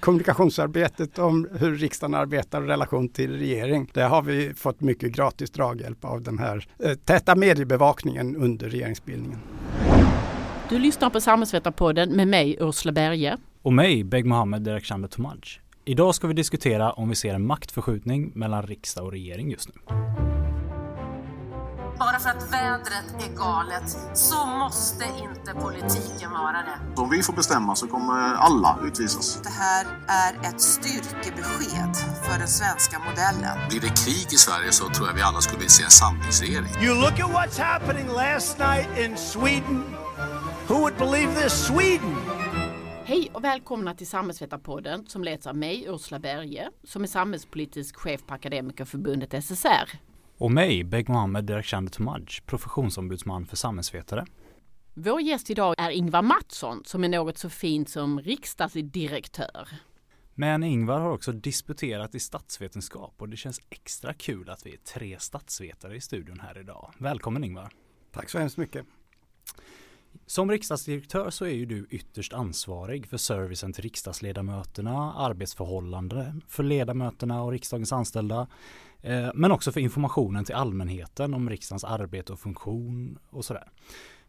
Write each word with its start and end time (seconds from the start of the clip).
kommunikationsarbetet 0.00 1.18
om 1.18 1.48
hur 1.52 1.76
riksdagen 1.76 2.14
arbetar 2.14 2.62
i 2.62 2.66
relation 2.66 3.08
till 3.08 3.38
regering. 3.38 3.90
Där 3.94 4.08
har 4.08 4.22
vi 4.22 4.54
fått 4.54 4.80
mycket 4.80 5.12
gratis 5.12 5.50
draghjälp 5.50 6.04
av 6.04 6.22
den 6.22 6.38
här 6.38 6.66
eh, 6.84 6.94
täta 6.94 7.36
mediebevakningen 7.36 8.36
under 8.36 8.68
regeringsbildningen. 8.68 9.38
Du 10.68 10.78
lyssnar 10.78 11.10
på 11.10 11.20
Samhällsvetarpodden 11.20 12.16
med 12.16 12.28
mig 12.28 12.56
Ursula 12.60 12.92
Berge. 12.92 13.36
Och 13.62 13.72
mig, 13.72 14.04
Beg 14.04 14.24
Mohammed 14.24 14.62
Direkshander 14.62 15.08
Tomaj. 15.08 15.40
Idag 15.84 16.14
ska 16.14 16.26
vi 16.26 16.34
diskutera 16.34 16.92
om 16.92 17.08
vi 17.08 17.14
ser 17.14 17.34
en 17.34 17.46
maktförskjutning 17.46 18.32
mellan 18.34 18.62
riksdag 18.62 19.04
och 19.04 19.12
regering 19.12 19.50
just 19.50 19.68
nu. 19.68 19.74
Bara 22.00 22.18
för 22.18 22.30
att 22.30 22.52
vädret 22.52 23.08
är 23.24 23.36
galet 23.36 23.96
så 24.14 24.46
måste 24.46 25.04
inte 25.04 25.54
politiken 25.54 26.30
vara 26.30 26.52
det. 26.52 27.02
Om 27.02 27.10
vi 27.10 27.22
får 27.22 27.32
bestämma 27.32 27.76
så 27.76 27.86
kommer 27.86 28.34
alla 28.34 28.78
utvisas. 28.84 29.42
Det 29.42 29.50
här 29.50 29.86
är 30.06 30.48
ett 30.48 30.60
styrkebesked 30.60 31.96
för 32.24 32.38
den 32.38 32.48
svenska 32.48 32.98
modellen. 32.98 33.68
Blir 33.68 33.80
det 33.80 33.88
krig 34.04 34.26
i 34.32 34.36
Sverige 34.36 34.72
så 34.72 34.88
tror 34.88 35.08
jag 35.08 35.14
vi 35.14 35.22
alla 35.22 35.40
skulle 35.40 35.58
vilja 35.58 35.70
se 35.70 35.84
en 35.84 35.90
samlingsregering. 35.90 36.70
You 36.82 36.94
look 36.94 37.20
at 37.20 37.30
what's 37.30 37.60
happening 37.62 38.06
last 38.06 38.58
night 38.58 38.88
in 38.98 39.16
Sweden. 39.16 39.84
Who 40.68 40.74
would 40.74 40.96
believe 40.96 41.42
this? 41.42 41.66
Sweden! 41.66 42.16
Hej 43.04 43.30
och 43.32 43.44
välkomna 43.44 43.94
till 43.94 44.06
Samhällsvetarpodden 44.06 45.06
som 45.06 45.24
leds 45.24 45.46
av 45.46 45.56
mig, 45.56 45.84
Ursula 45.88 46.18
Berge, 46.18 46.70
som 46.84 47.02
är 47.02 47.06
samhällspolitisk 47.06 47.96
chef 47.96 48.20
på 48.26 48.34
Akademikerförbundet 48.34 49.44
SSR. 49.44 50.09
Och 50.40 50.52
mig, 50.52 50.84
Beg 50.84 51.08
Mohammed 51.08 51.44
Direkshander 51.44 51.92
Tomaj, 51.92 52.26
professionsombudsman 52.46 53.46
för 53.46 53.56
samhällsvetare. 53.56 54.26
Vår 54.94 55.20
gäst 55.20 55.50
idag 55.50 55.74
är 55.78 55.90
Ingvar 55.90 56.22
Mattsson 56.22 56.82
som 56.84 57.04
är 57.04 57.08
något 57.08 57.38
så 57.38 57.48
fint 57.48 57.88
som 57.88 58.20
riksdagsdirektör. 58.20 59.68
Men 60.34 60.62
Ingvar 60.62 61.00
har 61.00 61.10
också 61.10 61.32
disputerat 61.32 62.14
i 62.14 62.20
statsvetenskap 62.20 63.14
och 63.18 63.28
det 63.28 63.36
känns 63.36 63.60
extra 63.70 64.14
kul 64.14 64.50
att 64.50 64.66
vi 64.66 64.72
är 64.72 64.76
tre 64.76 65.16
statsvetare 65.18 65.96
i 65.96 66.00
studion 66.00 66.40
här 66.40 66.60
idag. 66.60 66.92
Välkommen 66.98 67.44
Ingvar! 67.44 67.72
Tack 68.12 68.30
så 68.30 68.38
hemskt 68.38 68.56
mycket! 68.56 68.86
Som 70.26 70.50
riksdagsdirektör 70.50 71.30
så 71.30 71.44
är 71.44 71.54
ju 71.54 71.66
du 71.66 71.86
ytterst 71.90 72.32
ansvarig 72.32 73.06
för 73.06 73.16
servicen 73.16 73.72
till 73.72 73.82
riksdagsledamöterna, 73.82 75.14
arbetsförhållanden 75.14 76.42
för 76.48 76.62
ledamöterna 76.62 77.42
och 77.42 77.52
riksdagens 77.52 77.92
anställda, 77.92 78.46
Eh, 79.02 79.30
men 79.34 79.52
också 79.52 79.72
för 79.72 79.80
informationen 79.80 80.44
till 80.44 80.54
allmänheten 80.54 81.34
om 81.34 81.50
riksdagens 81.50 81.84
arbete 81.84 82.32
och 82.32 82.40
funktion 82.40 83.18
och 83.30 83.44
sådär. 83.44 83.70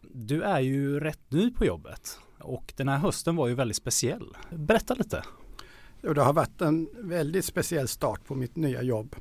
Du 0.01 0.41
är 0.41 0.59
ju 0.59 0.99
rätt 0.99 1.31
ny 1.31 1.51
på 1.51 1.65
jobbet 1.65 2.19
och 2.39 2.73
den 2.77 2.87
här 2.87 2.97
hösten 2.97 3.35
var 3.35 3.47
ju 3.47 3.55
väldigt 3.55 3.77
speciell. 3.77 4.37
Berätta 4.49 4.93
lite. 4.93 5.23
Jo, 6.01 6.13
det 6.13 6.21
har 6.21 6.33
varit 6.33 6.61
en 6.61 6.89
väldigt 6.93 7.45
speciell 7.45 7.87
start 7.87 8.25
på 8.25 8.35
mitt 8.35 8.55
nya 8.55 8.81
jobb. 8.81 9.15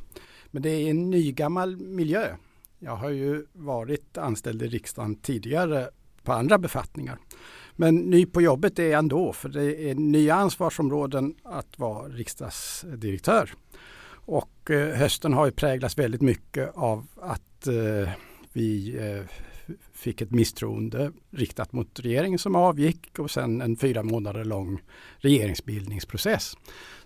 Men 0.47 0.63
det 0.63 0.71
är 0.71 0.91
en 0.91 1.11
nygammal 1.11 1.77
miljö. 1.77 2.37
Jag 2.79 2.97
har 2.97 3.11
ju 3.11 3.47
varit 3.53 4.19
anställd 4.19 4.63
i 4.63 4.69
riksdagen 4.69 5.15
tidigare 5.15 5.91
på 6.23 6.33
andra 6.33 6.59
befattningar. 6.59 7.19
Men 7.77 7.97
ny 7.97 8.27
på 8.27 8.43
jobbet 8.43 8.79
är 8.79 8.83
jag 8.83 8.99
ändå 8.99 9.33
för 9.33 9.49
det 9.49 9.91
är 9.91 9.95
nya 9.95 10.35
ansvarsområden 10.35 11.35
att 11.45 11.79
vara 11.79 12.09
riksdagsdirektör. 12.09 13.55
Och 14.13 14.60
Eh, 14.71 14.89
hösten 14.89 15.33
har 15.33 15.47
ju 15.47 15.53
präglats 15.53 15.99
väldigt 15.99 16.23
mycket 16.23 16.71
av 16.75 17.07
att 17.21 17.67
eh, 17.67 18.11
vi 18.53 18.99
eh, 18.99 19.25
fick 19.93 20.21
ett 20.21 20.31
misstroende 20.31 21.13
riktat 21.31 21.73
mot 21.73 22.01
regeringen 22.01 22.39
som 22.39 22.55
avgick 22.55 23.19
och 23.19 23.31
sen 23.31 23.61
en 23.61 23.77
fyra 23.77 24.03
månader 24.03 24.45
lång 24.45 24.81
regeringsbildningsprocess 25.19 26.57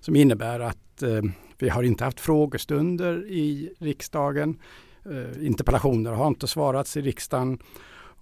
som 0.00 0.16
innebär 0.16 0.60
att 0.60 1.02
eh, 1.02 1.22
vi 1.58 1.68
har 1.68 1.82
inte 1.82 2.04
haft 2.04 2.20
frågestunder 2.20 3.26
i 3.26 3.74
riksdagen. 3.78 4.58
Eh, 5.04 5.46
interpellationer 5.46 6.12
har 6.12 6.28
inte 6.28 6.46
svarats 6.46 6.96
i 6.96 7.00
riksdagen 7.00 7.58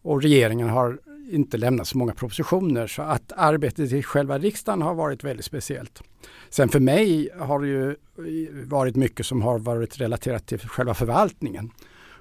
och 0.03 0.23
regeringen 0.23 0.69
har 0.69 0.99
inte 1.33 1.57
lämnat 1.57 1.89
så 1.89 1.99
många 1.99 2.15
propositioner 2.15 2.87
så 2.87 3.03
att 3.03 3.33
arbetet 3.37 3.93
i 3.93 4.03
själva 4.03 4.39
riksdagen 4.39 4.83
har 4.83 4.95
varit 4.95 5.25
väldigt 5.25 5.47
speciellt. 5.47 6.03
Sen 6.51 6.69
för 6.69 6.81
mig 6.81 7.31
har 7.39 7.61
det 7.61 7.69
ju 7.69 7.91
eh, 7.91 8.69
varit 8.69 8.97
mycket 8.97 9.27
som 9.27 9.43
har 9.43 9.59
varit 9.59 10.01
relaterat 10.01 10.47
till 10.47 10.59
själva 10.59 10.95
förvaltningen. 10.95 11.71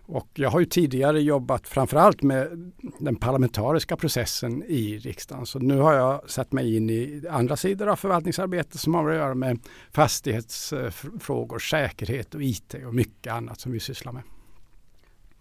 Och 0.05 0.27
jag 0.33 0.50
har 0.50 0.59
ju 0.59 0.66
tidigare 0.66 1.21
jobbat 1.21 1.67
framförallt 1.67 2.21
med 2.23 2.71
den 3.00 3.16
parlamentariska 3.16 3.97
processen 3.97 4.63
i 4.63 4.97
riksdagen. 4.97 5.45
Så 5.45 5.59
nu 5.59 5.77
har 5.77 5.94
jag 5.94 6.29
satt 6.29 6.51
mig 6.51 6.75
in 6.75 6.89
i 6.89 7.23
andra 7.29 7.55
sidor 7.55 7.88
av 7.88 7.95
förvaltningsarbetet 7.95 8.79
som 8.79 8.94
har 8.94 9.09
att 9.09 9.16
göra 9.16 9.35
med 9.35 9.59
fastighetsfrågor, 9.91 11.59
säkerhet 11.59 12.35
och 12.35 12.44
IT 12.44 12.75
och 12.88 12.95
mycket 12.95 13.33
annat 13.33 13.59
som 13.59 13.71
vi 13.71 13.79
sysslar 13.79 14.11
med. 14.11 14.23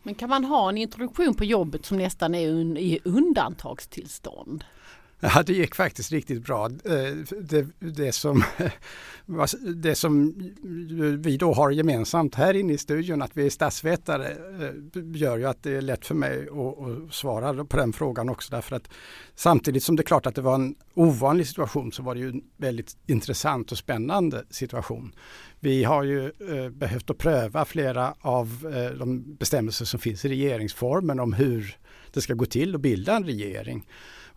Men 0.02 0.14
kan 0.14 0.28
man 0.28 0.44
ha 0.44 0.68
en 0.68 0.78
introduktion 0.78 1.34
på 1.34 1.44
jobbet 1.44 1.86
som 1.86 1.96
nästan 1.96 2.34
är 2.34 2.78
i 2.78 3.00
undantagstillstånd? 3.04 4.64
Ja, 5.34 5.42
det 5.46 5.52
gick 5.52 5.74
faktiskt 5.74 6.12
riktigt 6.12 6.42
bra. 6.46 6.66
Eh, 6.66 7.16
det, 7.40 7.66
det, 7.78 8.12
som, 8.12 8.44
det 9.76 9.94
som 9.94 10.34
vi 11.18 11.36
då 11.36 11.52
har 11.52 11.70
gemensamt 11.70 12.34
här 12.34 12.54
inne 12.54 12.72
i 12.72 12.78
studion, 12.78 13.22
att 13.22 13.36
vi 13.36 13.46
är 13.46 13.50
statsvetare, 13.50 14.28
eh, 14.30 15.02
gör 15.14 15.38
ju 15.38 15.44
att 15.44 15.62
det 15.62 15.70
är 15.70 15.80
lätt 15.82 16.06
för 16.06 16.14
mig 16.14 16.48
att, 16.48 17.14
svara 17.14 17.64
på 17.64 17.76
den 17.76 17.92
frågan 17.92 18.28
också. 18.28 18.50
Därför 18.50 18.76
att 18.76 18.88
samtidigt 19.34 19.84
som 19.84 19.96
det 19.96 20.00
är 20.00 20.04
klart 20.04 20.26
att 20.26 20.34
det 20.34 20.42
var 20.42 20.54
en 20.54 20.74
ovanlig 20.94 21.46
situation 21.46 21.92
så 21.92 22.02
var 22.02 22.14
det 22.14 22.20
ju 22.20 22.28
en 22.28 22.42
väldigt 22.56 22.96
intressant 23.06 23.72
och 23.72 23.78
spännande 23.78 24.44
situation. 24.50 25.14
Vi 25.60 25.84
har 25.84 26.02
ju 26.02 26.26
eh, 26.26 26.70
behövt 26.70 27.10
att 27.10 27.18
pröva 27.18 27.64
flera 27.64 28.14
av 28.20 28.48
de 28.98 29.34
bestämmelser 29.34 29.84
som 29.84 30.00
finns 30.00 30.24
i 30.24 30.28
regeringsformen 30.28 31.20
om 31.20 31.32
hur 31.32 31.76
det 32.12 32.20
ska 32.20 32.34
gå 32.34 32.46
till 32.46 32.74
att 32.74 32.80
bilda 32.80 33.16
en 33.16 33.24
regering. 33.24 33.84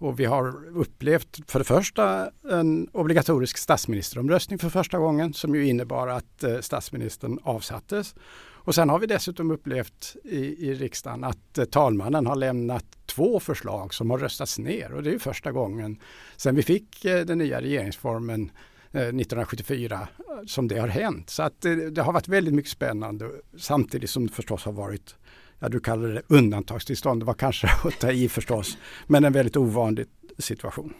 Och 0.03 0.19
vi 0.19 0.25
har 0.25 0.77
upplevt 0.77 1.51
för 1.51 1.59
det 1.59 1.65
första 1.65 2.29
en 2.49 2.87
obligatorisk 2.91 3.57
statsministeromröstning 3.57 4.59
för 4.59 4.69
första 4.69 4.97
gången 4.97 5.33
som 5.33 5.55
ju 5.55 5.65
innebar 5.67 6.07
att 6.07 6.43
eh, 6.43 6.59
statsministern 6.59 7.39
avsattes. 7.43 8.15
Och 8.35 8.75
sen 8.75 8.89
har 8.89 8.99
vi 8.99 9.07
dessutom 9.07 9.51
upplevt 9.51 10.15
i, 10.23 10.69
i 10.69 10.73
riksdagen 10.73 11.23
att 11.23 11.57
eh, 11.57 11.65
talmannen 11.65 12.27
har 12.27 12.35
lämnat 12.35 12.85
två 13.05 13.39
förslag 13.39 13.93
som 13.93 14.09
har 14.09 14.17
röstats 14.17 14.59
ner 14.59 14.93
och 14.93 15.03
det 15.03 15.13
är 15.13 15.19
första 15.19 15.51
gången 15.51 15.99
sen 16.37 16.55
vi 16.55 16.63
fick 16.63 17.05
eh, 17.05 17.25
den 17.25 17.37
nya 17.37 17.61
regeringsformen 17.61 18.51
1974 18.91 20.07
som 20.47 20.67
det 20.67 20.77
har 20.77 20.87
hänt. 20.87 21.29
Så 21.29 21.43
att 21.43 21.61
det, 21.61 21.89
det 21.89 22.01
har 22.01 22.13
varit 22.13 22.27
väldigt 22.27 22.53
mycket 22.53 22.71
spännande 22.71 23.29
samtidigt 23.57 24.09
som 24.09 24.27
det 24.27 24.33
förstås 24.33 24.65
har 24.65 24.71
varit 24.71 25.15
ja 25.63 25.69
du 25.69 25.79
kallar 25.79 26.09
det 26.09 26.21
undantagstillstånd, 26.27 27.21
det 27.21 27.25
var 27.25 27.33
kanske 27.33 27.67
att 27.83 27.99
ta 27.99 28.11
i 28.11 28.29
förstås, 28.29 28.77
men 29.07 29.23
en 29.23 29.33
väldigt 29.33 29.57
ovanlig 29.57 30.05
situation. 30.37 30.93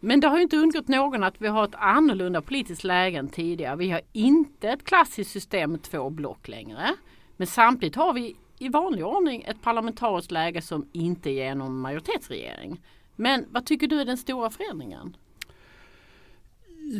Men 0.00 0.20
det 0.20 0.28
har 0.28 0.36
ju 0.36 0.42
inte 0.42 0.56
undgått 0.56 0.88
någon 0.88 1.22
att 1.22 1.34
vi 1.38 1.48
har 1.48 1.64
ett 1.64 1.74
annorlunda 1.74 2.42
politiskt 2.42 2.84
läge 2.84 3.18
än 3.18 3.28
tidigare. 3.28 3.76
Vi 3.76 3.90
har 3.90 4.00
inte 4.12 4.68
ett 4.68 4.84
klassiskt 4.84 5.30
system 5.30 5.72
med 5.72 5.82
två 5.82 6.10
block 6.10 6.48
längre. 6.48 6.94
Men 7.36 7.46
samtidigt 7.46 7.96
har 7.96 8.12
vi 8.12 8.36
i 8.58 8.68
vanlig 8.68 9.06
ordning 9.06 9.42
ett 9.42 9.62
parlamentariskt 9.62 10.30
läge 10.30 10.62
som 10.62 10.88
inte 10.92 11.30
ger 11.30 11.54
någon 11.54 11.78
majoritetsregering. 11.78 12.82
Men 13.16 13.44
vad 13.50 13.66
tycker 13.66 13.86
du 13.86 14.00
är 14.00 14.04
den 14.04 14.16
stora 14.16 14.50
förändringen? 14.50 15.16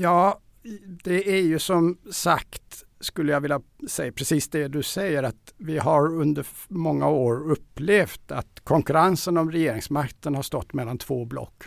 Ja, 0.00 0.40
det 1.04 1.30
är 1.38 1.42
ju 1.42 1.58
som 1.58 1.98
sagt 2.10 2.85
skulle 3.00 3.32
jag 3.32 3.40
vilja 3.40 3.60
säga 3.88 4.12
precis 4.12 4.48
det 4.48 4.68
du 4.68 4.82
säger 4.82 5.22
att 5.22 5.54
vi 5.56 5.78
har 5.78 6.14
under 6.14 6.46
många 6.68 7.08
år 7.08 7.50
upplevt 7.50 8.32
att 8.32 8.60
konkurrensen 8.64 9.36
om 9.36 9.52
regeringsmakten 9.52 10.34
har 10.34 10.42
stått 10.42 10.72
mellan 10.72 10.98
två 10.98 11.24
block. 11.24 11.64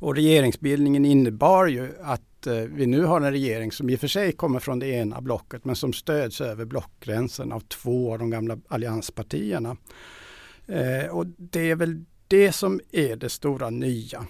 Och 0.00 0.14
regeringsbildningen 0.14 1.04
innebar 1.04 1.66
ju 1.66 1.88
att 2.02 2.46
eh, 2.46 2.54
vi 2.54 2.86
nu 2.86 3.04
har 3.04 3.20
en 3.20 3.30
regering 3.30 3.72
som 3.72 3.90
i 3.90 3.96
och 3.96 4.00
för 4.00 4.08
sig 4.08 4.32
kommer 4.32 4.60
från 4.60 4.78
det 4.78 4.86
ena 4.86 5.20
blocket 5.20 5.64
men 5.64 5.76
som 5.76 5.92
stöds 5.92 6.40
över 6.40 6.64
blockgränsen 6.64 7.52
av 7.52 7.60
två 7.60 8.12
av 8.12 8.18
de 8.18 8.30
gamla 8.30 8.58
allianspartierna. 8.68 9.76
Eh, 10.66 11.10
och 11.10 11.26
det 11.26 11.70
är 11.70 11.76
väl 11.76 12.04
det 12.28 12.52
som 12.52 12.80
är 12.92 13.16
det 13.16 13.28
stora 13.28 13.70
nya. 13.70 14.26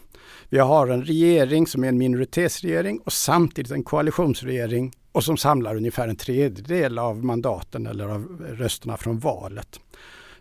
Vi 0.48 0.58
har 0.58 0.88
en 0.88 1.04
regering 1.04 1.66
som 1.66 1.84
är 1.84 1.88
en 1.88 1.98
minoritetsregering 1.98 3.00
och 3.00 3.12
samtidigt 3.12 3.72
en 3.72 3.84
koalitionsregering 3.84 4.92
och 5.12 5.25
som 5.25 5.36
samlar 5.36 5.76
ungefär 5.76 6.08
en 6.08 6.16
tredjedel 6.16 6.98
av 6.98 7.25
mandaten 7.25 7.86
eller 7.86 8.08
av 8.08 8.46
rösterna 8.58 8.96
från 8.96 9.19
valet. 9.19 9.80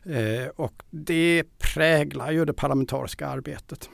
Eh, 0.06 0.48
och 0.56 0.84
det 0.90 1.44
präglar 1.58 2.32
ju 2.32 2.46
det 2.46 2.54
parlamentariska 2.54 3.28
arbetet. 3.28 3.90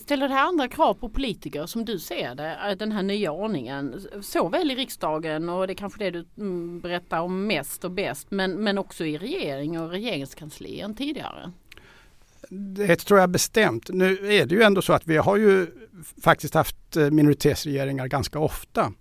Ställer 0.00 0.28
det 0.28 0.34
här 0.34 0.48
andra 0.48 0.68
krav 0.68 0.94
på 0.94 1.08
politiker 1.08 1.66
som 1.66 1.84
du 1.84 1.98
ser 1.98 2.34
det, 2.34 2.58
eh, 2.68 2.76
den 2.76 2.92
här 2.92 3.02
nya 3.02 3.32
ordningen? 3.32 4.00
Såväl 4.22 4.70
i 4.70 4.74
riksdagen 4.74 5.48
och 5.48 5.66
det 5.66 5.72
är 5.72 5.74
kanske 5.74 6.04
det 6.04 6.10
du 6.10 6.26
mm, 6.38 6.80
berättar 6.80 7.20
om 7.20 7.46
mest 7.46 7.84
och 7.84 7.90
bäst 7.90 8.30
men, 8.30 8.52
men 8.52 8.78
också 8.78 9.04
i 9.04 9.18
regering 9.18 9.80
och 9.80 9.90
regeringskansli 9.90 10.80
än 10.80 10.94
tidigare? 10.94 11.52
Det 12.50 12.96
tror 12.96 13.20
jag 13.20 13.30
bestämt. 13.30 13.88
Nu 13.88 14.18
är 14.32 14.46
det 14.46 14.54
ju 14.54 14.62
ändå 14.62 14.82
så 14.82 14.92
att 14.92 15.06
vi 15.06 15.16
har 15.16 15.36
ju 15.36 15.66
faktiskt 16.22 16.54
haft 16.54 16.96
eh, 16.96 17.10
minoritetsregeringar 17.10 18.06
ganska 18.06 18.38
ofta. 18.38 18.92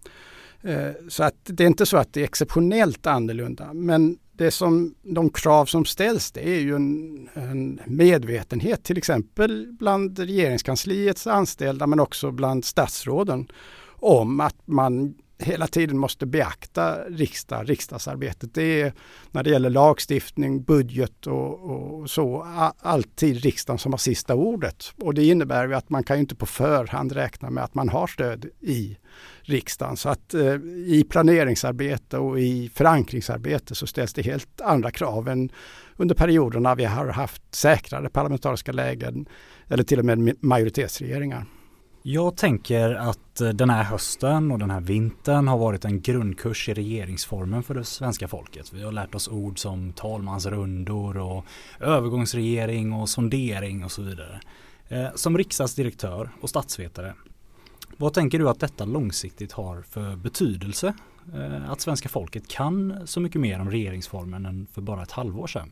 Eh, 0.61 0.91
så 1.09 1.23
att 1.23 1.35
det 1.43 1.63
är 1.63 1.67
inte 1.67 1.85
så 1.85 1.97
att 1.97 2.13
det 2.13 2.19
är 2.19 2.25
exceptionellt 2.25 3.07
annorlunda. 3.07 3.73
Men 3.73 4.17
det 4.31 4.51
som, 4.51 4.95
de 5.01 5.29
krav 5.29 5.65
som 5.65 5.85
ställs 5.85 6.31
det 6.31 6.49
är 6.49 6.59
ju 6.59 6.75
en, 6.75 7.29
en 7.33 7.79
medvetenhet 7.85 8.83
till 8.83 8.97
exempel 8.97 9.67
bland 9.79 10.19
regeringskansliets 10.19 11.27
anställda 11.27 11.87
men 11.87 11.99
också 11.99 12.31
bland 12.31 12.65
statsråden 12.65 13.47
om 13.89 14.39
att 14.39 14.67
man 14.67 15.13
hela 15.41 15.67
tiden 15.67 15.97
måste 15.97 16.25
beakta 16.25 17.03
riksdag, 17.03 17.69
riksdagsarbetet. 17.69 18.53
Det 18.53 18.81
är 18.81 18.93
när 19.31 19.43
det 19.43 19.49
gäller 19.49 19.69
lagstiftning, 19.69 20.63
budget 20.63 21.27
och, 21.27 21.59
och 21.71 22.09
så 22.09 22.47
alltid 22.79 23.43
riksdagen 23.43 23.79
som 23.79 23.93
har 23.93 23.97
sista 23.97 24.35
ordet. 24.35 24.93
Och 24.97 25.13
det 25.13 25.25
innebär 25.25 25.67
ju 25.67 25.73
att 25.73 25.89
man 25.89 26.03
kan 26.03 26.19
inte 26.19 26.35
på 26.35 26.45
förhand 26.45 27.11
räkna 27.11 27.49
med 27.49 27.63
att 27.63 27.73
man 27.73 27.89
har 27.89 28.07
stöd 28.07 28.45
i 28.59 28.97
riksdagen. 29.41 29.97
Så 29.97 30.09
att 30.09 30.33
eh, 30.33 30.55
i 30.85 31.05
planeringsarbete 31.09 32.17
och 32.17 32.39
i 32.39 32.71
förankringsarbete 32.75 33.75
så 33.75 33.87
ställs 33.87 34.13
det 34.13 34.21
helt 34.21 34.61
andra 34.61 34.91
krav 34.91 35.29
än 35.29 35.51
under 35.97 36.15
perioderna 36.15 36.75
vi 36.75 36.85
har 36.85 37.07
haft 37.07 37.55
säkrare 37.55 38.09
parlamentariska 38.09 38.71
lägen 38.71 39.25
eller 39.67 39.83
till 39.83 39.99
och 39.99 40.05
med 40.05 40.43
majoritetsregeringar. 40.43 41.45
Jag 42.03 42.37
tänker 42.37 42.93
att 42.95 43.41
eh, 43.41 43.49
den 43.49 43.69
här 43.69 43.83
hösten 43.83 44.51
och 44.51 44.59
den 44.59 44.71
här 44.71 44.81
vintern 44.81 45.47
har 45.47 45.57
varit 45.57 45.85
en 45.85 46.01
grundkurs 46.01 46.69
i 46.69 46.73
regeringsformen 46.73 47.63
för 47.63 47.73
det 47.73 47.83
svenska 47.83 48.27
folket. 48.27 48.73
Vi 48.73 48.83
har 48.83 48.91
lärt 48.91 49.15
oss 49.15 49.27
ord 49.27 49.59
som 49.59 49.93
talmansrundor 49.93 51.17
och 51.17 51.45
övergångsregering 51.79 52.93
och 52.93 53.09
sondering 53.09 53.83
och 53.83 53.91
så 53.91 54.01
vidare. 54.01 54.41
Eh, 54.87 55.07
som 55.15 55.37
riksdagsdirektör 55.37 56.29
och 56.41 56.49
statsvetare, 56.49 57.13
vad 57.97 58.13
tänker 58.13 58.39
du 58.39 58.49
att 58.49 58.59
detta 58.59 58.85
långsiktigt 58.85 59.51
har 59.51 59.81
för 59.81 60.15
betydelse? 60.15 60.93
Eh, 61.33 61.71
att 61.71 61.81
svenska 61.81 62.09
folket 62.09 62.47
kan 62.47 63.07
så 63.07 63.19
mycket 63.19 63.41
mer 63.41 63.59
om 63.59 63.71
regeringsformen 63.71 64.45
än 64.45 64.67
för 64.73 64.81
bara 64.81 65.03
ett 65.03 65.11
halvår 65.11 65.47
sedan. 65.47 65.71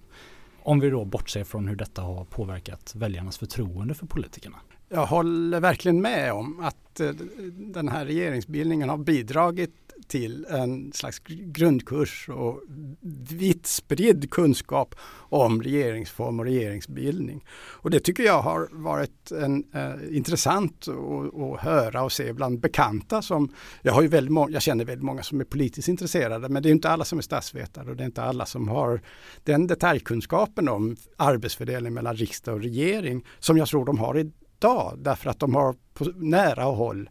Om 0.63 0.79
vi 0.79 0.89
då 0.89 1.05
bortser 1.05 1.43
från 1.43 1.67
hur 1.67 1.75
detta 1.75 2.01
har 2.01 2.25
påverkat 2.25 2.95
väljarnas 2.95 3.37
förtroende 3.37 3.93
för 3.93 4.05
politikerna. 4.05 4.57
Jag 4.91 5.05
håller 5.05 5.59
verkligen 5.59 6.01
med 6.01 6.33
om 6.33 6.59
att 6.59 6.99
eh, 6.99 7.09
den 7.51 7.89
här 7.89 8.05
regeringsbildningen 8.05 8.89
har 8.89 8.97
bidragit 8.97 9.71
till 10.07 10.45
en 10.49 10.93
slags 10.93 11.21
grundkurs 11.27 12.29
och 12.29 12.61
vitt 13.29 13.67
spridd 13.67 14.31
kunskap 14.31 14.95
om 15.13 15.63
regeringsform 15.63 16.39
och 16.39 16.45
regeringsbildning. 16.45 17.45
Och 17.51 17.89
det 17.89 17.99
tycker 17.99 18.23
jag 18.23 18.41
har 18.41 18.69
varit 18.71 19.31
en, 19.31 19.63
eh, 19.73 20.17
intressant 20.17 20.87
att 20.87 21.59
höra 21.59 22.03
och 22.03 22.11
se 22.11 22.33
bland 22.33 22.59
bekanta 22.59 23.21
som 23.21 23.53
jag, 23.81 23.93
har 23.93 24.01
ju 24.01 24.07
väldigt 24.07 24.31
må- 24.31 24.49
jag 24.49 24.61
känner 24.61 24.85
väldigt 24.85 25.05
många 25.05 25.23
som 25.23 25.39
är 25.39 25.45
politiskt 25.45 25.87
intresserade 25.87 26.49
men 26.49 26.63
det 26.63 26.69
är 26.69 26.71
inte 26.71 26.89
alla 26.89 27.05
som 27.05 27.17
är 27.17 27.23
statsvetare 27.23 27.89
och 27.89 27.95
det 27.95 28.03
är 28.03 28.05
inte 28.05 28.23
alla 28.23 28.45
som 28.45 28.67
har 28.67 29.01
den 29.43 29.67
detaljkunskapen 29.67 30.69
om 30.69 30.95
arbetsfördelning 31.17 31.93
mellan 31.93 32.15
riksdag 32.15 32.55
och 32.55 32.61
regering 32.61 33.25
som 33.39 33.57
jag 33.57 33.67
tror 33.67 33.85
de 33.85 33.97
har 33.97 34.17
i 34.17 34.31
idag 34.59 34.93
därför 34.97 35.29
att 35.29 35.39
de 35.39 35.55
har 35.55 35.75
på 35.93 36.05
nära 36.15 36.63
håll 36.63 37.09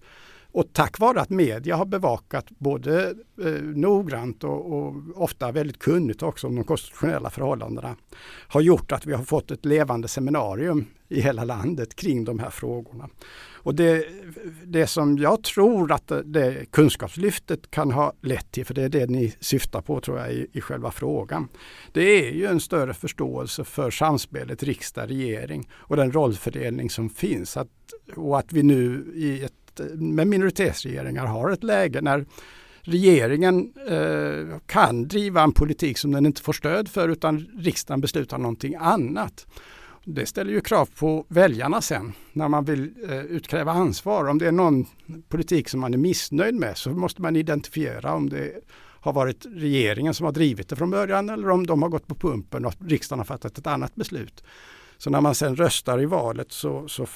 och 0.53 0.73
tack 0.73 0.99
vare 0.99 1.21
att 1.21 1.31
media 1.31 1.77
har 1.77 1.87
bevakat 1.87 2.51
både 2.51 3.15
eh, 3.45 3.53
noggrant 3.63 4.45
och, 4.45 4.73
och, 4.73 4.95
ofta 5.15 5.53
väldigt 5.53 5.79
kunnigt 5.79 6.23
också 6.23 6.47
om 6.47 6.55
de 6.55 6.65
konstitutionella 6.65 7.31
förhållandena 7.31 7.97
har 8.49 8.61
gjort 8.61 8.93
att 8.93 9.07
vi 9.07 9.13
har 9.13 9.25
fått 9.25 9.51
ett 9.51 9.65
levande 9.65 10.09
seminarium 10.09 10.87
i 11.09 11.21
hela 11.21 11.45
landet 11.45 11.97
kring 11.97 12.25
de 12.25 12.39
här 12.39 12.51
frågorna. 12.51 13.09
Och 13.69 13.75
det, 13.75 14.07
det 14.65 14.87
som 14.87 15.19
jag 15.19 15.43
tror 15.43 15.93
att 15.93 16.13
det 16.25 16.71
kunskapslyftet 16.71 17.71
kan 17.71 17.91
ha 17.91 18.13
lett 18.21 18.53
till, 18.53 18.67
för 18.67 18.75
det 18.75 18.83
är 18.83 18.89
det 18.89 19.07
ni 19.07 19.35
syftar 19.41 19.81
på 19.81 20.01
tror 20.01 20.19
jag 20.19 20.33
i, 20.33 20.47
i 20.53 20.61
själva 20.61 20.91
frågan. 20.91 21.49
Det 21.93 22.03
är 22.03 22.33
ju 22.33 22.47
en 22.47 22.61
större 22.61 22.95
förståelse 22.95 23.65
för 23.65 23.91
samspelet 23.91 24.63
riksdag-regering 24.63 25.69
och 25.73 25.97
den 25.97 26.13
rollfördelning 26.13 26.91
som 26.91 27.11
finns. 27.11 27.57
Att, 27.57 27.69
och 28.17 28.39
att 28.39 28.53
vi 28.53 28.63
nu 28.63 29.13
i 29.15 29.45
ett, 29.45 29.53
Eh, 29.81 29.87
med 29.87 30.27
minoritetsregeringar 30.27 31.27
har 31.27 31.51
ett 31.51 31.65
läge 31.65 32.01
när 32.01 32.27
regeringen 32.81 33.73
eh, 33.89 34.59
kan 34.67 35.09
driva 35.09 35.43
en 35.43 35.53
politik 35.53 35.99
som 35.99 36.13
den 36.13 36.27
inte 36.27 36.43
får 36.43 36.53
stöd 36.53 36.89
för 36.89 37.09
utan 37.09 37.47
riksdagen 37.59 38.01
beslutar 38.01 38.39
någonting 38.39 38.75
annat. 38.75 39.47
Det 40.05 40.27
ställer 40.27 40.53
ju 40.53 40.61
krav 40.61 40.89
på 40.99 41.27
väljarna 41.29 41.81
sen 41.81 42.13
när 42.33 42.49
man 42.49 42.65
vill 42.65 42.93
eh, 43.09 43.19
utkräva 43.19 43.73
ansvar. 43.73 44.29
Om 44.29 44.39
det 44.39 44.47
är 44.47 44.53
någon 44.53 44.87
politik 45.29 45.69
som 45.69 45.81
man 45.81 45.95
är 45.95 45.99
missnöjd 45.99 46.55
med 46.55 46.77
så 46.77 46.91
måste 46.91 47.23
man 47.23 47.37
identifiera 47.37 48.15
om 48.15 48.29
det 48.29 48.53
har 49.01 49.13
varit 49.13 49.47
regeringen 49.51 50.15
som 50.15 50.25
har 50.25 50.33
drivit 50.33 50.69
det 50.69 50.77
från 50.77 50.91
början 50.91 51.31
eller 51.31 51.51
om 51.51 51.67
de 51.67 51.83
har 51.83 51.89
gått 51.89 52.07
på 52.07 52.15
pumpen 52.15 52.65
och 52.65 52.75
riksdagen 52.87 53.21
har 53.21 53.25
fattat 53.25 53.59
ett 53.59 53.67
annat 53.67 53.95
beslut. 53.95 54.45
Så 54.99 55.11
när 55.11 55.21
man 55.21 55.35
sen 55.35 55.57
röstar 55.57 56.03
i 56.03 56.07
valet 56.07 56.53
så, 56.53 56.89
så 56.89 57.07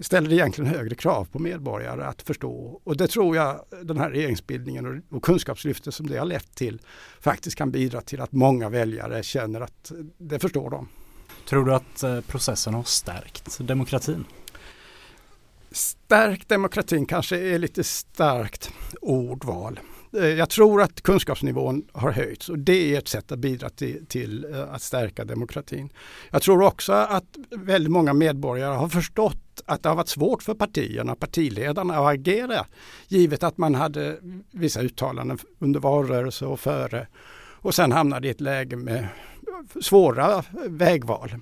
ställer 0.00 0.28
det 0.28 0.34
egentligen 0.34 0.70
högre 0.70 0.94
krav 0.94 1.24
på 1.24 1.38
medborgare 1.38 2.04
att 2.04 2.22
förstå. 2.22 2.80
Och 2.84 2.96
det 2.96 3.08
tror 3.08 3.36
jag 3.36 3.60
den 3.82 3.98
här 3.98 4.10
regeringsbildningen 4.10 4.86
och, 4.86 5.16
och 5.16 5.22
kunskapslyftet 5.22 5.94
som 5.94 6.06
det 6.06 6.18
har 6.18 6.26
lett 6.26 6.54
till 6.54 6.80
faktiskt 7.20 7.56
kan 7.56 7.70
bidra 7.70 8.00
till 8.00 8.20
att 8.20 8.32
många 8.32 8.68
väljare 8.68 9.22
känner 9.22 9.60
att 9.60 9.92
det 10.18 10.38
förstår 10.38 10.70
de. 10.70 10.88
Tror 11.48 11.64
du 11.64 11.74
att 11.74 12.02
eh, 12.02 12.20
processen 12.20 12.74
har 12.74 12.82
stärkt 12.82 13.58
demokratin? 13.58 14.24
Stärkt 15.70 16.48
demokratin 16.48 17.06
kanske 17.06 17.38
är 17.38 17.58
lite 17.58 17.84
starkt 17.84 18.70
ordval. 19.00 19.80
Eh, 20.12 20.26
jag 20.26 20.50
tror 20.50 20.82
att 20.82 21.02
kunskapsnivån 21.02 21.82
har 21.92 22.12
höjts 22.12 22.48
och 22.48 22.58
det 22.58 22.94
är 22.94 22.98
ett 22.98 23.08
sätt 23.08 23.32
att 23.32 23.38
bidra 23.38 23.68
till, 23.68 24.06
till, 24.06 24.44
eh, 24.54 24.74
att 24.74 24.82
stärka 24.82 25.24
demokratin. 25.24 25.90
Jag 26.30 26.42
tror 26.42 26.62
också 26.62 26.92
att 26.92 27.36
väldigt 27.50 27.92
många 27.92 28.12
medborgare 28.12 28.74
har 28.74 28.88
förstått 28.88 29.62
att 29.66 29.82
det 29.82 29.88
har 29.88 29.96
varit 29.96 30.08
svårt 30.08 30.42
för 30.42 30.54
partierna, 30.54 31.14
partiledarna 31.14 31.96
att 31.96 32.14
agera 32.14 32.66
givet 33.08 33.42
att 33.42 33.58
man 33.58 33.74
hade 33.74 34.18
vissa 34.50 34.80
uttalanden 34.80 35.38
under 35.58 35.80
valrörelse 35.80 36.46
och 36.46 36.60
före 36.60 37.06
och 37.60 37.74
sen 37.74 37.92
hamnade 37.92 38.28
i 38.28 38.30
ett 38.30 38.40
läge 38.40 38.76
med 38.76 39.08
svåra 39.80 40.44
vägval. 40.68 41.34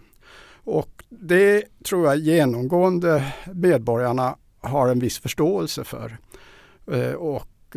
Och 0.64 1.04
det 1.08 1.64
tror 1.84 2.06
jag 2.06 2.16
genomgående 2.16 3.32
medborgarna 3.54 4.36
har 4.60 4.88
en 4.88 4.98
viss 4.98 5.18
förståelse 5.18 5.84
för. 5.84 6.18
Eh, 6.92 7.12
och 7.12 7.76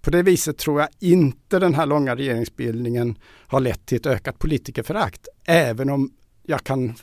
på 0.00 0.10
det 0.10 0.22
viset 0.22 0.58
tror 0.58 0.80
jag 0.80 0.88
inte 0.98 1.58
den 1.58 1.74
här 1.74 1.86
långa 1.86 2.16
regeringsbildningen 2.16 3.18
har 3.46 3.60
lett 3.60 3.86
till 3.86 3.96
ett 3.96 4.06
ökat 4.06 4.38
politikerförakt. 4.38 5.28
Även 5.44 5.90
om 5.90 6.10
jag 6.42 6.64
kan 6.64 6.94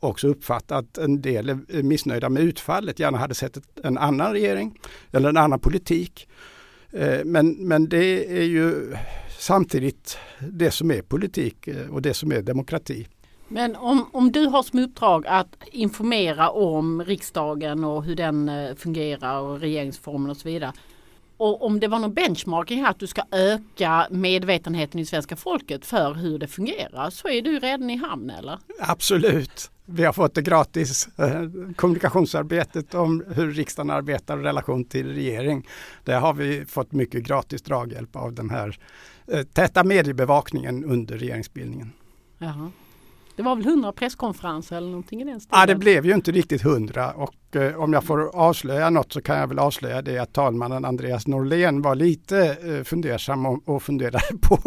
också 0.00 0.28
uppfatta 0.28 0.76
att 0.76 0.98
en 0.98 1.22
del 1.22 1.48
är 1.48 1.82
missnöjda 1.82 2.28
med 2.28 2.42
utfallet, 2.42 2.98
gärna 2.98 3.18
hade 3.18 3.34
sett 3.34 3.58
en 3.84 3.98
annan 3.98 4.32
regering 4.32 4.78
eller 5.12 5.28
en 5.28 5.36
annan 5.36 5.60
politik. 5.60 6.28
Eh, 6.90 7.24
men, 7.24 7.50
men 7.50 7.88
det 7.88 8.38
är 8.38 8.44
ju 8.44 8.96
samtidigt 9.38 10.18
det 10.52 10.70
som 10.70 10.90
är 10.90 11.02
politik 11.02 11.68
eh, 11.68 11.90
och 11.90 12.02
det 12.02 12.14
som 12.14 12.32
är 12.32 12.42
demokrati. 12.42 13.08
Men 13.48 13.76
om, 13.76 14.06
om 14.12 14.32
du 14.32 14.46
har 14.46 14.62
som 14.62 14.78
uppdrag 14.78 15.26
att 15.26 15.56
informera 15.72 16.50
om 16.50 17.04
riksdagen 17.04 17.84
och 17.84 18.04
hur 18.04 18.16
den 18.16 18.48
eh, 18.48 18.74
fungerar 18.74 19.40
och 19.40 19.60
regeringsformen 19.60 20.30
och 20.30 20.36
så 20.36 20.48
vidare. 20.48 20.72
Och 21.36 21.66
om 21.66 21.80
det 21.80 21.88
var 21.88 21.98
någon 21.98 22.14
benchmarking 22.14 22.82
här 22.82 22.90
att 22.90 22.98
du 22.98 23.06
ska 23.06 23.22
öka 23.30 24.06
medvetenheten 24.10 25.00
i 25.00 25.06
svenska 25.06 25.36
folket 25.36 25.86
för 25.86 26.14
hur 26.14 26.38
det 26.38 26.46
fungerar 26.46 27.10
så 27.10 27.28
är 27.28 27.42
du 27.42 27.58
redan 27.58 27.90
i 27.90 27.96
hamn 27.96 28.30
eller? 28.30 28.58
Absolut. 28.80 29.70
Vi 29.86 30.04
har 30.04 30.12
fått 30.12 30.34
det 30.34 30.42
gratis 30.42 31.08
eh, 31.18 31.42
kommunikationsarbetet 31.76 32.94
om 32.94 33.24
hur 33.28 33.52
riksdagen 33.52 33.90
arbetar 33.90 34.38
i 34.38 34.42
relation 34.42 34.84
till 34.84 35.14
regering. 35.14 35.68
Det 36.04 36.12
har 36.12 36.34
vi 36.34 36.64
fått 36.64 36.92
mycket 36.92 37.22
gratis 37.22 37.62
draghjälp 37.62 38.16
av 38.16 38.32
den 38.32 38.50
här 38.50 38.78
eh, 39.26 39.42
täta 39.42 39.84
mediebevakningen 39.84 40.84
under 40.84 41.18
regeringsbildningen. 41.18 41.92
Jaha. 42.38 42.70
Det 43.36 43.42
var 43.42 43.56
väl 43.56 43.64
hundra 43.64 43.92
presskonferenser 43.92 44.76
eller 44.76 44.88
någonting 44.88 45.20
i 45.20 45.24
den 45.24 45.40
stilen? 45.40 45.60
Ja, 45.60 45.66
det 45.66 45.74
blev 45.74 46.06
ju 46.06 46.14
inte 46.14 46.32
riktigt 46.32 46.62
hundra 46.62 47.12
och 47.12 47.56
eh, 47.56 47.76
om 47.76 47.92
jag 47.92 48.04
får 48.04 48.36
avslöja 48.36 48.90
något 48.90 49.12
så 49.12 49.22
kan 49.22 49.38
jag 49.38 49.46
väl 49.46 49.58
avslöja 49.58 50.02
det 50.02 50.18
att 50.18 50.32
talmannen 50.32 50.84
Andreas 50.84 51.26
Norlén 51.26 51.82
var 51.82 51.94
lite 51.94 52.56
eh, 52.62 52.84
fundersam 52.84 53.46
och, 53.46 53.68
och 53.68 53.82
funderade 53.82 54.24
på 54.42 54.58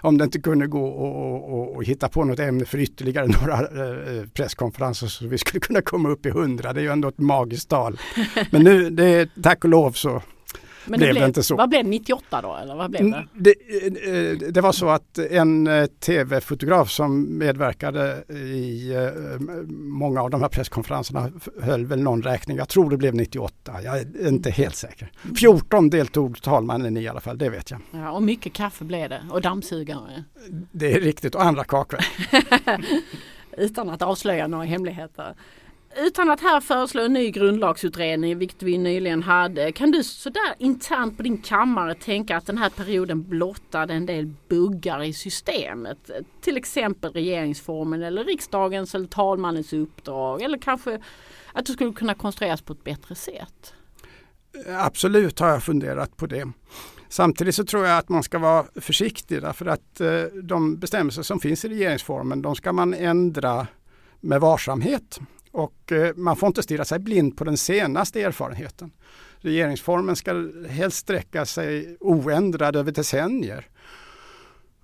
om 0.00 0.18
det 0.18 0.24
inte 0.24 0.40
kunde 0.40 0.66
gå 0.66 0.84
och, 0.84 1.52
och, 1.52 1.76
och, 1.76 1.84
hitta 1.84 2.08
på 2.08 2.24
något 2.24 2.38
ämne 2.38 2.64
för 2.64 2.78
ytterligare 2.78 3.26
några 3.26 3.54
eh, 3.54 4.16
eh, 4.16 4.26
presskonferenser 4.34 5.06
så 5.06 5.26
vi 5.26 5.38
skulle 5.38 5.60
kunna 5.60 5.82
komma 5.82 6.08
upp 6.08 6.26
i 6.26 6.30
hundra. 6.30 6.72
Det 6.72 6.80
är 6.80 6.82
ju 6.82 6.92
ändå 6.92 7.08
ett 7.08 7.18
magiskt 7.18 7.68
tal. 7.68 7.98
Men 8.50 8.62
nu, 8.62 8.90
det 8.90 9.28
tack 9.42 9.64
och 9.64 9.70
lov 9.70 9.92
så 9.92 10.22
men 10.86 10.98
blev 10.98 11.14
det 11.14 11.20
det 11.20 11.26
inte 11.26 11.42
så. 11.42 11.56
Vad 11.56 11.68
blev 11.68 11.84
det 11.84 11.90
98 11.90 12.40
då? 12.42 12.56
Eller 12.56 12.74
vad 12.74 12.90
blev 12.90 13.02
det? 13.02 13.16
Mm, 13.16 13.28
Det, 13.34 13.50
eh, 13.50 14.52
det 14.52 14.60
var 14.60 14.72
så 14.72 14.88
att 14.88 15.18
en 15.18 15.66
eh, 15.66 15.86
tv-fotograf 15.86 16.90
som 16.90 17.38
medverkade 17.38 18.24
i 18.34 18.92
eh, 18.94 19.40
många 19.70 20.22
av 20.22 20.30
de 20.30 20.40
här 20.40 20.48
presskonferenserna 20.48 21.30
höll 21.62 21.86
väl 21.86 22.02
någon 22.02 22.22
räkning. 22.22 22.56
Jag 22.56 22.68
tror 22.68 22.90
det 22.90 22.96
blev 22.96 23.14
98. 23.14 23.72
Jag 23.84 23.98
är 23.98 24.28
inte 24.28 24.50
helt 24.50 24.76
säker. 24.76 25.12
14 25.40 25.90
deltog 25.90 26.42
talmannen 26.42 26.96
i 26.96 27.08
alla 27.08 27.20
fall, 27.20 27.38
det 27.38 27.50
vet 27.50 27.70
jag. 27.70 27.80
Ja, 27.90 28.10
och 28.10 28.22
mycket 28.22 28.52
kaffe 28.52 28.84
blev 28.84 29.08
det 29.08 29.20
och 29.30 29.40
dammsugare. 29.40 30.24
Det 30.72 30.92
är 30.92 31.00
riktigt 31.00 31.34
och 31.34 31.44
andra 31.44 31.64
kakor. 31.64 32.00
Utan 33.56 33.90
att 33.90 34.02
avslöja 34.02 34.46
några 34.46 34.64
hemligheter. 34.64 35.34
Utan 35.96 36.30
att 36.30 36.40
här 36.40 36.60
föreslå 36.60 37.02
en 37.02 37.12
ny 37.12 37.30
grundlagsutredning, 37.30 38.38
vilket 38.38 38.62
vi 38.62 38.78
nyligen 38.78 39.22
hade, 39.22 39.72
kan 39.72 39.90
du 39.90 40.04
sådär 40.04 40.54
internt 40.58 41.16
på 41.16 41.22
din 41.22 41.38
kammare 41.38 41.94
tänka 41.94 42.36
att 42.36 42.46
den 42.46 42.58
här 42.58 42.70
perioden 42.70 43.22
blottade 43.22 43.94
en 43.94 44.06
del 44.06 44.34
buggar 44.48 45.02
i 45.02 45.12
systemet? 45.12 46.10
Till 46.40 46.56
exempel 46.56 47.12
regeringsformen 47.12 48.02
eller 48.02 48.24
riksdagens 48.24 48.94
eller 48.94 49.06
talmannens 49.06 49.72
uppdrag 49.72 50.42
eller 50.42 50.58
kanske 50.58 51.00
att 51.52 51.66
det 51.66 51.72
skulle 51.72 51.92
kunna 51.92 52.14
konstrueras 52.14 52.62
på 52.62 52.72
ett 52.72 52.84
bättre 52.84 53.14
sätt? 53.14 53.74
Absolut 54.68 55.38
har 55.38 55.48
jag 55.48 55.62
funderat 55.62 56.16
på 56.16 56.26
det. 56.26 56.52
Samtidigt 57.08 57.54
så 57.54 57.64
tror 57.64 57.86
jag 57.86 57.98
att 57.98 58.08
man 58.08 58.22
ska 58.22 58.38
vara 58.38 58.64
försiktig 58.74 59.42
därför 59.42 59.66
att 59.66 60.00
eh, 60.00 60.22
de 60.42 60.76
bestämmelser 60.76 61.22
som 61.22 61.40
finns 61.40 61.64
i 61.64 61.68
regeringsformen 61.68 62.42
de 62.42 62.54
ska 62.54 62.72
man 62.72 62.94
ändra 62.94 63.66
med 64.20 64.40
varsamhet. 64.40 65.20
Och 65.52 65.92
eh, 65.92 66.14
man 66.16 66.36
får 66.36 66.46
inte 66.46 66.62
stirra 66.62 66.84
sig 66.84 66.98
blind 66.98 67.36
på 67.36 67.44
den 67.44 67.56
senaste 67.56 68.22
erfarenheten. 68.22 68.90
Regeringsformen 69.40 70.16
ska 70.16 70.50
helst 70.68 70.96
sträcka 70.96 71.46
sig 71.46 71.96
oändrad 72.00 72.76
över 72.76 72.92
decennier. 72.92 73.68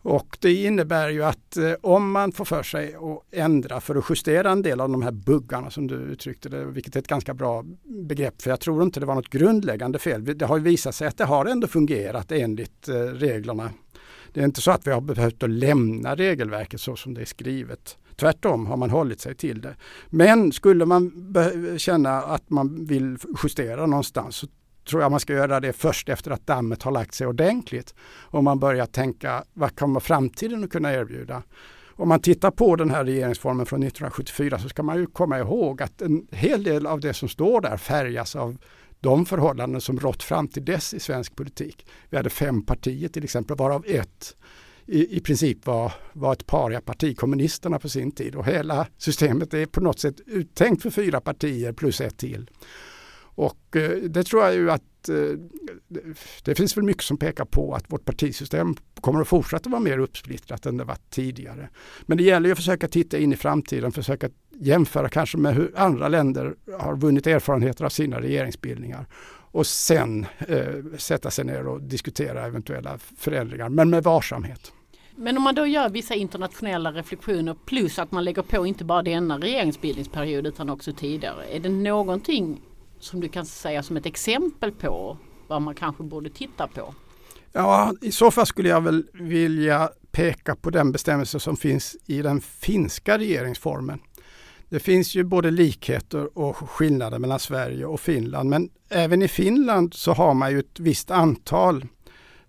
Och 0.02 0.38
det 0.40 0.54
innebär 0.54 1.08
ju 1.08 1.24
att 1.24 1.56
eh, 1.56 1.72
om 1.80 2.10
man 2.10 2.32
får 2.32 2.44
för 2.44 2.62
sig 2.62 2.94
att 2.94 3.34
ändra 3.34 3.80
för 3.80 3.96
att 3.96 4.04
justera 4.10 4.50
en 4.50 4.62
del 4.62 4.80
av 4.80 4.88
de 4.88 5.02
här 5.02 5.10
buggarna 5.10 5.70
som 5.70 5.86
du 5.86 5.94
uttryckte 5.94 6.48
det, 6.48 6.64
vilket 6.64 6.96
är 6.96 7.00
ett 7.00 7.08
ganska 7.08 7.34
bra 7.34 7.64
begrepp, 7.84 8.42
för 8.42 8.50
jag 8.50 8.60
tror 8.60 8.82
inte 8.82 9.00
det 9.00 9.06
var 9.06 9.14
något 9.14 9.30
grundläggande 9.30 9.98
fel. 9.98 10.38
Det 10.38 10.46
har 10.46 10.58
visat 10.58 10.94
sig 10.94 11.08
att 11.08 11.18
det 11.18 11.24
har 11.24 11.46
ändå 11.46 11.66
fungerat 11.66 12.32
enligt 12.32 12.88
eh, 12.88 12.94
reglerna. 12.94 13.70
Det 14.32 14.40
är 14.40 14.44
inte 14.44 14.60
så 14.60 14.70
att 14.70 14.86
vi 14.86 14.90
har 14.90 15.00
behövt 15.00 15.42
att 15.42 15.50
lämna 15.50 16.14
regelverket 16.14 16.80
så 16.80 16.96
som 16.96 17.14
det 17.14 17.20
är 17.20 17.24
skrivet. 17.24 17.96
Tvärtom 18.20 18.66
har 18.66 18.76
man 18.76 18.90
hållit 18.90 19.20
sig 19.20 19.34
till 19.34 19.60
det. 19.60 19.76
Men 20.06 20.52
skulle 20.52 20.86
man 20.86 21.34
känna 21.76 22.10
att 22.18 22.50
man 22.50 22.84
vill 22.84 23.18
justera 23.42 23.86
någonstans 23.86 24.36
så 24.36 24.46
tror 24.88 25.02
jag 25.02 25.10
man 25.10 25.20
ska 25.20 25.32
göra 25.32 25.60
det 25.60 25.72
först 25.72 26.08
efter 26.08 26.30
att 26.30 26.46
dammet 26.46 26.82
har 26.82 26.92
lagt 26.92 27.14
sig 27.14 27.26
ordentligt. 27.26 27.94
Om 28.20 28.44
man 28.44 28.58
börjar 28.58 28.86
tänka 28.86 29.44
vad 29.52 29.78
kommer 29.78 30.00
framtiden 30.00 30.64
att 30.64 30.70
kunna 30.70 30.92
erbjuda? 30.92 31.42
Om 31.88 32.08
man 32.08 32.20
tittar 32.20 32.50
på 32.50 32.76
den 32.76 32.90
här 32.90 33.04
regeringsformen 33.04 33.66
från 33.66 33.82
1974 33.82 34.58
så 34.58 34.68
ska 34.68 34.82
man 34.82 34.96
ju 34.96 35.06
komma 35.06 35.38
ihåg 35.38 35.82
att 35.82 36.02
en 36.02 36.26
hel 36.30 36.62
del 36.62 36.86
av 36.86 37.00
det 37.00 37.14
som 37.14 37.28
står 37.28 37.60
där 37.60 37.76
färgas 37.76 38.36
av 38.36 38.56
de 39.00 39.26
förhållanden 39.26 39.80
som 39.80 40.00
rått 40.00 40.22
fram 40.22 40.48
till 40.48 40.64
dess 40.64 40.94
i 40.94 41.00
svensk 41.00 41.36
politik. 41.36 41.86
Vi 42.10 42.16
hade 42.16 42.30
fem 42.30 42.66
partier 42.66 43.08
till 43.08 43.24
exempel, 43.24 43.56
varav 43.56 43.84
ett 43.86 44.36
i, 44.88 45.16
i 45.16 45.20
princip 45.20 45.66
var, 45.66 45.92
var 46.12 46.32
ett 46.32 46.46
pariaparti, 46.46 47.16
kommunisterna 47.16 47.78
på 47.78 47.88
sin 47.88 48.12
tid. 48.12 48.34
Och 48.34 48.46
hela 48.46 48.86
systemet 48.96 49.54
är 49.54 49.66
på 49.66 49.80
något 49.80 49.98
sätt 49.98 50.20
uttänkt 50.26 50.82
för 50.82 50.90
fyra 50.90 51.20
partier 51.20 51.72
plus 51.72 52.00
ett 52.00 52.18
till. 52.18 52.50
Och 53.20 53.76
eh, 53.76 53.90
det 53.90 54.24
tror 54.24 54.44
jag 54.44 54.54
ju 54.54 54.70
att 54.70 55.08
eh, 55.08 55.38
det 56.44 56.54
finns 56.54 56.76
väl 56.76 56.84
mycket 56.84 57.02
som 57.02 57.16
pekar 57.16 57.44
på 57.44 57.74
att 57.74 57.92
vårt 57.92 58.04
partisystem 58.04 58.76
kommer 59.00 59.20
att 59.20 59.28
fortsätta 59.28 59.70
vara 59.70 59.80
mer 59.80 59.98
uppsplittrat 59.98 60.66
än 60.66 60.76
det 60.76 60.84
varit 60.84 61.10
tidigare. 61.10 61.68
Men 62.06 62.18
det 62.18 62.24
gäller 62.24 62.48
ju 62.48 62.52
att 62.52 62.58
försöka 62.58 62.88
titta 62.88 63.18
in 63.18 63.32
i 63.32 63.36
framtiden, 63.36 63.92
försöka 63.92 64.28
jämföra 64.60 65.08
kanske 65.08 65.38
med 65.38 65.54
hur 65.54 65.72
andra 65.76 66.08
länder 66.08 66.54
har 66.78 66.96
vunnit 66.96 67.26
erfarenheter 67.26 67.84
av 67.84 67.88
sina 67.88 68.20
regeringsbildningar 68.20 69.06
och 69.50 69.66
sen 69.66 70.26
eh, 70.38 70.74
sätta 70.96 71.30
sig 71.30 71.44
ner 71.44 71.66
och 71.66 71.82
diskutera 71.82 72.46
eventuella 72.46 72.98
förändringar, 72.98 73.68
men 73.68 73.90
med 73.90 74.04
varsamhet. 74.04 74.72
Men 75.20 75.36
om 75.36 75.42
man 75.42 75.54
då 75.54 75.66
gör 75.66 75.88
vissa 75.88 76.14
internationella 76.14 76.92
reflektioner 76.92 77.56
plus 77.64 77.98
att 77.98 78.12
man 78.12 78.24
lägger 78.24 78.42
på 78.42 78.66
inte 78.66 78.84
bara 78.84 79.02
denna 79.02 79.38
regeringsbildningsperiod 79.38 80.46
utan 80.46 80.70
också 80.70 80.92
tidigare. 80.92 81.44
Är 81.44 81.60
det 81.60 81.68
någonting 81.68 82.60
som 83.00 83.20
du 83.20 83.28
kan 83.28 83.46
säga 83.46 83.82
som 83.82 83.96
ett 83.96 84.06
exempel 84.06 84.72
på 84.72 85.18
vad 85.46 85.62
man 85.62 85.74
kanske 85.74 86.02
borde 86.02 86.30
titta 86.30 86.66
på? 86.66 86.94
Ja, 87.52 87.94
i 88.02 88.12
så 88.12 88.30
fall 88.30 88.46
skulle 88.46 88.68
jag 88.68 88.80
väl 88.80 89.06
vilja 89.12 89.90
peka 90.10 90.56
på 90.56 90.70
den 90.70 90.92
bestämmelse 90.92 91.40
som 91.40 91.56
finns 91.56 91.96
i 92.06 92.22
den 92.22 92.40
finska 92.40 93.18
regeringsformen. 93.18 94.00
Det 94.68 94.80
finns 94.80 95.14
ju 95.14 95.24
både 95.24 95.50
likheter 95.50 96.38
och 96.38 96.56
skillnader 96.56 97.18
mellan 97.18 97.38
Sverige 97.38 97.86
och 97.86 98.00
Finland, 98.00 98.50
men 98.50 98.70
även 98.88 99.22
i 99.22 99.28
Finland 99.28 99.94
så 99.94 100.12
har 100.12 100.34
man 100.34 100.50
ju 100.50 100.58
ett 100.58 100.80
visst 100.80 101.10
antal 101.10 101.86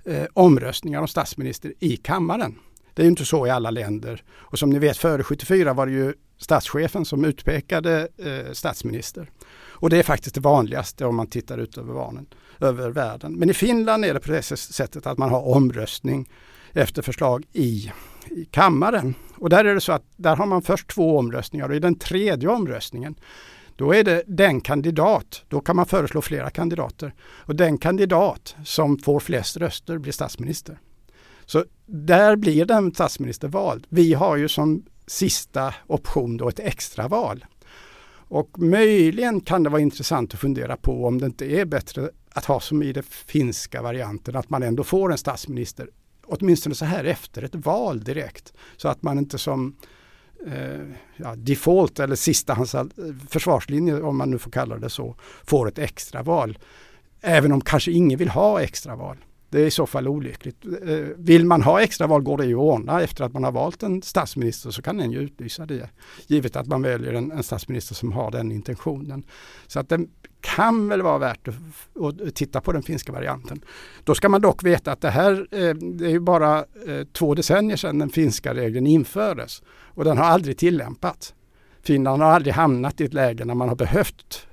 eh, 0.06 0.26
omröstningar 0.34 1.02
om 1.02 1.08
statsminister 1.08 1.74
i 1.80 1.98
kammaren. 1.98 2.56
Det 2.94 3.02
är 3.02 3.04
ju 3.04 3.10
inte 3.10 3.26
så 3.26 3.48
i 3.48 3.50
alla 3.50 3.72
länder. 3.72 4.24
Och 4.32 4.60
som 4.60 4.70
ni 4.70 4.80
vet 4.80 4.98
före 4.98 5.24
74 5.24 5.74
var 5.74 5.86
det 5.86 5.92
ju 5.92 6.14
statschefen 6.38 7.06
som 7.06 7.26
utpekade 7.26 8.08
eh, 8.18 8.54
statsminister. 8.54 9.32
Och 9.70 9.90
det 9.90 9.98
är 9.98 10.04
faktiskt 10.04 10.36
det 10.36 10.42
vanligaste 10.42 11.06
om 11.06 11.16
man 11.16 11.28
tittar 11.28 11.58
ut 11.58 11.78
över, 11.78 11.94
vanen, 11.94 12.26
över 12.60 12.90
världen. 12.90 13.34
Men 13.34 13.50
i 13.50 13.54
Finland 13.54 14.06
är 14.06 14.14
det 14.14 14.20
på 14.20 14.32
det 14.32 14.42
sättet 14.42 15.08
att 15.08 15.18
man 15.18 15.30
har 15.30 15.48
omröstning 15.48 16.30
efter 16.74 17.02
förslag 17.02 17.46
i, 17.54 17.92
i 18.30 18.46
kammaren. 18.52 19.16
Och 19.36 19.50
där 19.50 19.66
är 19.66 19.74
det 19.76 19.82
så 19.82 19.92
att 19.92 20.06
där 20.16 20.36
har 20.36 20.46
man 20.46 20.62
först 20.62 20.88
två 20.88 21.18
omröstningar 21.18 21.70
och 21.70 21.76
i 21.76 21.80
den 21.80 21.96
tredje 21.96 22.50
omröstningen 22.50 23.16
då 23.80 23.96
är 23.96 24.04
det 24.04 24.24
den 24.28 24.62
kandidat, 24.62 25.44
då 25.48 25.62
kan 25.62 25.76
man 25.76 25.86
föreslå 25.86 26.22
flera 26.22 26.50
kandidater. 26.50 27.14
Och 27.22 27.56
den 27.56 27.78
kandidat 27.78 28.56
som 28.66 28.98
får 28.98 29.20
flest 29.20 29.58
röster 29.58 29.98
blir 29.98 30.14
statsminister. 30.14 30.80
Så 31.46 31.66
där 31.86 32.36
blir 32.36 32.66
den 32.66 32.94
statsminister 32.94 33.48
vald. 33.48 33.88
Vi 33.90 34.14
har 34.14 34.38
ju 34.38 34.48
som 34.48 34.84
sista 35.08 35.74
option 35.88 36.38
då 36.38 36.50
ett 36.50 36.60
extraval. 36.60 37.46
Och 38.12 38.60
möjligen 38.60 39.42
kan 39.42 39.64
det 39.64 39.70
vara 39.70 39.82
intressant 39.82 40.34
att 40.34 40.40
fundera 40.40 40.78
på 40.78 41.06
om 41.06 41.18
det 41.20 41.26
inte 41.26 41.46
är 41.52 41.66
bättre 41.66 42.10
att 42.30 42.46
ha 42.46 42.60
som 42.60 42.84
i 42.84 42.94
den 42.94 43.04
finska 43.04 43.82
varianten, 43.82 44.36
att 44.36 44.50
man 44.50 44.64
ändå 44.64 44.84
får 44.84 45.12
en 45.12 45.18
statsminister, 45.18 45.90
åtminstone 46.26 46.76
så 46.76 46.86
här 46.86 47.04
efter 47.04 47.44
ett 47.44 47.56
val 47.56 48.04
direkt. 48.04 48.54
Så 48.78 48.88
att 48.88 49.02
man 49.02 49.18
inte 49.18 49.38
som 49.38 49.76
eh, 50.48 50.82
ja, 51.18 51.36
default 51.36 52.00
eller 52.00 52.16
sistahands 52.16 52.76
eh, 52.76 52.86
försvarslinje, 53.30 54.02
om 54.02 54.18
man 54.18 54.32
nu 54.32 54.38
får 54.38 54.52
kalla 54.52 54.78
det 54.78 54.90
så, 54.90 55.16
får 55.44 55.68
ett 55.68 55.80
extraval. 55.80 56.58
Även 57.22 57.52
om 57.52 57.62
kanske 57.62 57.92
ingen 57.92 58.20
vill 58.20 58.30
ha 58.30 58.62
extraval. 58.62 59.18
Det 59.50 59.62
är 59.62 59.66
i 59.66 59.72
så 59.72 59.86
fall 59.86 60.08
olyckligt. 60.08 60.66
Eh, 60.66 60.94
vill 61.18 61.46
man 61.46 61.62
ha 61.62 61.82
extraval 61.82 62.22
går 62.22 62.38
det 62.38 62.46
ju 62.46 62.56
att 62.56 62.60
ordna. 62.60 63.02
Efter 63.02 63.24
att 63.24 63.34
man 63.34 63.44
har 63.44 63.52
valt 63.52 63.84
en 63.84 64.02
statsminister 64.02 64.72
så 64.72 64.82
kan 64.82 64.98
den 64.98 65.12
ju 65.12 65.20
utlysa 65.20 65.66
det. 65.66 65.90
Givet 66.28 66.56
att 66.56 66.68
man 66.68 66.82
väljer 66.82 67.14
en, 67.14 67.32
en 67.32 67.44
statsminister 67.44 67.96
som 67.96 68.12
har 68.12 68.32
den 68.32 68.52
intentionen. 68.52 69.24
Så 69.68 69.80
att 69.80 69.90
det 69.90 70.00
kan 70.42 70.88
väl 70.88 71.02
vara 71.02 71.18
värt 71.18 71.48
att, 71.48 71.56
att, 72.02 72.36
titta 72.36 72.62
på 72.62 72.72
den 72.72 72.84
finska 72.84 73.12
varianten. 73.12 73.62
Då 74.04 74.16
ska 74.16 74.30
man 74.30 74.42
dock 74.42 74.64
veta 74.64 74.92
att 74.92 75.02
det 75.02 75.10
här 75.10 75.48
eh, 75.52 75.74
det 75.74 76.06
är 76.06 76.10
ju 76.10 76.20
bara 76.20 76.58
eh, 76.88 77.04
två 77.14 77.36
decennier 77.36 77.78
sedan 77.78 78.00
den 78.00 78.10
finska 78.10 78.54
regeln 78.54 78.88
infördes. 78.88 79.62
Och 79.70 80.04
den 80.04 80.18
har 80.18 80.26
aldrig 80.26 80.58
tillämpats. 80.58 81.34
Finland 81.82 82.22
har 82.22 82.32
aldrig 82.32 82.54
hamnat 82.54 83.02
i 83.02 83.06
ett 83.06 83.14
läge 83.14 83.46
när 83.46 83.56
man 83.56 83.70
har 83.70 83.76
behövt 83.76 84.48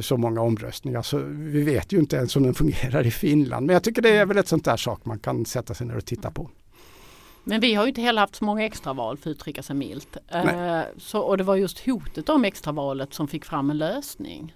så 0.00 0.16
många 0.16 0.40
omröstningar. 0.40 1.02
Så 1.02 1.18
vi 1.28 1.62
vet 1.62 1.92
ju 1.92 1.98
inte 1.98 2.16
ens 2.16 2.36
om 2.36 2.42
den 2.42 2.54
fungerar 2.54 3.06
i 3.06 3.10
Finland. 3.10 3.66
Men 3.66 3.74
jag 3.74 3.82
tycker 3.82 4.02
det 4.02 4.16
är 4.16 4.26
väl 4.26 4.38
ett 4.38 4.48
sånt 4.48 4.64
där 4.64 4.76
sak 4.76 5.04
man 5.04 5.18
kan 5.18 5.44
sätta 5.44 5.74
sig 5.74 5.86
ner 5.86 5.96
och 5.96 6.04
titta 6.04 6.30
på. 6.30 6.50
Men 7.44 7.60
vi 7.60 7.74
har 7.74 7.84
ju 7.84 7.88
inte 7.88 8.00
heller 8.00 8.20
haft 8.20 8.36
så 8.36 8.44
många 8.44 8.64
extraval 8.64 9.16
för 9.16 9.30
att 9.30 9.36
uttrycka 9.36 9.62
sig 9.62 9.76
milt. 9.76 10.16
Eh, 10.28 10.80
så, 10.96 11.20
och 11.20 11.38
det 11.38 11.44
var 11.44 11.56
just 11.56 11.86
hotet 11.86 12.28
om 12.28 12.44
extravalet 12.44 13.14
som 13.14 13.28
fick 13.28 13.44
fram 13.44 13.70
en 13.70 13.78
lösning. 13.78 14.54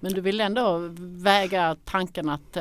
Men 0.00 0.12
du 0.12 0.20
vill 0.20 0.40
ändå 0.40 0.78
väga 0.98 1.76
tanken 1.84 2.28
att 2.28 2.56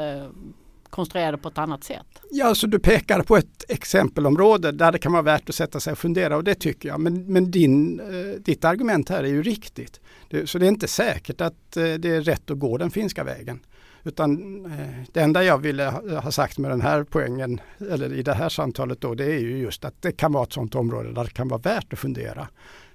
konstruerade 0.90 1.18
konstruera 1.18 1.32
det 1.32 1.38
på 1.38 1.50
ett 1.50 1.58
annat 1.58 1.84
sätt? 1.84 2.22
Ja, 2.32 2.44
så 2.44 2.50
alltså 2.50 2.68
du 2.68 2.80
pekar 2.80 3.22
på 3.22 3.38
ett 3.38 3.64
exempelområde 3.70 4.72
där 4.72 4.92
det 4.92 5.00
kan 5.00 5.12
vara 5.12 5.22
värt 5.22 5.50
att 5.50 5.56
sätta 5.56 5.80
sig 5.80 5.92
och 5.92 5.98
fundera 5.98 6.38
och 6.38 6.44
det 6.44 6.56
tycker 6.56 6.90
jag. 6.90 7.00
Men, 7.00 7.34
men 7.34 7.52
din, 7.52 8.00
eh, 8.00 8.42
ditt 8.42 8.66
argument 8.66 9.10
här 9.10 9.24
är 9.24 9.28
ju 9.28 9.44
riktigt. 9.44 10.00
Det, 10.30 10.50
så 10.50 10.58
det 10.58 10.66
är 10.66 10.70
inte 10.70 10.88
säkert 10.88 11.42
att 11.42 11.78
eh, 11.78 11.84
det 11.84 12.10
är 12.10 12.22
rätt 12.22 12.52
att 12.52 12.60
gå 12.60 12.78
den 12.78 12.92
finska 12.92 13.24
vägen. 13.24 13.60
Utan 14.04 14.66
eh, 14.66 15.04
det 15.14 15.22
enda 15.22 15.44
jag 15.44 15.58
ville 15.58 15.84
ha, 15.84 16.20
ha 16.20 16.32
sagt 16.32 16.58
med 16.58 16.72
den 16.72 16.82
här 16.82 17.04
poängen, 17.04 17.62
eller 17.92 18.14
i 18.14 18.24
det 18.24 18.34
här 18.34 18.50
samtalet 18.50 19.02
då, 19.02 19.16
det 19.16 19.26
är 19.26 19.40
ju 19.40 19.58
just 19.58 19.86
att 19.86 20.02
det 20.02 20.12
kan 20.12 20.32
vara 20.32 20.44
ett 20.44 20.54
sådant 20.54 20.76
område 20.76 21.14
där 21.14 21.24
det 21.24 21.34
kan 21.34 21.48
vara 21.48 21.62
värt 21.62 21.94
att 21.94 22.00
fundera 22.00 22.48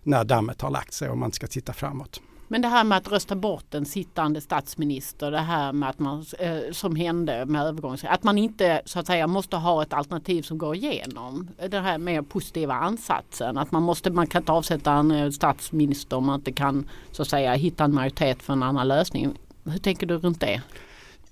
när 0.03 0.25
dammet 0.25 0.61
har 0.61 0.71
lagt 0.71 0.93
sig 0.93 1.09
och 1.09 1.19
man 1.19 1.33
ska 1.33 1.47
titta 1.47 1.73
framåt. 1.73 2.21
Men 2.53 2.63
det 2.63 2.69
här 2.69 2.85
med 2.85 2.99
att 2.99 3.13
rösta 3.13 3.37
bort 3.37 3.75
en 3.75 3.87
sittande 3.87 4.41
statsminister, 4.41 5.31
det 5.31 5.39
här 5.39 5.73
med 5.73 5.89
att 5.89 5.99
man, 5.99 6.25
eh, 6.39 6.73
som 6.73 6.97
hände 6.97 7.47
med 7.47 7.63
övergångs... 7.63 8.05
Att 8.05 8.23
man 8.23 8.39
inte 8.39 8.83
så 8.85 8.99
att 8.99 9.07
säga 9.07 9.27
måste 9.27 9.57
ha 9.57 9.83
ett 9.83 9.93
alternativ 9.93 10.43
som 10.43 10.59
går 10.59 10.75
igenom. 10.75 11.49
Den 11.69 11.85
här 11.85 11.99
mer 11.99 12.23
positiva 12.23 12.75
ansatsen. 12.75 13.59
Att 13.59 13.73
man, 13.73 13.83
måste, 13.83 14.11
man 14.11 14.27
kan 14.27 14.43
inte 14.43 14.53
avsätta 14.53 14.93
en 14.93 15.11
eh, 15.11 15.31
statsminister 15.31 16.17
om 16.17 16.27
man 16.27 16.41
inte 16.41 16.53
kan 16.53 16.89
så 17.13 17.23
att 17.23 17.29
säga 17.29 17.55
hitta 17.55 17.85
en 17.85 17.95
majoritet 17.95 18.43
för 18.43 18.53
en 18.53 18.63
annan 18.63 18.89
lösning. 18.89 19.39
Hur 19.65 19.79
tänker 19.79 20.07
du 20.07 20.19
runt 20.19 20.41
det? 20.41 20.63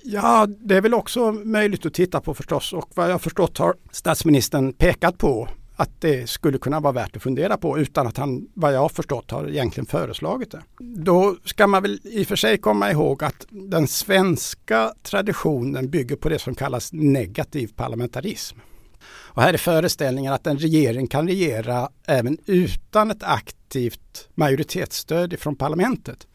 Ja, 0.03 0.47
det 0.49 0.77
är 0.77 0.81
väl 0.81 0.95
också 0.95 1.33
möjligt 1.33 1.87
att 1.87 1.95
titta 1.95 2.21
på 2.21 2.35
förstås 2.35 2.73
och 2.73 2.91
vad 2.95 3.11
jag 3.11 3.21
förstått 3.21 3.59
har 3.59 3.75
statsministern 3.91 4.73
pekat 4.73 5.19
på 5.19 5.49
att 5.81 6.01
det 6.01 6.31
skulle 6.31 6.59
kunna 6.59 6.81
vara 6.81 6.93
värt 6.93 7.17
att 7.17 7.23
fundera 7.23 7.57
på 7.57 7.79
utan 7.79 8.07
att 8.07 8.17
han, 8.17 8.49
vad 8.55 8.75
jag 8.75 8.81
har 8.81 8.89
förstått, 8.89 9.31
har 9.31 9.49
egentligen 9.49 9.87
föreslagit 9.87 10.51
det. 10.51 10.63
Då 10.79 11.37
ska 11.45 11.67
man 11.67 11.83
väl 11.83 12.01
i 12.05 12.23
och 12.23 12.27
för 12.27 12.37
sig 12.37 12.59
komma 12.59 12.91
ihåg 12.91 13.25
att 13.25 13.47
den 13.51 13.89
svenska 13.89 14.93
traditionen 15.03 15.91
bygger 15.91 16.17
på 16.17 16.29
det 16.29 16.39
som 16.39 16.55
kallas 16.55 16.93
negativ 16.93 17.73
parlamentarism. 17.77 18.59
Och 19.05 19.43
här 19.43 19.55
är 19.55 19.59
föreställningen 19.59 20.33
att 20.33 20.47
en 20.47 20.59
regering 20.59 21.07
kan 21.07 21.29
regera 21.29 21.89
även 22.07 22.39
utan 22.47 23.11
ett 23.11 23.23
aktivt 23.23 24.29
majoritetsstöd 24.35 25.39
från 25.39 25.57
parlamentet. 25.57 26.27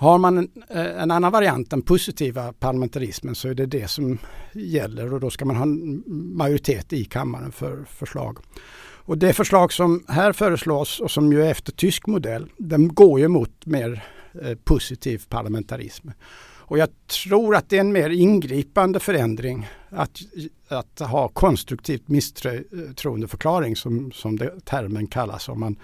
Har 0.00 0.18
man 0.18 0.38
en, 0.38 0.48
eh, 0.68 1.02
en, 1.02 1.10
annan 1.10 1.32
variant, 1.32 1.70
den 1.70 1.82
positiva 1.82 2.52
parlamentarismen, 2.52 3.34
så 3.34 3.48
är 3.48 3.54
det 3.54 3.66
det 3.66 3.88
som 3.88 4.18
gäller 4.52 5.14
och 5.14 5.20
då 5.20 5.30
ska 5.30 5.44
man 5.44 5.56
ha 5.56 5.62
en 5.62 6.02
majoritet 6.36 6.92
i 6.92 7.04
kammaren 7.04 7.52
för 7.52 7.84
förslag. 7.84 8.38
Och 8.80 9.18
det 9.18 9.32
förslag 9.32 9.72
som 9.72 10.04
här 10.08 10.32
föreslås 10.32 11.00
och 11.00 11.10
som 11.10 11.32
ju 11.32 11.42
är 11.42 11.50
efter 11.50 11.72
tysk 11.72 12.06
modell, 12.06 12.52
den 12.58 12.94
går 12.94 13.20
ju 13.20 13.28
mot 13.28 13.66
mer 13.66 14.04
eh, 14.42 14.54
positiv 14.64 15.22
parlamentarism. 15.28 16.08
Och 16.42 16.78
jag 16.78 16.88
tror 17.24 17.56
att 17.56 17.68
det 17.68 17.76
är 17.76 17.80
en 17.80 17.92
mer 17.92 18.10
ingripande 18.10 19.00
förändring 19.00 19.68
att, 19.88 20.20
att 20.68 20.98
ha 20.98 21.28
konstruktivt 21.28 22.08
misstroendeförklaring 22.08 23.76
som, 23.76 24.12
som 24.12 24.36
det, 24.38 24.64
termen 24.64 25.06
kallas 25.06 25.48
om 25.48 25.60
man 25.60 25.76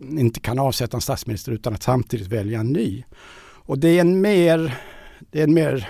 inte 0.00 0.40
kan 0.40 0.58
avsätta 0.58 0.96
en 0.96 1.00
statsminister 1.00 1.52
utan 1.52 1.74
att 1.74 1.82
samtidigt 1.82 2.28
välja 2.28 2.60
en 2.60 2.72
ny. 2.72 3.04
Och 3.72 3.78
det 3.78 3.88
är 3.88 4.00
en 4.00 4.20
mer, 4.20 4.78
det 5.30 5.40
är 5.40 5.44
en 5.44 5.54
mer, 5.54 5.88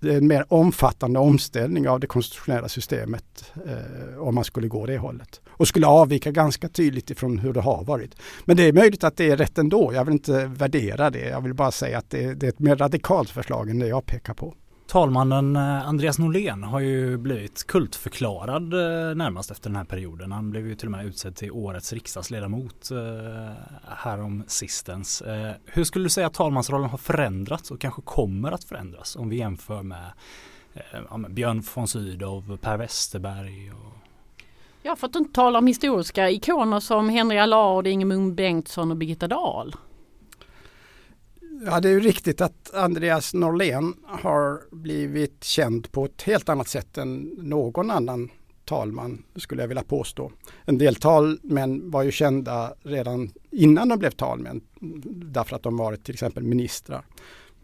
det 0.00 0.12
är 0.12 0.16
en 0.18 0.26
mer 0.26 0.44
omfattande 0.48 1.18
omställning 1.18 1.88
av 1.88 2.00
det 2.00 2.06
konstitutionella 2.06 2.68
systemet 2.68 3.52
eh, 3.66 4.18
om 4.18 4.34
man 4.34 4.44
skulle 4.44 4.68
gå 4.68 4.86
det 4.86 4.98
hållet. 4.98 5.40
Och 5.48 5.68
skulle 5.68 5.86
avvika 5.86 6.30
ganska 6.30 6.68
tydligt 6.68 7.10
ifrån 7.10 7.38
hur 7.38 7.52
det 7.52 7.60
har 7.60 7.84
varit. 7.84 8.16
Men 8.44 8.56
det 8.56 8.62
är 8.62 8.72
möjligt 8.72 9.04
att 9.04 9.16
det 9.16 9.30
är 9.30 9.36
rätt 9.36 9.58
ändå. 9.58 9.92
Jag 9.94 10.04
vill 10.04 10.12
inte 10.12 10.46
värdera 10.46 11.10
det. 11.10 11.28
Jag 11.28 11.40
vill 11.40 11.54
bara 11.54 11.70
säga 11.70 11.98
att 11.98 12.10
det, 12.10 12.34
det 12.34 12.46
är 12.46 12.50
ett 12.50 12.58
mer 12.58 12.76
radikalt 12.76 13.30
förslag 13.30 13.70
än 13.70 13.78
det 13.78 13.88
jag 13.88 14.06
pekar 14.06 14.34
på. 14.34 14.54
Talmannen 14.88 15.56
eh, 15.56 15.88
Andreas 15.88 16.18
Norlén 16.18 16.62
har 16.62 16.80
ju 16.80 17.16
blivit 17.16 17.66
kultförklarad 17.66 18.74
eh, 18.74 19.14
närmast 19.14 19.50
efter 19.50 19.70
den 19.70 19.76
här 19.76 19.84
perioden. 19.84 20.32
Han 20.32 20.50
blev 20.50 20.66
ju 20.66 20.74
till 20.74 20.86
och 20.86 20.92
med 20.92 21.06
utsedd 21.06 21.36
till 21.36 21.50
årets 21.50 21.92
riksdagsledamot 21.92 22.90
eh, 22.90 23.52
härom 23.84 24.44
sistens. 24.46 25.22
Hur 25.64 25.84
skulle 25.84 26.04
du 26.04 26.08
säga 26.10 26.26
att 26.26 26.34
talmansrollen 26.34 26.90
har 26.90 26.98
förändrats 26.98 27.70
och 27.70 27.80
kanske 27.80 28.02
kommer 28.02 28.52
att 28.52 28.64
förändras 28.64 29.16
om 29.16 29.28
vi 29.28 29.36
jämför 29.36 29.82
med 29.82 30.10
Björn 31.30 31.62
von 31.74 31.88
Sydow, 31.88 32.56
Per 32.56 32.76
Westerberg 32.76 33.72
och 33.72 33.98
Ja, 34.82 34.96
för 34.96 35.06
att 35.06 35.16
inte 35.16 35.32
tala 35.32 35.58
om 35.58 35.66
historiska 35.66 36.30
ikoner 36.30 36.80
som 36.80 37.08
Henry 37.08 37.38
Allard, 37.38 37.86
Ingemund 37.86 38.34
Bengtsson 38.34 38.90
och 38.90 38.96
Birgitta 38.96 39.28
Dahl. 39.28 39.74
Ja, 41.66 41.80
det 41.80 41.88
är 41.88 41.92
ju 41.92 42.00
riktigt 42.00 42.40
att 42.40 42.74
Andreas 42.74 43.34
Norlén 43.34 43.94
har 44.06 44.74
blivit 44.74 45.44
känd 45.44 45.92
på 45.92 46.04
ett 46.04 46.22
helt 46.22 46.48
annat 46.48 46.68
sätt 46.68 46.98
än 46.98 47.20
någon 47.38 47.90
annan 47.90 48.30
talman 48.64 49.24
skulle 49.36 49.62
jag 49.62 49.68
vilja 49.68 49.82
påstå. 49.82 50.32
En 50.64 50.78
del 50.78 50.94
talmän 50.94 51.90
var 51.90 52.02
ju 52.02 52.10
kända 52.10 52.74
redan 52.82 53.30
innan 53.50 53.88
de 53.88 53.98
blev 53.98 54.10
talmän 54.10 54.60
därför 55.10 55.56
att 55.56 55.62
de 55.62 55.76
varit 55.76 56.04
till 56.04 56.14
exempel 56.14 56.42
ministrar. 56.42 57.04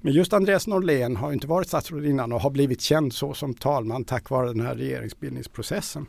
Men 0.00 0.12
just 0.12 0.32
Andreas 0.32 0.66
Norlén 0.66 1.16
har 1.16 1.32
inte 1.32 1.46
varit 1.46 1.68
statsråd 1.68 2.06
innan 2.06 2.32
och 2.32 2.40
har 2.40 2.50
blivit 2.50 2.80
känd 2.80 3.12
så 3.12 3.34
som 3.34 3.54
talman 3.54 4.04
tack 4.04 4.30
vare 4.30 4.48
den 4.48 4.60
här 4.60 4.74
regeringsbildningsprocessen. 4.74 6.06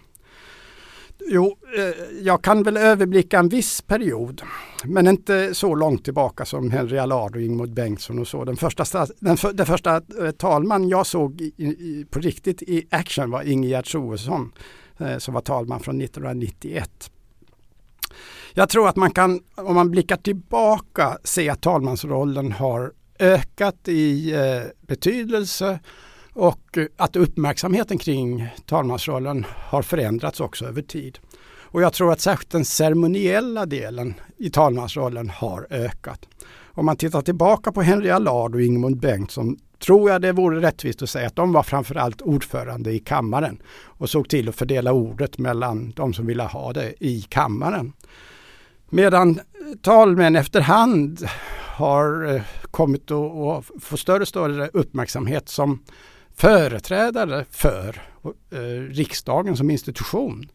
Jo, 1.19 1.57
eh, 1.77 2.21
jag 2.21 2.43
kan 2.43 2.63
väl 2.63 2.77
överblicka 2.77 3.39
en 3.39 3.49
viss 3.49 3.81
period, 3.81 4.41
men 4.83 5.07
inte 5.07 5.53
så 5.53 5.75
långt 5.75 6.03
tillbaka 6.03 6.45
som 6.45 6.71
Henry 6.71 6.97
Allard 6.97 7.35
och 7.35 7.41
Ingmund 7.41 7.73
Bengtsson 7.73 8.19
och 8.19 8.27
så. 8.27 8.45
Den 8.45 8.57
första, 8.57 9.07
den, 9.19 9.37
för, 9.37 9.53
den 9.53 9.65
första 9.65 9.95
eh, 9.95 10.31
talman 10.31 10.89
jag 10.89 11.07
såg 11.07 11.41
i, 11.41 11.63
i, 11.63 12.05
på 12.09 12.19
riktigt 12.19 12.61
i 12.61 12.87
action 12.89 13.31
var 13.31 13.41
Ingegerd 13.43 13.85
Troedsson 13.85 14.51
eh, 14.97 15.17
som 15.17 15.33
var 15.33 15.41
talman 15.41 15.79
från 15.79 16.01
1991. 16.01 17.11
Jag 18.53 18.69
tror 18.69 18.87
att 18.87 18.95
man 18.95 19.11
kan, 19.11 19.39
om 19.55 19.75
man 19.75 19.91
blickar 19.91 20.17
tillbaka, 20.17 21.17
se 21.23 21.49
att 21.49 21.61
talmansrollen 21.61 22.51
har 22.51 22.91
ökat 23.19 23.87
i 23.87 24.33
eh, 24.33 24.61
betydelse 24.87 25.79
och 26.35 26.77
eh, 26.77 26.85
att 26.97 27.15
uppmärksamheten 27.15 27.97
kring 27.97 28.47
talmansrollen 28.65 29.45
har 29.49 29.81
förändrats 29.81 30.39
också 30.39 30.65
över 30.65 30.81
tid. 30.81 31.19
Och 31.75 31.81
jag 31.81 31.93
tror 31.93 32.11
att 32.11 32.21
särskilt 32.21 32.51
den 32.51 32.65
ceremoniella 32.65 33.65
delen 33.65 34.13
i 34.37 34.49
talmansrollen 34.49 35.29
har 35.29 35.67
ökat. 35.69 36.27
Om 36.63 36.85
man 36.85 36.97
tittar 36.97 37.21
tillbaka 37.21 37.71
på 37.71 37.81
Henry 37.81 38.09
Allard 38.09 38.55
och 38.55 38.61
Ingemund 38.61 38.99
Bengtsson 38.99 39.57
tror 39.85 40.11
jag 40.11 40.21
det 40.21 40.31
vore 40.31 40.61
rättvist 40.61 41.01
att 41.01 41.09
säga 41.09 41.27
att 41.27 41.35
de 41.35 41.53
var 41.53 41.63
framförallt 41.63 42.21
ordförande 42.21 42.91
i 42.91 42.99
kammaren 42.99 43.61
och 43.83 44.09
såg 44.09 44.29
till 44.29 44.49
att 44.49 44.55
fördela 44.55 44.93
ordet 44.93 45.37
mellan 45.37 45.91
de 45.91 46.13
som 46.13 46.25
ville 46.25 46.43
ha 46.43 46.73
det 46.73 46.93
i 46.99 47.21
kammaren. 47.21 47.93
Medan 48.89 49.29
eh, 49.29 49.43
talmän 49.81 50.35
efterhand 50.35 51.27
har 51.75 52.35
eh, 52.35 52.41
kommit 52.71 53.11
att 53.11 53.83
få 53.83 53.97
större 53.97 54.21
och 54.21 54.27
större 54.27 54.69
uppmärksamhet 54.73 55.49
som 55.49 55.79
företrädare 56.35 57.45
för 57.49 58.01
eh, 58.51 58.57
riksdagen 58.93 59.57
som 59.57 59.69
institution. 59.69 60.49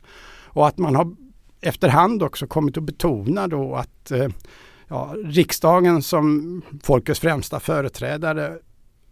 Och 0.45 0.69
att 0.69 0.79
man 0.79 0.97
har 0.97 1.17
efterhand 1.61 2.23
också 2.23 2.47
kommit 2.47 2.77
att 2.77 2.83
betona 2.83 3.49
då 3.49 3.75
att 3.75 4.11
eh, 4.11 4.29
ja, 4.89 5.15
riksdagen 5.25 6.03
som 6.03 6.63
folkets 6.83 7.21
främsta 7.21 7.61
företrädare 7.61 8.59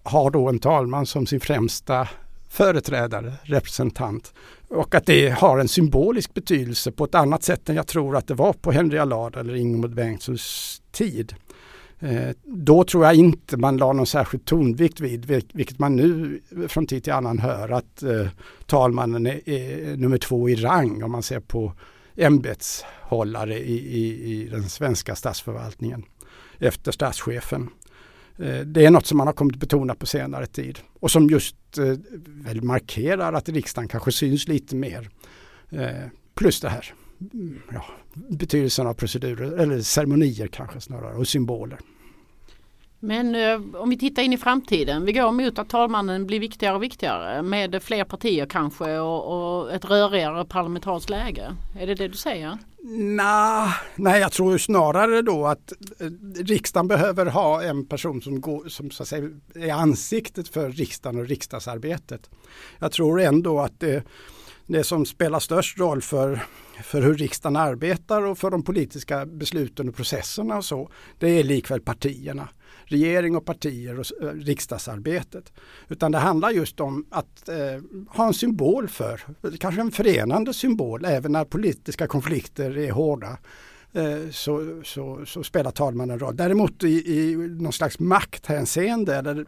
har 0.03 0.31
då 0.31 0.49
en 0.49 0.59
talman 0.59 1.07
som 1.07 1.27
sin 1.27 1.41
främsta 1.41 2.09
företrädare, 2.49 3.33
representant. 3.43 4.35
Och 4.69 4.95
att 4.95 5.07
det 5.07 5.31
har 5.31 5.59
en 5.59 5.69
symbolisk 5.69 6.35
betydelse 6.35 6.93
på 6.93 7.05
ett 7.05 7.15
annat 7.15 7.43
sätt 7.43 7.69
än 7.69 7.77
jag 7.77 7.87
tror 7.87 8.17
att 8.17 8.27
det 8.27 8.35
var 8.35 8.53
på 8.53 8.73
Henry 8.73 8.99
Allard 8.99 9.37
eller 9.37 9.55
Ingemund 9.55 9.95
Bengtssons 9.95 10.83
tid. 10.93 11.35
Eh, 12.01 12.31
då 12.45 12.85
tror 12.85 13.05
jag 13.05 13.15
inte 13.15 13.57
man 13.57 13.77
la 13.77 13.93
någon 13.93 14.07
särskild 14.07 14.45
tonvikt 14.45 15.01
vid, 15.01 15.27
vilket 15.55 15.79
man 15.79 15.97
nu 15.97 16.41
från 16.69 16.87
tid 16.87 17.05
till 17.05 17.13
annan 17.13 17.39
hör, 17.39 17.69
att 17.69 18.03
eh, 18.03 18.27
talmannen 18.67 19.27
är, 19.27 19.97
nummer 19.97 20.19
två 20.19 20.49
i 20.49 20.55
rang 20.55 21.03
om 21.03 21.13
man 21.13 21.23
ser 21.23 21.41
på 21.41 21.73
ämbetshållare 22.17 23.59
i, 23.59 23.79
i, 23.79 24.33
i 24.33 24.49
den 24.49 24.69
svenska 24.69 25.17
statsförvaltningen 25.17 26.05
efter 26.59 26.93
statschefen. 26.93 27.69
Eh, 28.39 28.61
det 28.61 28.87
är 28.87 28.91
något 28.91 29.07
som 29.07 29.19
man 29.19 29.27
har 29.27 29.35
kommit 29.35 29.57
betona 29.57 29.95
på 29.95 30.07
senare 30.07 30.47
tid 30.47 30.79
och 31.01 31.11
som 31.11 31.27
just 31.27 31.57
väl 32.27 32.63
markerar 32.63 33.33
att 33.33 33.49
riksdagen 33.49 33.89
kanske 33.89 34.13
syns 34.13 34.49
lite 34.49 34.77
mer. 34.77 35.11
Plus 36.35 36.61
det 36.61 36.69
här 36.69 36.95
ja, 37.73 37.85
betydelsen 38.15 38.87
av 38.87 38.95
procedurer 38.95 39.59
eller 39.59 39.81
ceremonier 39.81 40.47
kanske 40.47 40.81
snarare 40.81 41.15
och 41.15 41.29
symboler. 41.29 41.79
Men 43.01 43.35
eh, 43.35 43.81
om 43.83 43.91
vi 43.91 43.99
tittar 43.99 44.23
in 44.23 44.33
i 44.33 44.39
framtiden. 44.39 45.05
Vi 45.05 45.13
går 45.13 45.33
mot 45.33 45.59
att 45.59 45.69
talmannen 45.69 46.27
blir 46.27 46.41
viktigare 46.41 46.77
och 46.77 46.83
viktigare 46.83 47.43
med 47.43 47.83
fler 47.83 48.05
partier 48.05 48.47
kanske 48.47 48.99
och, 48.99 49.61
och 49.61 49.73
ett 49.73 49.85
rörigare 49.85 50.45
parlamentariskt 50.45 51.11
läge. 51.11 51.57
Är 51.79 51.87
det 51.87 51.95
det 51.95 52.09
du 52.09 52.17
säger? 52.17 52.59
Nah, 53.17 53.73
nej, 53.97 54.21
jag 54.21 54.33
tror 54.33 54.59
snarare 54.59 55.23
då 55.23 55.47
att 55.47 55.73
eh, 56.01 56.07
riksdagen 56.45 56.89
behöver 56.89 57.27
ha 57.27 57.63
en 57.63 57.87
person 57.87 58.23
som, 58.23 58.41
går, 58.41 58.69
som 58.69 58.91
så 58.91 59.03
att 59.03 59.09
säga, 59.09 59.29
är 59.55 59.73
ansiktet 59.73 60.49
för 60.49 60.71
riksdagen 60.71 61.21
och 61.21 61.27
riksdagsarbetet. 61.27 62.31
Jag 62.79 62.93
tror 62.93 63.21
ändå 63.21 63.61
att 63.61 63.81
det 63.81 64.03
det 64.69 64.85
som 64.85 65.07
spelar 65.07 65.41
störst 65.41 65.79
roll 65.79 66.03
för, 66.03 66.41
för 66.83 67.03
hur 67.03 67.15
riksdagen 67.15 67.57
arbetar 67.57 68.23
och 68.23 68.39
för 68.39 68.51
de 68.51 68.63
politiska 68.63 69.27
besluten 69.27 69.89
och 69.89 69.97
processerna 69.97 70.57
och 70.57 70.65
så, 70.65 70.91
det 71.19 71.29
är 71.29 71.45
likväl 71.45 71.81
partierna. 71.81 72.49
Regering 72.85 73.37
och 73.37 73.45
partier 73.45 74.01
och 74.01 74.07
eh, 74.23 74.27
riksdagsarbetet. 74.27 75.53
Utan 75.89 76.13
det 76.13 76.19
handlar 76.19 76.51
just 76.51 76.81
om 76.81 77.07
att 77.11 77.49
eh, 77.49 77.57
ha 78.09 78.27
en 78.27 78.35
symbol 78.35 78.89
för, 78.89 79.21
kanske 79.59 79.81
en 79.81 79.91
förenande 79.91 80.55
symbol 80.55 81.05
även 81.05 81.33
när 81.33 81.45
politiska 81.45 82.07
konflikter 82.07 82.79
är 82.79 82.91
hårda. 82.91 83.39
Eh, 83.93 84.31
så, 84.31 84.83
så, 84.85 85.27
så, 85.27 85.43
spelar 85.43 85.71
talmannen 85.71 86.19
roll. 86.19 86.37
Däremot 86.37 86.85
i, 86.85 86.89
i 86.89 87.37
någon 87.37 87.73
slags 87.73 87.99
makthänseende, 87.99 89.17
eller 89.17 89.47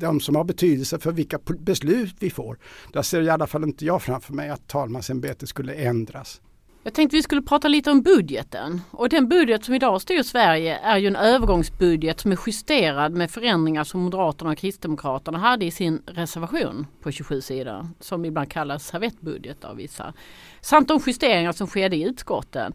de 0.00 0.20
som 0.20 0.36
har 0.36 0.44
betydelse 0.44 0.98
för 0.98 1.12
vilka 1.12 1.38
beslut 1.58 2.16
vi 2.20 2.30
får, 2.30 2.58
där 2.92 3.02
ser 3.02 3.22
i 3.22 3.30
alla 3.30 3.46
fall 3.46 3.64
inte 3.64 3.84
jag 3.84 4.02
framför 4.02 4.32
mig 4.32 4.50
att 4.50 4.68
talmansämbetet 4.68 5.48
skulle 5.48 5.74
ändras. 5.74 6.40
Jag 6.86 6.94
tänkte 6.94 7.16
vi 7.16 7.22
skulle 7.22 7.42
prata 7.42 7.68
lite 7.68 7.90
om 7.90 8.02
budgeten. 8.02 8.80
Och 8.90 9.08
den 9.08 9.28
budget 9.28 9.64
som 9.64 9.74
idag 9.74 10.02
styr 10.02 10.22
Sverige 10.22 10.76
är 10.76 10.98
ju 10.98 11.06
en 11.06 11.16
övergångsbudget 11.16 12.20
som 12.20 12.32
är 12.32 12.38
justerad 12.46 13.12
med 13.12 13.30
förändringar 13.30 13.84
som 13.84 14.00
Moderaterna 14.00 14.50
och 14.50 14.58
Kristdemokraterna 14.58 15.38
hade 15.38 15.64
i 15.64 15.70
sin 15.70 16.02
reservation 16.06 16.86
på 17.02 17.10
27 17.10 17.40
sidor. 17.40 17.88
Som 18.00 18.24
ibland 18.24 18.50
kallas 18.50 18.86
servettbudget 18.86 19.64
av 19.64 19.76
vissa. 19.76 20.14
Samt 20.60 20.88
de 20.88 21.00
justeringar 21.06 21.52
som 21.52 21.66
skedde 21.66 21.96
i 21.96 22.02
utskotten. 22.02 22.72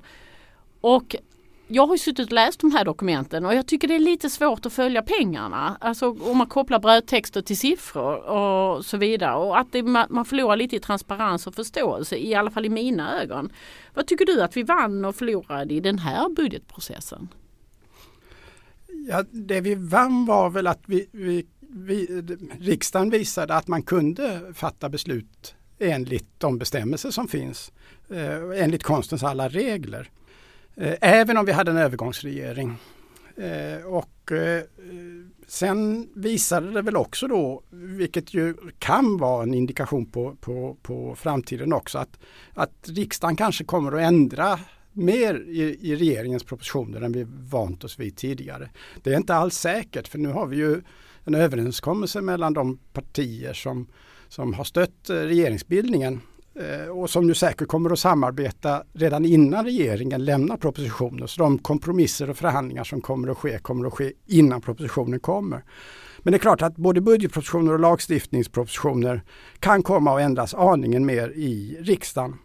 Och 0.81 1.15
jag 1.67 1.87
har 1.87 1.97
suttit 1.97 2.27
och 2.27 2.33
läst 2.33 2.59
de 2.59 2.71
här 2.71 2.85
dokumenten 2.85 3.45
och 3.45 3.55
jag 3.55 3.67
tycker 3.67 3.87
det 3.87 3.95
är 3.95 3.99
lite 3.99 4.29
svårt 4.29 4.65
att 4.65 4.73
följa 4.73 5.01
pengarna. 5.01 5.77
Alltså 5.79 6.09
om 6.09 6.37
man 6.37 6.47
kopplar 6.47 6.79
brödtexter 6.79 7.41
till 7.41 7.57
siffror 7.57 8.29
och 8.29 8.85
så 8.85 8.97
vidare. 8.97 9.35
Och 9.35 9.59
att 9.59 9.71
det, 9.71 9.83
man 9.83 10.25
förlorar 10.25 10.55
lite 10.55 10.75
i 10.75 10.79
transparens 10.79 11.47
och 11.47 11.55
förståelse, 11.55 12.17
i 12.17 12.35
alla 12.35 12.51
fall 12.51 12.65
i 12.65 12.69
mina 12.69 13.21
ögon. 13.21 13.51
Vad 13.93 14.07
tycker 14.07 14.25
du 14.25 14.41
att 14.41 14.57
vi 14.57 14.63
vann 14.63 15.05
och 15.05 15.15
förlorade 15.15 15.73
i 15.73 15.79
den 15.79 15.99
här 15.99 16.29
budgetprocessen? 16.29 17.27
Ja, 19.07 19.23
det 19.31 19.61
vi 19.61 19.75
vann 19.75 20.25
var 20.25 20.49
väl 20.49 20.67
att 20.67 20.81
vi, 20.85 21.07
vi, 21.11 21.45
vi, 21.59 22.05
riksdagen 22.59 23.09
visade 23.09 23.55
att 23.55 23.67
man 23.67 23.81
kunde 23.81 24.53
fatta 24.53 24.89
beslut 24.89 25.55
enligt 25.79 26.39
de 26.39 26.57
bestämmelser 26.57 27.11
som 27.11 27.27
finns. 27.27 27.71
Eh, 28.09 28.63
enligt 28.63 28.83
konstens 28.83 29.23
alla 29.23 29.49
regler. 29.49 30.09
Eh, 30.75 30.95
även 31.01 31.37
om 31.37 31.45
vi 31.45 31.51
hade 31.51 31.71
en 31.71 31.77
övergångsregering. 31.77 32.77
Eh, 33.37 33.85
och 33.85 34.31
eh, 34.31 34.63
sen 35.47 36.09
visade 36.15 36.71
det 36.71 36.81
väl 36.81 36.95
också 36.95 37.27
då, 37.27 37.63
vilket 37.71 38.33
ju 38.33 38.55
kan 38.79 39.17
vara 39.17 39.43
en 39.43 39.53
indikation 39.53 40.05
på, 40.05 40.35
på, 40.35 40.77
på 40.81 41.15
framtiden 41.15 41.73
också, 41.73 41.97
att, 41.97 42.19
att 42.53 42.89
riksdagen 42.89 43.35
kanske 43.35 43.63
kommer 43.63 43.91
att 43.91 44.01
ändra 44.01 44.59
mer 44.93 45.43
i, 45.47 45.77
i, 45.81 45.95
regeringens 45.95 46.43
propositioner 46.43 47.01
än 47.01 47.11
vi 47.11 47.25
vant 47.29 47.83
oss 47.83 47.99
vid 47.99 48.17
tidigare. 48.17 48.69
Det 49.03 49.13
är 49.13 49.17
inte 49.17 49.35
alls 49.35 49.55
säkert 49.57 50.07
för 50.07 50.17
nu 50.17 50.29
har 50.29 50.45
vi 50.45 50.57
ju 50.57 50.81
en 51.23 51.35
överenskommelse 51.35 52.21
mellan 52.21 52.53
de 52.53 52.77
partier 52.93 53.53
som, 53.53 53.87
som 54.27 54.53
har 54.53 54.63
stött 54.63 55.09
regeringsbildningen 55.09 56.21
Eh, 56.55 56.87
och 56.87 57.09
som 57.09 57.27
ju 57.27 57.33
säkert 57.33 57.67
kommer 57.67 57.89
att 57.89 57.99
samarbeta 57.99 58.83
redan 58.93 59.25
innan 59.25 59.65
regeringen 59.65 60.25
lämnar 60.25 60.57
propositionen. 60.57 61.27
Så 61.27 61.41
de 61.41 61.57
kompromisser 61.57 62.29
och 62.29 62.37
förhandlingar 62.37 62.83
som 62.83 63.01
kommer 63.01 63.27
att 63.27 63.37
ske 63.37 63.57
kommer 63.57 63.87
att 63.87 63.93
ske 63.93 64.13
innan 64.27 64.61
propositionen 64.61 65.19
kommer. 65.19 65.63
Men 66.19 66.31
det 66.31 66.37
är 66.37 66.39
klart 66.39 66.61
att 66.61 66.75
både 66.75 67.01
budgetpropositioner 67.01 67.73
och 67.73 67.79
lagstiftningspropositioner 67.79 69.23
kan 69.59 69.83
komma 69.83 70.15
att 70.15 70.21
ändras 70.21 70.53
aningen 70.53 71.05
mer 71.05 71.29
i 71.29 71.77
riksdagen. 71.79 72.37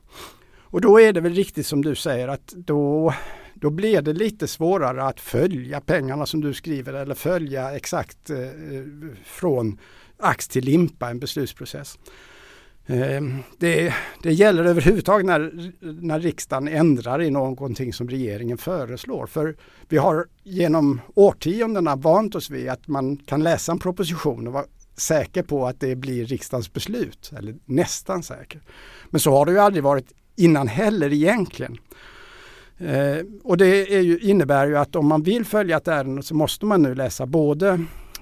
Och 0.60 0.80
då 0.80 1.00
är 1.00 1.12
det 1.12 1.20
väl 1.20 1.34
riktigt 1.34 1.66
som 1.66 1.82
du 1.82 1.94
säger 1.94 2.28
att 2.28 2.46
då, 2.46 3.14
då 3.54 3.70
blir 3.70 4.02
det 4.02 4.12
lite 4.12 4.46
svårare 4.46 5.04
att 5.04 5.20
följa 5.20 5.80
pengarna 5.80 6.26
som 6.26 6.40
du 6.40 6.54
skriver 6.54 6.92
eller 6.92 7.14
följa 7.14 7.76
exakt 7.76 8.30
eh, 8.30 8.36
från 9.24 9.78
ax 10.18 10.48
till 10.48 10.64
limpa 10.64 11.10
en 11.10 11.18
beslutsprocess. 11.18 11.98
Eh, 12.86 13.22
det, 13.58 13.94
det 14.22 14.32
gäller 14.32 14.64
överhuvudtaget 14.64 15.26
när, 15.26 15.72
när 16.02 16.20
riksdagen 16.20 16.68
ändrar 16.68 17.22
i 17.22 17.30
någonting 17.30 17.92
som 17.92 18.08
regeringen 18.08 18.58
föreslår. 18.58 19.26
För 19.26 19.56
vi 19.88 19.96
har 19.96 20.26
genom 20.42 21.00
årtiondena 21.14 21.96
vant 21.96 22.34
oss 22.34 22.50
vid 22.50 22.68
att 22.68 22.88
man 22.88 23.16
kan 23.16 23.42
läsa 23.42 23.72
en 23.72 23.78
proposition 23.78 24.46
och 24.46 24.52
vara 24.52 24.66
säker 24.96 25.42
på 25.42 25.66
att 25.66 25.80
det 25.80 25.96
blir 25.96 26.26
riksdagens 26.26 26.72
beslut, 26.72 27.32
eller 27.38 27.54
nästan 27.64 28.22
säker. 28.22 28.60
Men 29.10 29.20
så 29.20 29.30
har 29.30 29.46
det 29.46 29.52
ju 29.52 29.58
aldrig 29.58 29.84
varit 29.84 30.12
innan 30.36 30.68
heller 30.68 31.12
egentligen. 31.12 31.78
Eh, 32.78 33.18
och 33.42 33.56
det 33.56 33.84
ju, 33.84 34.18
innebär 34.18 34.66
ju 34.66 34.76
att 34.76 34.96
om 34.96 35.06
man 35.06 35.22
vill 35.22 35.44
följa 35.44 35.76
ett 35.76 35.88
ärende 35.88 36.22
så 36.22 36.34
måste 36.34 36.66
man 36.66 36.82
nu 36.82 36.94
läsa 36.94 37.26
både 37.26 37.68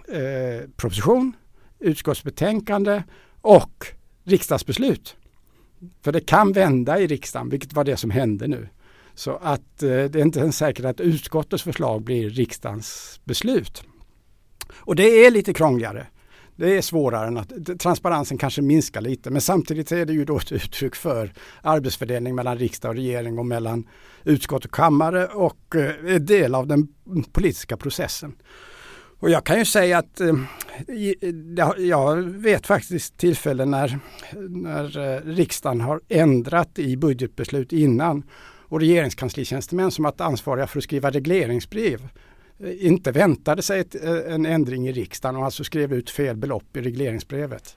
eh, 0.09 0.69
proposition, 0.77 1.33
utskottsbetänkande 1.79 3.03
och 3.41 3.87
riksdagsbeslut. 4.25 5.17
För 6.03 6.13
det 6.13 6.21
kan 6.21 6.53
vända 6.53 6.99
i 6.99 7.07
riksdagen, 7.07 7.49
vilket 7.49 7.73
var 7.73 7.85
det 7.85 7.97
som 7.97 8.11
hände 8.11 8.47
nu. 8.47 8.69
Så 9.15 9.39
att 9.43 9.83
eh, 9.83 9.89
det 9.89 10.15
är 10.15 10.23
inte 10.23 10.41
ens 10.41 10.57
säkert 10.57 10.85
att 10.85 11.01
utskottets 11.01 11.63
förslag 11.63 12.03
blir 12.03 12.31
riksdagens 12.31 13.21
beslut. 13.25 13.83
Och 14.75 14.97
det 14.97 15.27
är 15.27 15.31
lite 15.31 15.55
krångligare. 15.55 16.07
Det 16.57 16.77
är 16.77 16.83
svårare 16.83 17.27
än 17.27 17.37
att 17.37 17.79
transparensen 17.79 18.39
kanske 18.39 18.63
minskar 18.63 19.01
lite 19.01 19.31
men 19.31 19.41
samtidigt 19.41 19.93
är 19.93 20.07
det 20.07 20.13
ju 20.13 20.25
då 20.25 20.39
ett 20.39 20.53
uttryck 20.53 20.95
för 20.95 21.33
arbetsfördelning 21.63 22.35
mellan 22.35 22.59
riksdag 22.59 22.89
och 22.89 22.95
regering 22.95 23.39
och 23.39 23.47
mellan 23.47 23.89
utskott 24.25 24.65
och 24.65 24.75
kammare 24.75 25.27
och 25.27 25.77
eh, 25.77 26.15
en 26.15 26.27
del 26.27 26.55
av 26.55 26.67
den 26.67 26.89
politiska 27.33 27.77
processen. 27.77 28.35
Och 29.19 29.31
jag 29.31 29.45
kan 29.45 29.59
ju 29.59 29.65
säga 29.65 29.99
att 29.99 30.21
eh, 30.21 30.35
jag 31.79 32.17
vet 32.23 32.67
faktiskt 32.67 33.17
tillfällen 33.17 33.71
när, 33.71 33.99
när 34.49 34.99
eh, 34.99 35.21
riksdagen 35.21 35.81
har 35.81 36.01
ändrat 36.09 36.79
i 36.79 36.97
budgetbeslut 36.97 37.73
innan 37.73 38.23
och 38.69 38.81
regeringskanslietjänstemän 38.81 39.91
som 39.91 40.05
varit 40.05 40.21
ansvariga 40.21 40.67
för 40.67 40.79
att 40.79 40.85
skriva 40.85 41.11
regleringsbrev 41.11 42.09
eh, 42.59 42.87
inte 42.87 43.13
väntade 43.13 43.63
sig 43.63 43.81
ett, 43.81 43.95
en 44.05 44.47
ändring 44.47 44.89
i 44.89 44.93
riksdagen 44.93 45.37
och 45.37 45.45
alltså 45.45 45.65
skrev 45.65 45.93
ut 45.93 46.11
fel 46.11 46.37
belopp 46.37 46.77
i 46.77 46.81
regleringsbrevet. 46.81 47.77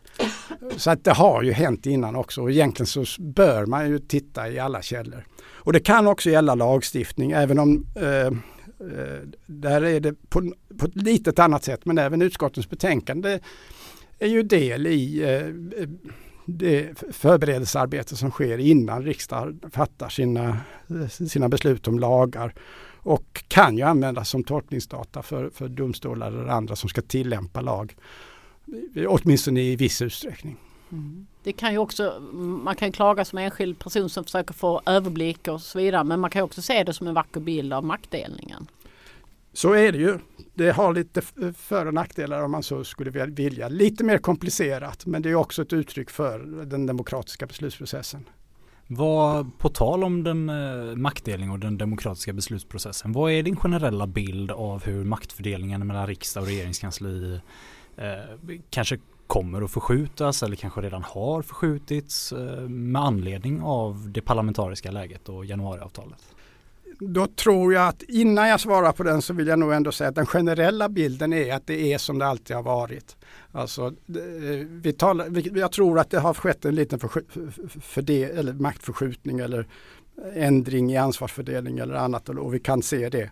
Så 0.77 0.91
att 0.91 1.03
det 1.03 1.13
har 1.13 1.43
ju 1.43 1.51
hänt 1.51 1.85
innan 1.85 2.15
också 2.15 2.41
och 2.41 2.51
egentligen 2.51 2.87
så 2.87 3.21
bör 3.21 3.65
man 3.65 3.89
ju 3.89 3.99
titta 3.99 4.49
i 4.49 4.59
alla 4.59 4.81
källor. 4.81 5.25
Och 5.49 5.73
det 5.73 5.79
kan 5.79 6.07
också 6.07 6.29
gälla 6.29 6.55
lagstiftning 6.55 7.31
även 7.31 7.59
om 7.59 7.85
Eh, 7.95 8.31
Eh, 8.79 9.27
där 9.45 9.81
är 9.81 9.99
det 9.99 10.29
på, 10.29 10.53
på 10.77 10.85
ett 10.85 10.95
litet 10.95 11.39
annat 11.39 11.63
sätt 11.63 11.85
men 11.85 11.97
även 11.97 12.21
utskottens 12.21 12.69
betänkande 12.69 13.39
är 14.19 14.27
ju 14.27 14.43
del 14.43 14.87
i 14.87 15.23
eh, 15.23 15.87
det 16.45 16.99
förberedelsearbete 17.11 18.15
som 18.15 18.31
sker 18.31 18.57
innan 18.57 19.03
riksdagen 19.03 19.59
fattar 19.71 20.09
sina, 20.09 20.57
sina 21.09 21.49
beslut 21.49 21.87
om 21.87 21.99
lagar 21.99 22.53
och 23.07 23.43
kan 23.47 23.77
ju 23.77 23.83
användas 23.83 24.29
som 24.29 24.43
tolkningsdata 24.43 25.23
för, 25.23 25.49
för 25.49 25.67
domstolar 25.67 26.27
eller 26.27 26.47
andra 26.47 26.75
som 26.75 26.89
ska 26.89 27.01
tillämpa 27.01 27.61
lag. 27.61 27.95
Åtminstone 29.07 29.61
i 29.61 29.75
viss 29.75 30.01
utsträckning. 30.01 30.57
Mm. 30.91 31.27
Det 31.47 31.53
kan 31.53 31.71
ju 31.71 31.77
också, 31.77 32.19
man 32.63 32.75
kan 32.75 32.91
klaga 32.91 33.25
som 33.25 33.37
enskild 33.37 33.79
person 33.79 34.09
som 34.09 34.23
försöker 34.23 34.53
få 34.53 34.81
överblick 34.85 35.47
och 35.47 35.61
så 35.61 35.77
vidare 35.79 36.03
men 36.03 36.19
man 36.19 36.29
kan 36.29 36.43
också 36.43 36.61
se 36.61 36.83
det 36.83 36.93
som 36.93 37.07
en 37.07 37.13
vacker 37.13 37.39
bild 37.39 37.73
av 37.73 37.83
maktdelningen. 37.83 38.67
Så 39.53 39.73
är 39.73 39.91
det 39.91 39.97
ju. 39.97 40.19
Det 40.53 40.71
har 40.71 40.93
lite 40.93 41.21
för 41.57 41.85
och 41.85 41.93
nackdelar 41.93 42.43
om 42.43 42.51
man 42.51 42.63
så 42.63 42.83
skulle 42.83 43.27
vilja. 43.27 43.69
Lite 43.69 44.03
mer 44.03 44.17
komplicerat 44.17 45.05
men 45.05 45.21
det 45.21 45.29
är 45.29 45.35
också 45.35 45.61
ett 45.61 45.73
uttryck 45.73 46.09
för 46.09 46.39
den 46.65 46.85
demokratiska 46.85 47.45
beslutsprocessen. 47.45 48.29
Vad, 48.87 49.57
på 49.57 49.69
tal 49.69 50.03
om 50.03 50.23
den 50.23 50.49
eh, 50.49 50.95
maktdelning 50.95 51.51
och 51.51 51.59
den 51.59 51.77
demokratiska 51.77 52.33
beslutsprocessen, 52.33 53.11
vad 53.11 53.31
är 53.31 53.43
din 53.43 53.55
generella 53.55 54.07
bild 54.07 54.51
av 54.51 54.83
hur 54.83 55.03
maktfördelningen 55.03 55.87
mellan 55.87 56.07
riksdag 56.07 56.41
och 56.41 56.47
regeringskansli 56.47 57.39
eh, 57.97 58.57
kanske 58.69 58.97
kommer 59.27 59.61
att 59.61 59.71
förskjutas 59.71 60.43
eller 60.43 60.55
kanske 60.55 60.81
redan 60.81 61.03
har 61.03 61.41
förskjutits 61.41 62.31
eh, 62.31 62.61
med 62.61 63.01
anledning 63.01 63.61
av 63.61 64.09
det 64.09 64.21
parlamentariska 64.21 64.91
läget 64.91 65.29
och 65.29 65.45
januariavtalet? 65.45 66.19
Då 66.99 67.27
tror 67.27 67.73
jag 67.73 67.87
att 67.87 68.01
innan 68.01 68.49
jag 68.49 68.59
svarar 68.59 68.91
på 68.91 69.03
den 69.03 69.21
så 69.21 69.33
vill 69.33 69.47
jag 69.47 69.59
nog 69.59 69.73
ändå 69.73 69.91
säga 69.91 70.09
att 70.09 70.15
den 70.15 70.25
generella 70.25 70.89
bilden 70.89 71.33
är 71.33 71.53
att 71.53 71.67
det 71.67 71.93
är 71.93 71.97
som 71.97 72.19
det 72.19 72.27
alltid 72.27 72.55
har 72.55 72.63
varit. 72.63 73.17
Alltså, 73.51 73.85
eh, 73.85 74.67
vi 74.67 74.93
talar, 74.93 75.57
jag 75.57 75.71
tror 75.71 75.99
att 75.99 76.09
det 76.09 76.19
har 76.19 76.33
skett 76.33 76.65
en 76.65 76.75
liten 76.75 76.99
för, 76.99 77.09
för 77.81 78.01
det, 78.01 78.23
eller 78.23 78.53
maktförskjutning 78.53 79.39
eller 79.39 79.67
ändring 80.33 80.91
i 80.91 80.97
ansvarsfördelning 80.97 81.79
eller 81.79 81.95
annat 81.95 82.29
och 82.29 82.53
vi 82.53 82.59
kan 82.59 82.81
se 82.81 83.09
det. 83.09 83.31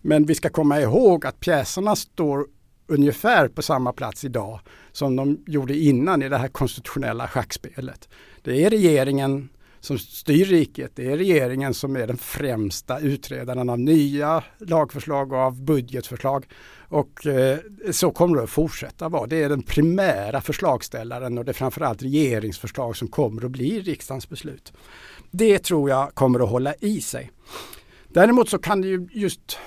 Men 0.00 0.24
vi 0.24 0.34
ska 0.34 0.48
komma 0.48 0.80
ihåg 0.80 1.26
att 1.26 1.40
pjäserna 1.40 1.96
står 1.96 2.46
ungefär 2.92 3.48
på 3.48 3.62
samma 3.62 3.92
plats 3.92 4.24
idag 4.24 4.60
som 4.92 5.16
de 5.16 5.44
gjorde 5.46 5.76
innan 5.76 6.22
i 6.22 6.28
det 6.28 6.36
här 6.36 6.48
konstitutionella 6.48 7.28
schackspelet. 7.28 8.08
Det 8.42 8.64
är 8.64 8.70
regeringen 8.70 9.48
som 9.80 9.98
styr 9.98 10.44
riket. 10.44 10.92
Det 10.94 11.12
är 11.12 11.16
regeringen 11.16 11.74
som 11.74 11.96
är 11.96 12.06
den 12.06 12.16
främsta 12.16 12.98
utredaren 12.98 13.70
av 13.70 13.78
nya 13.78 14.44
lagförslag 14.58 15.32
och 15.32 15.38
av 15.38 15.62
budgetförslag. 15.64 16.46
Och 16.88 17.26
eh, 17.26 17.58
så 17.90 18.10
kommer 18.10 18.36
det 18.36 18.42
att 18.42 18.50
fortsätta 18.50 19.08
vara. 19.08 19.26
Det 19.26 19.42
är 19.42 19.48
den 19.48 19.62
primära 19.62 20.40
förslagställaren 20.40 21.38
och 21.38 21.44
det 21.44 21.50
är 21.50 21.54
framförallt 21.54 22.02
regeringsförslag 22.02 22.96
som 22.96 23.08
kommer 23.08 23.44
att 23.44 23.50
bli 23.50 23.80
riksdagens 23.80 24.28
beslut. 24.28 24.72
Det 25.30 25.58
tror 25.58 25.90
jag 25.90 26.14
kommer 26.14 26.40
att 26.40 26.50
hålla 26.50 26.74
i 26.74 27.00
sig. 27.00 27.30
Däremot 28.14 28.48
så 28.48 28.58
kan 28.58 28.80
det 28.80 28.88
ju 28.88 29.08
just 29.12 29.58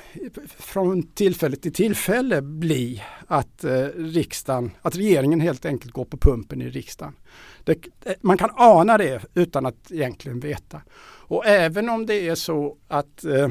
från 0.58 1.04
tillfälle 1.04 1.56
till 1.56 1.74
tillfälle 1.74 2.42
bli 2.42 3.04
att 3.28 3.64
eh, 3.64 3.88
riksdagen, 3.96 4.72
att 4.82 4.96
regeringen 4.96 5.40
helt 5.40 5.66
enkelt 5.66 5.94
går 5.94 6.06
på 6.06 6.18
pumpen 6.18 6.62
i 6.62 6.70
riksdagen. 6.70 7.14
Det, 7.64 7.88
eh, 8.06 8.14
man 8.22 8.38
kan 8.38 8.50
ana 8.54 8.98
det 8.98 9.22
utan 9.34 9.66
att 9.66 9.92
egentligen 9.92 10.40
veta. 10.40 10.82
Och 11.28 11.46
även 11.46 11.90
om 11.90 12.06
det 12.06 12.28
är 12.28 12.36
så 12.36 12.78
att 12.88 13.26
eh, 13.26 13.44
eh, 13.44 13.50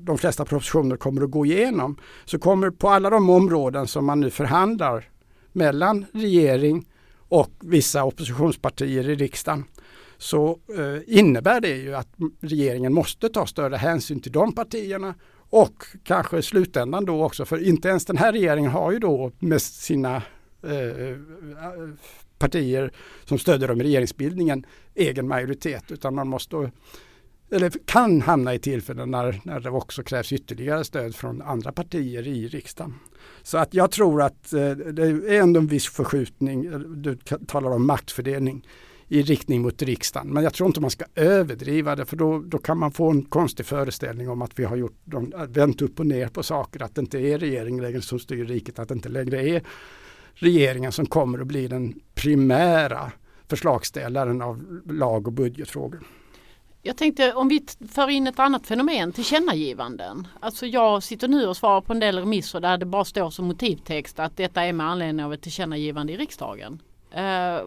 de 0.00 0.18
flesta 0.18 0.44
propositioner 0.44 0.96
kommer 0.96 1.22
att 1.22 1.30
gå 1.30 1.46
igenom 1.46 1.96
så 2.24 2.38
kommer 2.38 2.70
på 2.70 2.88
alla 2.88 3.10
de 3.10 3.30
områden 3.30 3.86
som 3.86 4.04
man 4.04 4.20
nu 4.20 4.30
förhandlar 4.30 5.08
mellan 5.52 6.06
regering 6.12 6.86
och 7.28 7.50
vissa 7.60 8.04
oppositionspartier 8.04 9.08
i 9.08 9.14
riksdagen 9.14 9.64
så 10.18 10.58
eh, 10.78 11.18
innebär 11.18 11.60
det 11.60 11.76
ju 11.76 11.94
att 11.94 12.08
regeringen 12.40 12.94
måste 12.94 13.28
ta 13.28 13.46
större 13.46 13.76
hänsyn 13.76 14.20
till 14.20 14.32
de 14.32 14.54
partierna 14.54 15.14
och 15.50 15.84
kanske 16.04 16.38
i 16.38 16.42
slutändan 16.42 17.04
då 17.04 17.24
också, 17.24 17.44
för 17.44 17.68
inte 17.68 17.88
ens 17.88 18.04
den 18.04 18.16
här 18.16 18.32
regeringen 18.32 18.70
har 18.70 18.92
ju 18.92 18.98
då 18.98 19.32
med 19.38 19.62
sina 19.62 20.16
eh, 20.62 21.18
partier 22.38 22.92
som 23.24 23.38
stödjer 23.38 23.68
dem 23.68 23.80
i 23.80 23.84
regeringsbildningen 23.84 24.66
egen 24.94 25.28
majoritet 25.28 25.92
utan 25.92 26.14
man 26.14 26.28
måste 26.28 26.70
eller 27.50 27.72
kan 27.84 28.20
hamna 28.20 28.54
i 28.54 28.58
tillfällen 28.58 29.10
när, 29.10 29.40
när 29.44 29.60
det 29.60 29.70
också 29.70 30.02
krävs 30.02 30.32
ytterligare 30.32 30.84
stöd 30.84 31.14
från 31.14 31.42
andra 31.42 31.72
partier 31.72 32.26
i 32.26 32.48
riksdagen. 32.48 32.94
Så 33.42 33.58
att 33.58 33.74
jag 33.74 33.90
tror 33.90 34.22
att 34.22 34.52
eh, 34.52 34.70
det 34.70 35.02
är 35.02 35.40
ändå 35.40 35.60
en 35.60 35.66
viss 35.66 35.88
förskjutning, 35.88 36.66
eh, 36.66 36.78
du 36.78 37.16
talar 37.46 37.70
om 37.70 37.86
maktfördelning 37.86 38.66
i 39.08 39.22
riktning 39.22 39.62
mot 39.62 39.82
riksdagen. 39.82 40.28
Men 40.28 40.44
jag 40.44 40.54
tror 40.54 40.66
inte 40.66 40.80
man 40.80 40.90
ska 40.90 41.04
överdriva 41.14 41.96
det 41.96 42.06
för 42.06 42.16
då, 42.16 42.38
då 42.38 42.58
kan 42.58 42.78
man 42.78 42.92
få 42.92 43.10
en 43.10 43.22
konstig 43.22 43.66
föreställning 43.66 44.28
om 44.28 44.42
att 44.42 44.58
vi 44.58 44.64
har 44.64 44.76
gjort, 44.76 44.98
vänt 45.48 45.82
upp 45.82 46.00
och 46.00 46.06
ner 46.06 46.28
på 46.28 46.42
saker, 46.42 46.82
att 46.82 46.94
det 46.94 47.00
inte 47.00 47.18
är 47.18 47.38
regeringen 47.38 47.82
längre 47.82 48.02
som 48.02 48.18
styr 48.18 48.44
riket, 48.44 48.78
att 48.78 48.88
det 48.88 48.94
inte 48.94 49.08
längre 49.08 49.48
är 49.48 49.62
regeringen 50.34 50.92
som 50.92 51.06
kommer 51.06 51.38
att 51.38 51.46
bli 51.46 51.68
den 51.68 52.00
primära 52.14 53.12
förslagsställaren 53.48 54.42
av 54.42 54.82
lag 54.86 55.26
och 55.26 55.32
budgetfrågor. 55.32 56.00
Jag 56.86 56.96
tänkte 56.96 57.32
om 57.32 57.48
vi 57.48 57.66
för 57.88 58.10
in 58.10 58.26
ett 58.26 58.38
annat 58.38 58.66
fenomen, 58.66 59.12
tillkännagivanden. 59.12 60.26
Alltså 60.40 60.66
jag 60.66 61.02
sitter 61.02 61.28
nu 61.28 61.46
och 61.46 61.56
svarar 61.56 61.80
på 61.80 61.92
en 61.92 62.00
del 62.00 62.18
remisser 62.18 62.60
där 62.60 62.78
det 62.78 62.86
bara 62.86 63.04
står 63.04 63.30
som 63.30 63.46
motivtext 63.46 64.18
att 64.18 64.36
detta 64.36 64.62
är 64.62 64.72
med 64.72 64.86
anledning 64.86 65.24
av 65.24 65.32
ett 65.32 65.42
tillkännagivande 65.42 66.12
i 66.12 66.16
riksdagen. 66.16 66.82
Eh, 67.10 67.60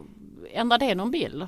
Ändrar 0.52 0.78
det 0.78 0.96
någon 0.96 1.12
bild? 1.12 1.48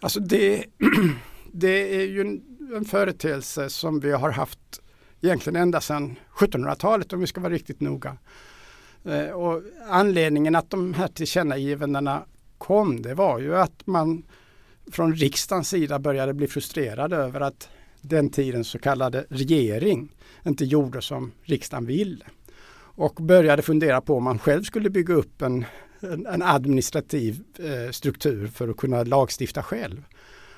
Alltså 0.00 0.20
det, 0.20 0.64
det 1.52 1.96
är 1.96 2.06
ju 2.06 2.20
en, 2.20 2.42
en 2.76 2.84
företeelse 2.84 3.70
som 3.70 4.00
vi 4.00 4.12
har 4.12 4.30
haft 4.30 4.80
egentligen 5.20 5.56
ända 5.56 5.80
sedan 5.80 6.18
1700-talet 6.36 7.12
om 7.12 7.20
vi 7.20 7.26
ska 7.26 7.40
vara 7.40 7.52
riktigt 7.52 7.80
noga. 7.80 8.16
Eh, 9.04 9.30
och 9.30 9.62
anledningen 9.88 10.54
att 10.54 10.70
de 10.70 10.94
här 10.94 11.08
tillkännagivandena 11.08 12.22
kom 12.58 13.02
det 13.02 13.14
var 13.14 13.38
ju 13.38 13.56
att 13.56 13.86
man 13.86 14.22
från 14.90 15.14
riksdagens 15.14 15.68
sida 15.68 15.98
började 15.98 16.34
bli 16.34 16.46
frustrerad 16.46 17.12
över 17.12 17.40
att 17.40 17.68
den 18.00 18.30
tidens 18.30 18.68
så 18.68 18.78
kallade 18.78 19.24
regering 19.28 20.08
inte 20.46 20.64
gjorde 20.64 21.02
som 21.02 21.32
riksdagen 21.42 21.86
ville. 21.86 22.24
Och 22.94 23.14
började 23.14 23.62
fundera 23.62 24.00
på 24.00 24.16
om 24.16 24.24
man 24.24 24.38
själv 24.38 24.62
skulle 24.62 24.90
bygga 24.90 25.14
upp 25.14 25.42
en, 25.42 25.64
en 26.02 26.42
administrativ 26.42 27.42
eh, 27.58 27.90
struktur 27.90 28.46
för 28.46 28.68
att 28.68 28.76
kunna 28.76 29.02
lagstifta 29.02 29.62
själv. 29.62 30.04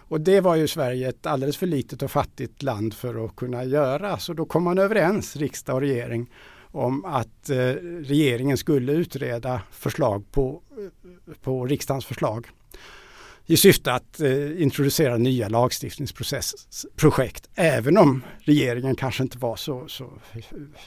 Och 0.08 0.20
det 0.20 0.40
var 0.40 0.54
ju 0.56 0.68
Sverige 0.68 1.08
ett 1.08 1.26
alldeles 1.26 1.56
för 1.56 1.66
litet 1.66 2.02
och 2.02 2.10
fattigt 2.10 2.62
land 2.62 2.94
för 2.94 3.24
att 3.24 3.36
kunna 3.36 3.64
göra. 3.64 4.18
Så 4.18 4.32
då 4.32 4.44
kom 4.44 4.62
man 4.62 4.78
överens, 4.78 5.36
riksdag 5.36 5.74
och 5.74 5.80
regering, 5.80 6.30
om 6.60 7.04
att 7.04 7.50
eh, 7.50 7.56
regeringen 7.82 8.56
skulle 8.56 8.92
utreda 8.92 9.62
förslag 9.70 10.24
på, 10.32 10.62
eh, 10.78 11.34
på 11.42 11.66
riksdagens 11.66 12.06
förslag 12.06 12.46
i 13.46 13.56
syfte 13.56 13.92
att 13.92 14.20
eh, 14.20 14.62
introducera 14.62 15.16
nya 15.16 15.48
lagstiftningsprojekt. 15.48 17.48
Även 17.54 17.98
om 17.98 18.24
regeringen 18.38 18.96
kanske 18.96 19.22
inte 19.22 19.38
var 19.38 19.56
så, 19.56 19.88
så, 19.88 20.12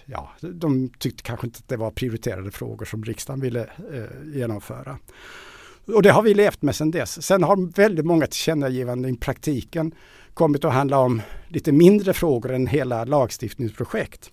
ja, 0.06 0.32
de 0.40 0.90
tyckte 0.90 1.24
kanske 1.24 1.48
inte 1.48 1.60
att 1.60 1.68
det 1.68 1.78
var 1.78 1.92
prioriterade 1.92 2.52
frågor 2.52 2.86
som 2.86 3.04
riksdagen 3.04 3.42
ville 3.42 3.64
eh, 3.64 4.36
genomföra. 4.36 4.98
Och 5.86 6.04
det 6.04 6.12
har 6.12 6.22
vi 6.22 6.34
levt 6.34 6.62
med 6.62 6.76
sedan 6.76 6.92
dess. 6.92 7.26
Sen 7.26 7.44
har 7.44 7.76
väldigt 7.76 8.06
många 8.06 8.28
tillkännagivanden 8.28 9.14
i 9.14 9.18
praktiken 9.18 9.92
kommit 10.34 10.66
att 10.66 10.74
handla 10.74 11.00
om 11.00 11.22
lite 11.48 11.72
mindre 11.72 12.14
frågor 12.14 12.54
än 12.54 12.68
hela 12.68 13.06
lagstiftningsprojekt. 13.06 14.32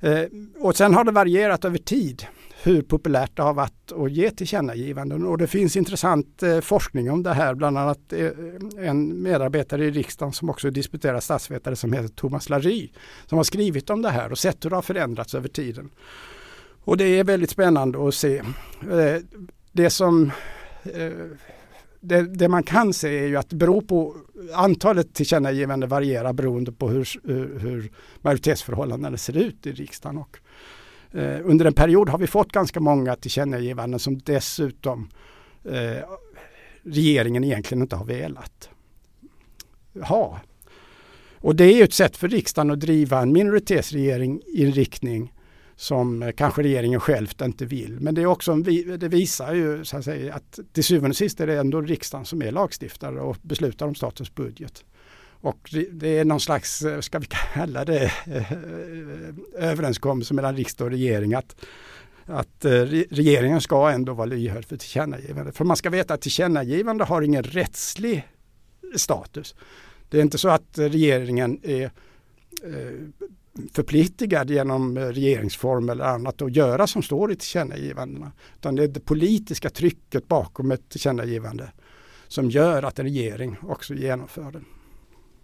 Eh, 0.00 0.24
och 0.58 0.76
sen 0.76 0.94
har 0.94 1.04
det 1.04 1.12
varierat 1.12 1.64
över 1.64 1.78
tid 1.78 2.26
hur 2.62 2.82
populärt 2.82 3.36
det 3.36 3.42
har 3.42 3.54
varit 3.54 3.92
att 3.92 4.12
ge 4.12 4.30
tillkännagivanden. 4.30 5.26
Och 5.26 5.38
det 5.38 5.46
finns 5.46 5.76
intressant 5.76 6.42
eh, 6.42 6.60
forskning 6.60 7.10
om 7.10 7.22
det 7.22 7.32
här, 7.32 7.54
bland 7.54 7.78
annat 7.78 8.12
eh, 8.12 8.28
en 8.78 9.22
medarbetare 9.22 9.84
i 9.84 9.90
riksdagen 9.90 10.32
som 10.32 10.50
också 10.50 10.70
disputerar 10.70 11.20
statsvetare 11.20 11.76
som 11.76 11.92
heter 11.92 12.08
Thomas 12.08 12.48
Larry, 12.48 12.90
som 13.26 13.38
har 13.38 13.44
skrivit 13.44 13.90
om 13.90 14.02
det 14.02 14.10
här 14.10 14.32
och 14.32 14.38
sett 14.38 14.64
hur 14.64 14.70
det 14.70 14.76
har 14.76 14.82
förändrats 14.82 15.34
över 15.34 15.48
tiden. 15.48 15.90
Och 16.84 16.96
det 16.96 17.04
är 17.04 17.24
väldigt 17.24 17.50
spännande 17.50 18.08
att 18.08 18.14
se. 18.14 18.38
Eh, 18.90 19.16
det 19.72 19.90
som 19.90 20.30
det, 22.00 22.22
det, 22.22 22.48
man 22.48 22.62
kan 22.62 22.92
se 22.92 23.18
är 23.18 23.26
ju 23.26 23.36
att 23.36 23.50
det 23.50 23.56
beror 23.56 23.80
på 23.80 24.16
antalet 24.54 25.14
tillkännagivanden 25.14 25.88
varierar 25.88 26.32
beroende 26.32 26.72
på 26.72 26.88
hur, 26.88 27.08
hur 27.58 27.92
majoritetsförhållandena 28.20 29.16
ser 29.16 29.36
ut 29.36 29.66
i 29.66 29.72
riksdagen. 29.72 30.18
Och 30.18 30.38
Eh, 31.14 31.38
under 31.44 31.64
en 31.64 31.74
period 31.74 32.08
har 32.08 32.18
vi 32.18 32.26
fått 32.26 32.52
ganska 32.52 32.80
många 32.80 33.16
tillkännagivanden 33.16 34.00
som 34.00 34.18
dessutom 34.18 35.08
eh, 35.64 36.04
regeringen 36.82 37.44
egentligen 37.44 37.82
inte 37.82 37.96
har 37.96 38.04
velat 38.04 38.68
ha. 40.02 40.40
Och 41.34 41.56
det 41.56 41.64
är 41.64 41.84
ett 41.84 41.92
sätt 41.92 42.16
för 42.16 42.28
riksdagen 42.28 42.70
att 42.70 42.80
driva 42.80 43.20
en 43.20 43.32
minoritetsregering 43.32 44.42
i 44.46 44.64
en 44.64 44.72
riktning 44.72 45.32
som 45.76 46.22
eh, 46.22 46.32
kanske 46.32 46.62
regeringen 46.62 47.00
självt 47.00 47.40
inte 47.40 47.64
vill. 47.64 48.00
Men 48.00 48.14
det, 48.14 48.22
är 48.22 48.26
också 48.26 48.52
en, 48.52 48.62
det 48.98 49.08
visar 49.08 49.54
ju 49.54 49.84
så 49.84 49.96
att, 49.96 50.04
säga, 50.04 50.34
att 50.34 50.58
till 50.72 50.84
syvende 50.84 51.10
och 51.10 51.16
sist 51.16 51.40
är 51.40 51.46
det 51.46 51.58
ändå 51.58 51.80
riksdagen 51.80 52.24
som 52.24 52.42
är 52.42 52.50
lagstiftare 52.50 53.20
och 53.20 53.36
beslutar 53.42 53.86
om 53.86 53.94
statens 53.94 54.34
budget. 54.34 54.84
Och 55.42 55.74
det 55.92 56.18
är 56.18 56.24
någon 56.24 56.40
slags, 56.40 56.82
eh, 56.82 57.00
ska 57.00 57.18
vi 57.18 57.26
kalla 57.54 57.84
det, 57.84 58.12
eh, 58.26 58.52
eh, 58.52 58.58
överenskommelse 59.54 60.34
mellan 60.34 60.56
riksdag 60.56 60.84
och 60.84 60.90
regering 60.90 61.34
att, 61.34 61.56
att 62.26 62.64
regeringen 63.10 63.60
ska 63.60 63.90
ändå 63.90 64.12
vara 64.12 64.26
lyhörd 64.26 64.64
för 64.64 64.76
tillkännagivande. 64.76 65.52
För 65.52 65.64
man 65.64 65.76
ska 65.76 65.90
veta 65.90 66.14
att 66.14 66.20
tillkännagivande 66.20 67.04
har 67.04 67.22
ingen 67.22 67.42
rättslig 67.42 68.28
status. 68.96 69.54
Det 70.08 70.18
är 70.18 70.22
inte 70.22 70.38
så 70.38 70.48
att 70.48 70.78
regeringen 70.78 71.60
är 71.62 71.90
förpliktigad 73.72 74.50
genom 74.50 74.98
regeringsform 74.98 75.88
eller 75.88 76.04
annat 76.04 76.42
att 76.42 76.56
göra 76.56 76.86
som 76.86 77.02
står 77.02 77.32
i 77.32 77.36
tillkännagivandena. 77.36 78.32
Utan 78.58 78.76
det 78.76 78.84
är 78.84 78.88
det 78.88 79.00
politiska 79.00 79.70
trycket 79.70 80.28
bakom 80.28 80.72
ett 80.72 80.88
tillkännagivande 80.88 81.72
som 82.28 82.50
gör 82.50 82.82
att 82.82 82.98
en 82.98 83.04
regering 83.04 83.56
också 83.62 83.94
genomför 83.94 84.52
det. 84.52 84.60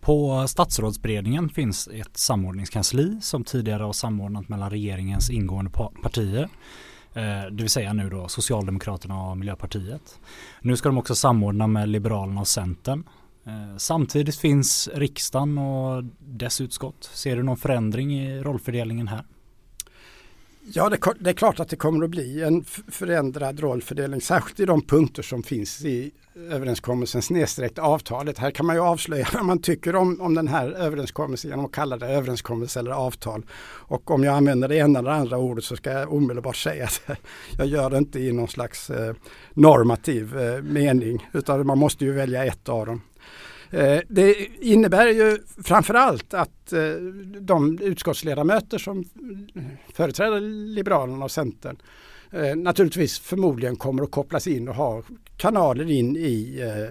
På 0.00 0.48
statsrådsberedningen 0.48 1.48
finns 1.48 1.88
ett 1.88 2.16
samordningskansli 2.16 3.18
som 3.22 3.44
tidigare 3.44 3.82
har 3.82 3.92
samordnat 3.92 4.48
mellan 4.48 4.70
regeringens 4.70 5.30
ingående 5.30 5.70
partier. 6.02 6.48
Eh, 7.14 7.50
det 7.50 7.62
vill 7.62 7.70
säga 7.70 7.92
nu 7.92 8.10
då 8.10 8.28
Socialdemokraterna 8.28 9.22
och 9.22 9.36
Miljöpartiet. 9.38 10.20
Nu 10.60 10.76
ska 10.76 10.88
de 10.88 10.98
också 10.98 11.14
samordna 11.14 11.66
med 11.66 11.88
Liberalerna 11.88 12.40
och 12.40 12.48
Centern. 12.48 13.04
Eh, 13.46 13.76
samtidigt 13.76 14.36
finns 14.36 14.88
riksdagen 14.94 15.58
och 15.58 16.04
dess 16.18 16.60
utskott. 16.60 17.10
Ser 17.12 17.36
du 17.36 17.42
någon 17.42 17.56
förändring 17.56 18.14
i 18.20 18.40
rollfördelningen 18.40 19.08
här? 19.08 19.24
Ja, 20.74 20.88
det, 20.88 20.98
det, 21.20 21.30
är 21.30 21.34
klart 21.34 21.60
att 21.60 21.68
det 21.68 21.76
kommer 21.76 22.04
att 22.04 22.10
bli 22.10 22.42
en 22.42 22.64
förändrad 22.88 23.60
rollfördelning, 23.60 24.20
särskilt 24.20 24.60
i 24.60 24.64
de 24.64 24.82
punkter 24.82 25.22
som 25.22 25.42
finns 25.42 25.84
i 25.84 26.10
överenskommelsen 26.50 27.22
snedstreck 27.22 27.78
avtalet. 27.78 28.38
Här 28.38 28.50
kan 28.50 28.66
man 28.66 28.76
ju 28.76 28.82
avslöja 28.82 29.28
vad 29.34 29.44
man 29.44 29.62
tycker 29.62 29.96
om, 29.96 30.20
om 30.20 30.34
den 30.34 30.48
här 30.48 30.70
överenskommelsen 30.70 31.50
genom 31.50 31.64
att 31.64 31.72
kalla 31.72 31.96
det 31.96 32.06
överenskommelse 32.06 32.80
eller 32.80 32.90
avtal. 32.90 33.46
Och 33.62 34.10
om 34.10 34.24
jag 34.24 34.34
använder 34.34 34.68
det 34.68 34.76
ena 34.76 34.98
eller 34.98 35.10
andra 35.10 35.38
ordet 35.38 35.64
så 35.64 35.76
ska 35.76 35.90
jag 35.90 36.12
omedelbart 36.12 36.56
säga 36.56 36.84
att 36.84 37.02
jag 37.58 37.66
gör 37.66 37.90
det 37.90 37.98
inte 37.98 38.20
i 38.20 38.32
någon 38.32 38.48
slags 38.48 38.90
eh, 38.90 39.14
normativ 39.54 40.38
eh, 40.38 40.62
mening 40.62 41.28
utan 41.32 41.66
man 41.66 41.78
måste 41.78 42.04
ju 42.04 42.12
välja 42.12 42.44
ett 42.44 42.68
av 42.68 42.86
dem. 42.86 43.00
Eh, 43.70 44.00
det 44.08 44.34
innebär 44.60 45.06
ju 45.06 45.38
framförallt 45.64 46.34
att 46.34 46.72
eh, 46.72 46.80
de 47.40 47.78
utskottsledamöter 47.78 48.78
som 48.78 49.04
företräder 49.92 50.40
Liberalerna 50.74 51.24
och 51.24 51.30
Centern 51.30 51.76
eh, 52.32 52.56
naturligtvis 52.56 53.18
förmodligen 53.18 53.76
kommer 53.76 54.02
att 54.02 54.10
kopplas 54.10 54.46
in 54.46 54.68
och 54.68 54.74
ha 54.74 55.02
kanaler 55.36 55.90
in 55.90 56.16
i 56.16 56.58
eh, 56.60 56.78
eh 56.78 56.90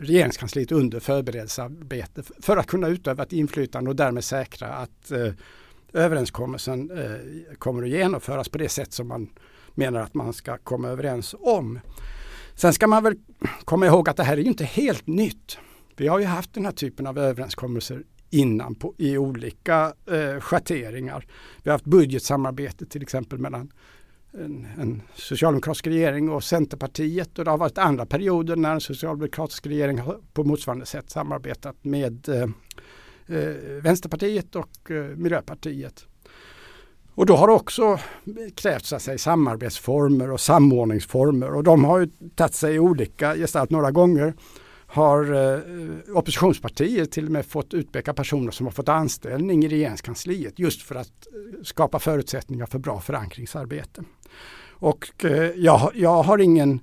regeringskansliet 0.00 0.72
under 0.72 1.00
förberedelsearbete 1.00 2.22
för 2.38 2.56
att 2.56 2.66
kunna 2.66 2.88
utöva 2.88 3.22
ett 3.22 3.32
inflytande 3.32 3.90
och 3.90 3.96
därmed 3.96 4.24
säkra 4.24 4.68
att 4.68 5.10
eh, 5.10 5.32
överenskommelsen 5.92 6.90
eh, 6.90 7.54
kommer 7.58 7.82
att 7.82 7.88
genomföras 7.88 8.48
på 8.48 8.58
det 8.58 8.68
sätt 8.68 8.92
som 8.92 9.08
man 9.08 9.28
menar 9.74 10.00
att 10.00 10.14
man 10.14 10.32
ska 10.32 10.58
komma 10.58 10.88
överens 10.88 11.34
om. 11.40 11.80
Sen 12.54 12.72
ska 12.72 12.86
man 12.86 13.02
väl 13.02 13.14
komma 13.64 13.86
ihåg 13.86 14.08
att 14.08 14.16
det 14.16 14.22
här 14.22 14.36
är 14.36 14.40
ju 14.40 14.48
inte 14.48 14.64
helt 14.64 15.06
nytt. 15.06 15.58
Vi 15.96 16.08
har 16.08 16.18
ju 16.18 16.24
haft 16.24 16.54
den 16.54 16.64
här 16.64 16.72
typen 16.72 17.06
av 17.06 17.18
överenskommelser 17.18 18.02
innan 18.30 18.74
på, 18.74 18.94
i 18.98 19.18
olika 19.18 19.92
eh, 20.06 20.40
schatteringar. 20.40 21.26
Vi 21.62 21.70
har 21.70 21.74
haft 21.74 21.84
budgetsamarbete 21.84 22.86
till 22.86 23.02
exempel 23.02 23.38
mellan 23.38 23.72
en, 24.32 24.66
en, 24.78 25.02
socialdemokratisk 25.14 25.86
regering 25.86 26.30
och 26.30 26.44
Centerpartiet. 26.44 27.38
Och 27.38 27.44
det 27.44 27.50
har 27.50 27.58
varit 27.58 27.78
andra 27.78 28.06
perioder 28.06 28.56
när 28.56 28.72
en 28.72 28.80
socialdemokratisk 28.80 29.66
regering 29.66 29.98
har 29.98 30.18
på 30.32 30.44
motsvarande 30.44 30.86
sätt 30.86 31.10
samarbetat 31.10 31.76
med 31.84 32.28
eh, 32.28 32.42
eh 33.36 33.54
Vänsterpartiet 33.82 34.56
och 34.56 34.90
eh, 34.90 35.16
Miljöpartiet. 35.16 36.06
Och 37.14 37.26
då 37.26 37.36
har 37.36 37.46
det 37.46 37.54
också 37.54 37.98
krävts 38.54 38.94
sig, 38.98 39.18
samarbetsformer 39.18 40.30
och 40.30 40.40
samordningsformer. 40.40 41.54
Och 41.54 41.64
de 41.64 41.84
har 41.84 41.98
ju 41.98 42.08
tagit 42.34 42.54
sig 42.54 42.78
olika 42.78 43.34
gestalt 43.34 43.70
några 43.70 43.90
gånger 43.90 44.34
har 44.92 45.32
eh, 45.32 46.16
oppositionspartier 46.16 47.04
till 47.04 47.26
och 47.26 47.32
med 47.32 47.46
fått 47.46 47.74
utpeka 47.74 48.14
personer 48.14 48.50
som 48.50 48.66
har 48.66 48.72
fått 48.72 48.88
anställning 48.88 49.64
i 49.64 49.68
regeringskansliet 49.68 50.58
just 50.58 50.82
för 50.82 50.94
att 50.94 51.06
eh, 51.06 51.62
skapa 51.62 51.98
förutsättningar 51.98 52.66
för 52.66 52.78
bra 52.78 53.00
förankringsarbete. 53.00 54.04
Och 54.70 55.24
eh, 55.24 55.50
jag, 55.56 55.90
jag 55.94 56.22
har 56.22 56.38
ingen 56.38 56.80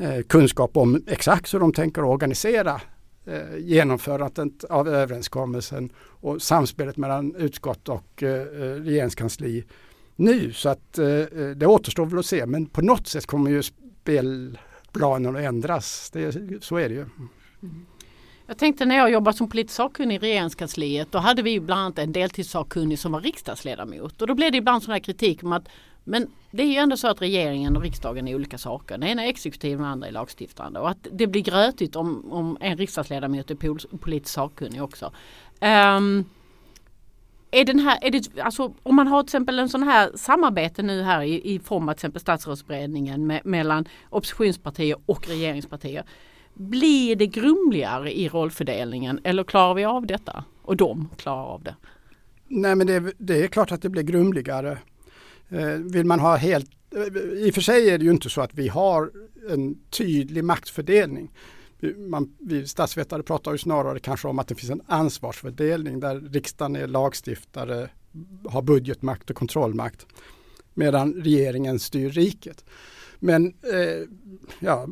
eh, 0.00 0.22
kunskap 0.22 0.76
om 0.76 1.04
exakt 1.06 1.54
hur 1.54 1.60
de 1.60 1.72
tänker 1.72 2.04
organisera 2.04 2.80
eh, 3.26 3.58
genomförandet 3.58 4.64
av 4.64 4.88
överenskommelsen 4.88 5.92
och 5.98 6.42
samspelet 6.42 6.96
mellan 6.96 7.34
utskott 7.34 7.88
och 7.88 8.22
eh, 8.22 8.40
eh 8.40 8.74
regeringskansli 8.74 9.64
nu. 10.16 10.52
Så 10.52 10.68
att 10.68 10.98
eh, 10.98 11.06
det 11.56 11.66
återstår 11.66 12.06
väl 12.06 12.18
att 12.18 12.26
se 12.26 12.46
men 12.46 12.66
på 12.66 12.82
något 12.82 13.06
sätt 13.06 13.26
kommer 13.26 13.50
ju 13.50 13.62
spel 13.62 14.58
planen 14.92 15.36
att 15.36 15.42
ändras. 15.42 16.10
Det, 16.12 16.64
så 16.64 16.76
är 16.76 16.88
det 16.88 16.94
ju. 16.94 17.00
Mm. 17.62 17.86
Jag 18.46 18.58
tänkte 18.58 18.84
när 18.84 18.96
jag 18.96 19.10
jobbade 19.10 19.36
som 19.36 19.50
politisk 19.50 19.76
sakkunnig 19.76 20.14
i 20.14 20.18
regeringskansliet 20.18 21.12
då 21.12 21.18
hade 21.18 21.42
vi 21.42 21.60
bland 21.60 21.80
annat 21.80 21.98
en 21.98 22.12
deltidssakkunnig 22.12 22.98
som 22.98 23.12
var 23.12 23.20
riksdagsledamot 23.20 24.22
och 24.22 24.28
då 24.28 24.34
blev 24.34 24.52
det 24.52 24.58
ibland 24.58 24.82
sån 24.82 24.92
här 24.92 25.00
kritik 25.00 25.42
om 25.42 25.52
att 25.52 25.68
men 26.04 26.30
det 26.50 26.62
är 26.62 26.66
ju 26.66 26.76
ändå 26.76 26.96
så 26.96 27.08
att 27.08 27.22
regeringen 27.22 27.76
och 27.76 27.82
riksdagen 27.82 28.28
är 28.28 28.34
olika 28.34 28.58
saker. 28.58 28.98
Den 28.98 29.08
ena 29.08 29.24
är 29.24 29.28
exekutiv 29.28 29.78
och 29.78 29.82
den 29.82 29.92
andra 29.92 30.08
är 30.08 30.12
lagstiftande 30.12 30.80
och 30.80 30.90
att 30.90 31.06
det 31.12 31.26
blir 31.26 31.42
grötigt 31.42 31.96
om, 31.96 32.32
om 32.32 32.56
en 32.60 32.76
riksdagsledamot 32.76 33.50
är 33.50 33.96
politisk 33.96 34.34
sakkunnig 34.34 34.82
också. 34.82 35.12
Um, 35.60 36.24
är 37.50 37.64
den 37.64 37.78
här, 37.78 37.98
är 38.02 38.10
det, 38.10 38.40
alltså, 38.40 38.74
om 38.82 38.96
man 38.96 39.06
har 39.06 39.22
till 39.22 39.28
exempel 39.28 39.58
en 39.58 39.68
sån 39.68 39.82
här 39.82 40.10
samarbete 40.14 40.82
nu 40.82 41.02
här 41.02 41.22
i, 41.22 41.54
i 41.54 41.58
form 41.58 41.88
av 41.88 41.92
till 41.92 41.98
exempel 41.98 42.20
statsrådsberedningen 42.20 43.26
med, 43.26 43.40
mellan 43.44 43.88
oppositionspartier 44.10 44.96
och 45.06 45.28
regeringspartier. 45.28 46.04
Blir 46.54 47.16
det 47.16 47.26
grumligare 47.26 48.18
i 48.18 48.28
rollfördelningen 48.28 49.20
eller 49.24 49.44
klarar 49.44 49.74
vi 49.74 49.84
av 49.84 50.06
detta? 50.06 50.44
Och 50.62 50.76
de 50.76 51.08
klarar 51.16 51.44
av 51.44 51.62
det? 51.62 51.74
Nej 52.48 52.74
men 52.74 52.86
det, 52.86 53.12
det 53.18 53.44
är 53.44 53.48
klart 53.48 53.72
att 53.72 53.82
det 53.82 53.88
blir 53.88 54.02
grumligare. 54.02 54.78
Eh, 55.48 55.68
vill 55.68 56.06
man 56.06 56.20
ha 56.20 56.36
helt, 56.36 56.70
eh, 56.96 57.22
i 57.46 57.50
och 57.50 57.54
för 57.54 57.60
sig 57.60 57.90
är 57.90 57.98
det 57.98 58.04
ju 58.04 58.10
inte 58.10 58.30
så 58.30 58.40
att 58.40 58.54
vi 58.54 58.68
har 58.68 59.10
en 59.50 59.74
tydlig 59.90 60.44
maktfördelning 60.44 61.30
man, 61.96 62.36
vi 62.38 62.66
statsvetare 62.66 63.22
pratar 63.22 63.52
ju 63.52 63.58
snarare 63.58 63.98
kanske 64.00 64.28
om 64.28 64.38
att 64.38 64.48
det 64.48 64.54
finns 64.54 64.70
en 64.70 64.82
ansvarsfördelning 64.86 66.00
där 66.00 66.20
riksdagen 66.20 66.76
är 66.76 66.86
lagstiftare, 66.86 67.90
har 68.48 68.62
budgetmakt 68.62 69.30
och 69.30 69.36
kontrollmakt 69.36 70.06
medan 70.74 71.14
regeringen 71.14 71.78
styr 71.78 72.10
riket. 72.10 72.64
Men 73.18 73.46
eh, 73.46 74.08
ja, 74.60 74.86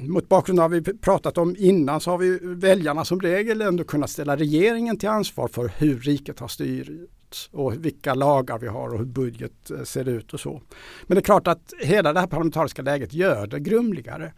mot 0.00 0.28
bakgrund 0.28 0.60
av 0.60 0.70
vad 0.70 0.84
vi 0.86 0.94
pratat 0.94 1.38
om 1.38 1.56
innan 1.58 2.00
så 2.00 2.10
har 2.10 2.18
vi 2.18 2.38
väljarna 2.42 3.04
som 3.04 3.20
regel 3.20 3.62
ändå 3.62 3.84
kunnat 3.84 4.10
ställa 4.10 4.36
regeringen 4.36 4.98
till 4.98 5.08
ansvar 5.08 5.48
för 5.48 5.72
hur 5.76 5.98
riket 5.98 6.38
har 6.38 6.48
styrts 6.48 7.48
och 7.52 7.84
vilka 7.84 8.14
lagar 8.14 8.58
vi 8.58 8.66
har 8.66 8.88
och 8.88 8.98
hur 8.98 9.06
budget 9.06 9.70
eh, 9.70 9.82
ser 9.82 10.08
ut 10.08 10.34
och 10.34 10.40
så. 10.40 10.62
Men 11.06 11.14
det 11.14 11.20
är 11.20 11.24
klart 11.24 11.46
att 11.48 11.72
hela 11.80 12.12
det 12.12 12.20
här 12.20 12.26
parlamentariska 12.26 12.82
läget 12.82 13.12
gör 13.12 13.46
det 13.46 13.60
grumligare. 13.60 14.32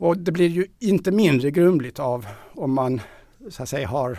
Och 0.00 0.18
det 0.18 0.32
blir 0.32 0.48
ju 0.48 0.66
inte 0.78 1.10
mindre 1.10 1.50
grumligt 1.50 1.98
av 1.98 2.26
om 2.54 2.74
man 2.74 3.00
så 3.48 3.62
att 3.62 3.68
säga 3.68 3.88
har 3.88 4.18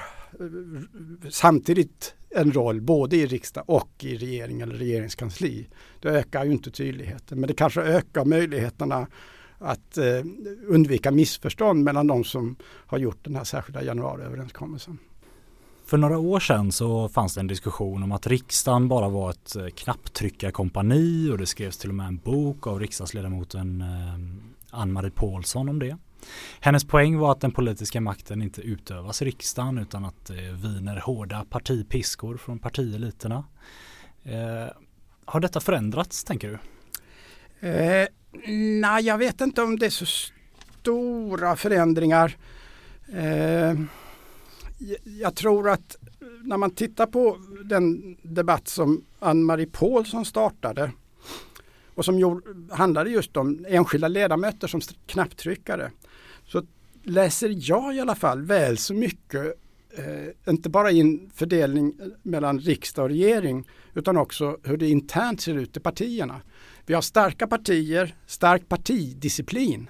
samtidigt 1.30 2.15
en 2.30 2.52
roll 2.52 2.82
både 2.82 3.15
i 3.15 3.26
riksdag 3.26 3.63
och 3.67 3.91
i 4.00 4.17
regering 4.17 4.62
eller 4.62 4.76
regeringskansli. 4.76 5.67
Det 6.00 6.10
ökar 6.10 6.46
ju 6.46 6.52
inte 6.52 6.72
tydligheten 6.72 7.39
men 7.39 7.48
det 7.48 7.54
kanske 7.54 7.82
ökar 7.82 8.26
möjligheterna 8.26 9.08
att 9.58 9.98
eh, 9.98 10.06
undvika 10.67 11.12
missförstånd 11.12 11.84
mellan 11.84 12.08
de 12.08 12.24
som 12.24 12.56
har 12.63 12.98
gjort 12.98 13.26
den 13.26 13.36
här 13.36 13.44
särskilda 13.44 13.84
januariöverenskommelsen. 13.84 14.98
För 15.86 15.98
några 15.98 16.17
år 16.17 16.39
sedan 16.39 16.72
så 16.72 17.10
fanns 17.10 17.34
det 17.34 17.39
en 17.39 17.48
diskussion 17.48 18.04
om 18.04 18.12
att 18.12 18.28
riksdagen 18.28 18.88
bara 18.88 19.10
var 19.10 19.30
ett 19.30 19.56
eh, 19.56 19.67
knapptryckarkompani 19.67 21.32
och 21.32 21.38
det 21.38 21.46
skrevs 21.46 21.78
till 21.78 21.89
och 21.89 21.96
med 21.96 22.08
en 22.08 22.17
bok 22.17 22.67
av 22.67 22.80
riksdagsledamoten 22.80 23.82
eh, 23.82 24.50
Ann-Marie 24.71 25.12
Paulsson 25.12 25.69
om 25.69 25.79
det. 25.79 25.97
Hennes 26.60 26.84
poäng 26.84 27.17
var 27.17 27.31
att 27.31 27.41
den 27.41 27.51
politiska 27.51 28.01
makten 28.01 28.41
inte 28.41 28.62
utövas 28.62 29.21
i 29.21 29.25
riksdagen 29.25 29.77
utan 29.77 30.05
att 30.05 30.25
det 30.25 30.51
viner 30.51 30.97
hårda 30.99 31.45
partipiskor 31.49 32.38
från 32.38 32.60
partieliterna. 32.60 33.43
Eh, 34.23 34.73
har 35.25 35.39
detta 35.39 35.60
förändrats 35.60 36.23
tänker 36.23 36.49
du? 36.49 36.57
Eh, 37.67 38.07
Nej, 38.81 39.03
jag 39.03 39.17
vet 39.17 39.41
inte 39.41 39.62
om 39.62 39.79
det 39.79 39.86
är 39.86 39.89
så 39.89 40.05
stora 40.81 41.55
förändringar. 41.55 42.38
Eh, 43.13 43.73
jag 45.03 45.36
tror 45.36 45.69
att 45.69 45.95
när 46.43 46.57
man 46.57 46.71
tittar 46.71 47.05
på 47.05 47.38
den 47.63 48.17
debatt 48.21 48.67
som 48.67 49.05
Ann-Marie 49.19 49.65
Paulsson 49.65 50.25
startade 50.25 50.91
och 51.95 52.06
som 52.06 52.19
gjorde, 52.19 52.41
handlade 52.75 53.10
just 53.10 53.38
om 53.38 53.65
enskilda 53.69 54.08
ledamöter 54.08 54.67
som 54.67 54.82
knapptryckare. 55.06 55.91
Så 56.45 56.63
läser 57.04 57.56
jag 57.58 57.95
i 57.95 57.99
alla 57.99 58.15
fall 58.15 58.41
väl 58.41 58.77
så 58.77 58.93
mycket, 58.93 59.45
eh, 59.97 60.51
inte 60.51 60.69
bara 60.69 60.91
in 60.91 61.32
fördelning 61.34 61.93
eh, 61.99 62.08
mellan 62.23 62.60
riksdag 62.60 63.04
och 63.04 63.10
regering, 63.10 63.67
utan 63.93 64.17
också 64.17 64.58
hur 64.63 64.77
det 64.77 64.89
internt 64.89 65.41
ser 65.41 65.56
ut 65.56 65.77
i 65.77 65.80
partierna. 65.80 66.41
Vi 66.86 66.93
har 66.93 67.01
starka 67.01 67.47
partier, 67.47 68.15
stark 68.25 68.69
partidisciplin. 68.69 69.89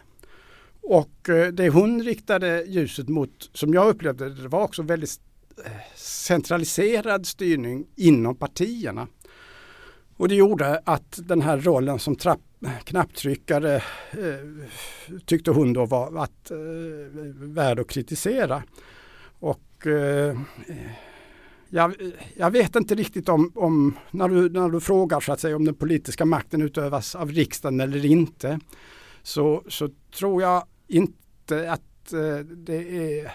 Och 0.81 1.29
eh, 1.29 1.47
det 1.47 1.69
hon 1.69 2.03
riktade 2.03 2.65
ljuset 2.67 3.09
mot, 3.09 3.49
som 3.53 3.73
jag 3.73 3.89
upplevde 3.89 4.29
det, 4.29 4.47
var 4.47 4.63
också 4.63 4.81
väldigt 4.81 5.19
eh, 5.65 5.71
centraliserad 5.95 7.27
styrning 7.27 7.87
inom 7.95 8.35
partierna. 8.35 9.07
Och 10.21 10.27
det 10.27 10.35
gjorde 10.35 10.81
att 10.85 11.19
den 11.23 11.41
här 11.41 11.57
rollen 11.57 11.99
som 11.99 12.15
trapp, 12.15 12.39
knapptryckare 12.83 13.75
eh, 14.11 14.67
tyckte 15.25 15.51
hon 15.51 15.73
då 15.73 15.85
var 15.85 16.23
att, 16.23 16.51
eh, 16.51 16.57
värd 17.35 17.79
att 17.79 17.87
kritisera. 17.87 18.63
Och 19.39 19.87
eh, 19.87 20.39
jag, 21.69 21.95
jag, 22.35 22.51
vet 22.51 22.75
inte 22.75 22.95
riktigt 22.95 23.29
om, 23.29 23.51
om, 23.55 23.97
när, 24.11 24.29
du, 24.29 24.49
när 24.49 24.69
du 24.69 24.79
frågar 24.79 25.19
så 25.19 25.33
att 25.33 25.39
säga 25.39 25.55
om 25.55 25.65
den 25.65 25.75
politiska 25.75 26.25
makten 26.25 26.61
utövas 26.61 27.15
av 27.15 27.31
riksdagen 27.31 27.79
eller 27.79 28.05
inte. 28.05 28.59
Så, 29.23 29.63
så 29.67 29.89
tror 30.17 30.41
jag 30.41 30.63
inte 30.87 31.71
att 31.71 32.13
eh, 32.13 32.45
det 32.45 33.19
är 33.19 33.31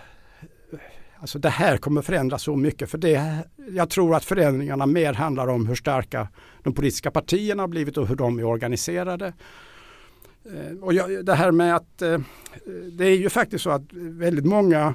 Alltså 1.26 1.38
det 1.38 1.48
här 1.48 1.76
kommer 1.76 2.02
förändras 2.02 2.42
så 2.42 2.56
mycket 2.56 2.90
för 2.90 2.98
det, 2.98 3.44
jag 3.70 3.90
tror 3.90 4.14
att 4.14 4.24
förändringarna 4.24 4.86
mer 4.86 5.12
handlar 5.12 5.48
om 5.48 5.66
hur 5.66 5.74
starka 5.74 6.28
de 6.62 6.74
politiska 6.74 7.10
partierna 7.10 7.62
har 7.62 7.68
blivit 7.68 7.96
och 7.96 8.06
hur 8.06 8.16
de 8.16 8.38
är 8.38 8.44
organiserade. 8.44 9.32
Eh, 10.44 10.78
och 10.80 10.94
jag, 10.94 11.24
det 11.24 11.34
här 11.34 11.50
med 11.50 11.76
att 11.76 12.02
eh, 12.02 12.18
det 12.92 13.04
är 13.04 13.16
ju 13.16 13.30
faktiskt 13.30 13.64
så 13.64 13.70
att 13.70 13.82
väldigt 13.92 14.44
många 14.44 14.94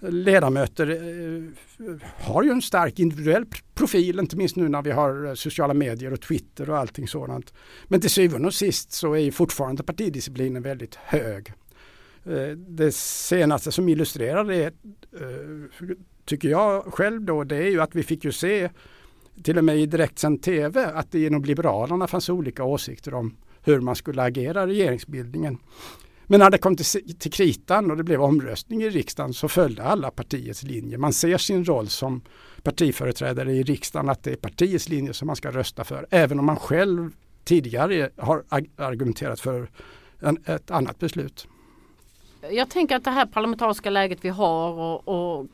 ledamöter 0.00 0.90
eh, 0.90 1.86
har 2.26 2.42
ju 2.42 2.50
en 2.50 2.62
stark 2.62 2.98
individuell 2.98 3.44
profil, 3.74 4.18
inte 4.18 4.36
minst 4.36 4.56
nu 4.56 4.68
när 4.68 4.82
vi 4.82 4.90
har 4.90 5.34
sociala 5.34 5.74
medier 5.74 6.12
och 6.12 6.20
Twitter 6.20 6.70
och 6.70 6.78
allting 6.78 7.08
sådant. 7.08 7.52
Men 7.88 8.00
till 8.00 8.10
syvende 8.10 8.48
och 8.48 8.54
sist 8.54 8.92
så 8.92 9.12
är 9.12 9.20
ju 9.20 9.32
fortfarande 9.32 9.82
partidisciplinen 9.82 10.62
väldigt 10.62 10.94
hög. 10.94 11.52
Eh, 12.24 12.56
det 12.56 12.94
senaste 12.94 13.72
som 13.72 13.88
illustrerar 13.88 14.44
det, 14.44 14.64
eh, 14.64 15.82
tycker 16.24 16.48
jag 16.48 16.84
själv 16.84 17.22
då, 17.22 17.44
det 17.44 17.56
är 17.56 17.70
ju 17.70 17.80
att 17.80 17.94
vi 17.94 18.02
fick 18.02 18.24
ju 18.24 18.32
se 18.32 18.70
till 19.42 19.58
och 19.58 19.64
med 19.64 19.78
i 19.78 19.86
direktsänd 19.86 20.42
tv 20.42 20.84
att 20.84 21.12
det 21.12 21.26
inom 21.26 21.44
Liberalerna 21.44 22.06
fanns 22.06 22.28
olika 22.28 22.64
åsikter 22.64 23.14
om 23.14 23.36
hur 23.62 23.80
man 23.80 23.96
skulle 23.96 24.22
agera 24.22 24.62
i 24.62 24.66
regeringsbildningen. 24.66 25.58
Men 26.26 26.40
när 26.40 26.50
det 26.50 26.58
kom 26.58 26.76
till, 26.76 27.18
till 27.18 27.32
kritan 27.32 27.90
och 27.90 27.96
det 27.96 28.04
blev 28.04 28.22
omröstning 28.22 28.82
i 28.82 28.90
riksdagen 28.90 29.32
så 29.32 29.48
följde 29.48 29.82
alla 29.82 30.10
partiets 30.10 30.62
linje. 30.62 30.98
Man 30.98 31.12
ser 31.12 31.38
sin 31.38 31.64
roll 31.64 31.88
som 31.88 32.22
partiföreträdare 32.62 33.52
i 33.52 33.62
riksdagen 33.62 34.08
att 34.08 34.22
det 34.22 34.32
är 34.32 34.36
partiets 34.36 34.88
linje 34.88 35.12
som 35.12 35.26
man 35.26 35.36
ska 35.36 35.50
rösta 35.50 35.84
för. 35.84 36.06
Även 36.10 36.38
om 36.38 36.46
man 36.46 36.56
själv 36.56 37.10
tidigare 37.44 38.10
har 38.16 38.44
argumenterat 38.76 39.40
för 39.40 39.70
en, 40.20 40.38
ett 40.46 40.70
annat 40.70 40.98
beslut. 40.98 41.48
Jag 42.50 42.70
tänker 42.70 42.96
att 42.96 43.04
det 43.04 43.10
här 43.10 43.26
parlamentariska 43.26 43.90
läget 43.90 44.24
vi 44.24 44.28
har 44.28 44.72
och, 44.72 45.08
och 45.08 45.46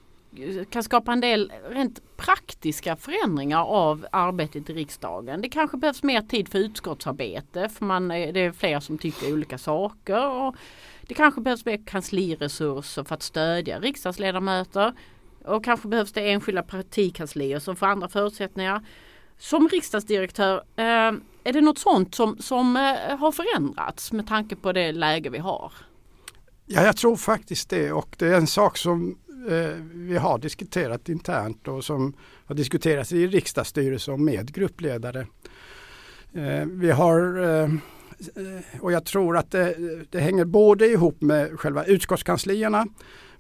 kan 0.71 0.83
skapa 0.83 1.13
en 1.13 1.21
del 1.21 1.53
rent 1.71 2.17
praktiska 2.17 2.97
förändringar 2.97 3.65
av 3.65 4.07
arbetet 4.13 4.71
i 4.71 4.75
riksdagen. 4.75 5.41
Det 5.41 5.49
kanske 5.49 5.77
behövs 5.77 6.03
mer 6.03 6.23
tid 6.23 6.49
för 6.49 6.59
utskottsarbete 6.59 7.69
för 7.69 7.85
man, 7.85 8.09
det 8.09 8.41
är 8.41 8.53
fler 8.53 8.81
som 8.81 8.99
tycker 8.99 9.33
olika 9.33 9.59
saker. 9.59 10.31
Och 10.31 10.57
det 11.03 11.15
kanske 11.15 11.41
behövs 11.41 11.65
mer 11.65 11.87
kansliresurser 11.87 13.05
för 13.05 13.15
att 13.15 13.23
stödja 13.23 13.81
riksdagsledamöter. 13.81 14.93
Och 15.45 15.65
kanske 15.65 15.89
behövs 15.89 16.13
det 16.13 16.31
enskilda 16.31 16.63
partikanslier 16.63 17.59
som 17.59 17.77
får 17.77 17.87
andra 17.87 18.09
förutsättningar. 18.09 18.85
Som 19.39 19.69
riksdagsdirektör, 19.69 20.57
eh, 20.77 21.13
är 21.45 21.53
det 21.53 21.61
något 21.61 21.79
sånt 21.79 22.15
som, 22.15 22.39
som 22.39 22.77
eh, 22.77 23.19
har 23.19 23.33
förändrats 23.33 24.13
med 24.13 24.27
tanke 24.27 24.57
på 24.57 24.73
det 24.73 24.93
läge 24.93 25.31
vi 25.31 25.39
har? 25.39 25.73
Ja, 26.71 26.85
jag 26.85 26.97
tror 26.97 27.17
faktiskt 27.17 27.71
det 27.71 27.93
och 27.93 28.17
det 28.19 28.27
är 28.27 28.35
en 28.35 28.47
sak 28.47 28.77
som 28.77 29.19
eh, 29.49 29.71
vi 29.93 30.17
har 30.17 30.39
diskuterat 30.39 31.09
internt 31.09 31.69
och 31.69 31.85
som 31.85 32.15
har 32.47 32.55
diskuterats 32.55 33.13
i 33.13 33.27
riksdagsstyrelsen 33.27 34.15
och 34.15 34.21
med 34.21 34.55
gruppledare. 34.55 35.27
Eh, 36.35 36.67
vi 36.67 36.91
har 36.91 37.45
eh, 37.45 37.69
och 38.81 38.93
jag 38.93 39.05
tror 39.05 39.37
att 39.37 39.51
det, 39.51 39.77
det, 40.11 40.21
hänger 40.21 40.45
både 40.45 40.87
ihop 40.87 41.21
med 41.21 41.61
själva 41.61 41.85
utskottskanslierna 41.85 42.87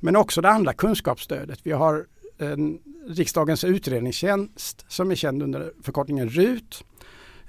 men 0.00 0.16
också 0.16 0.40
det 0.40 0.50
andra 0.50 0.72
kunskapsstödet. 0.72 1.58
Vi 1.62 1.72
har 1.72 2.06
en, 2.38 2.78
riksdagens 3.08 3.64
utredningstjänst 3.64 4.84
som 4.88 5.10
är 5.10 5.14
känd 5.14 5.42
under 5.42 5.72
förkortningen 5.82 6.28
RUT 6.28 6.84
Eh, 6.90 6.97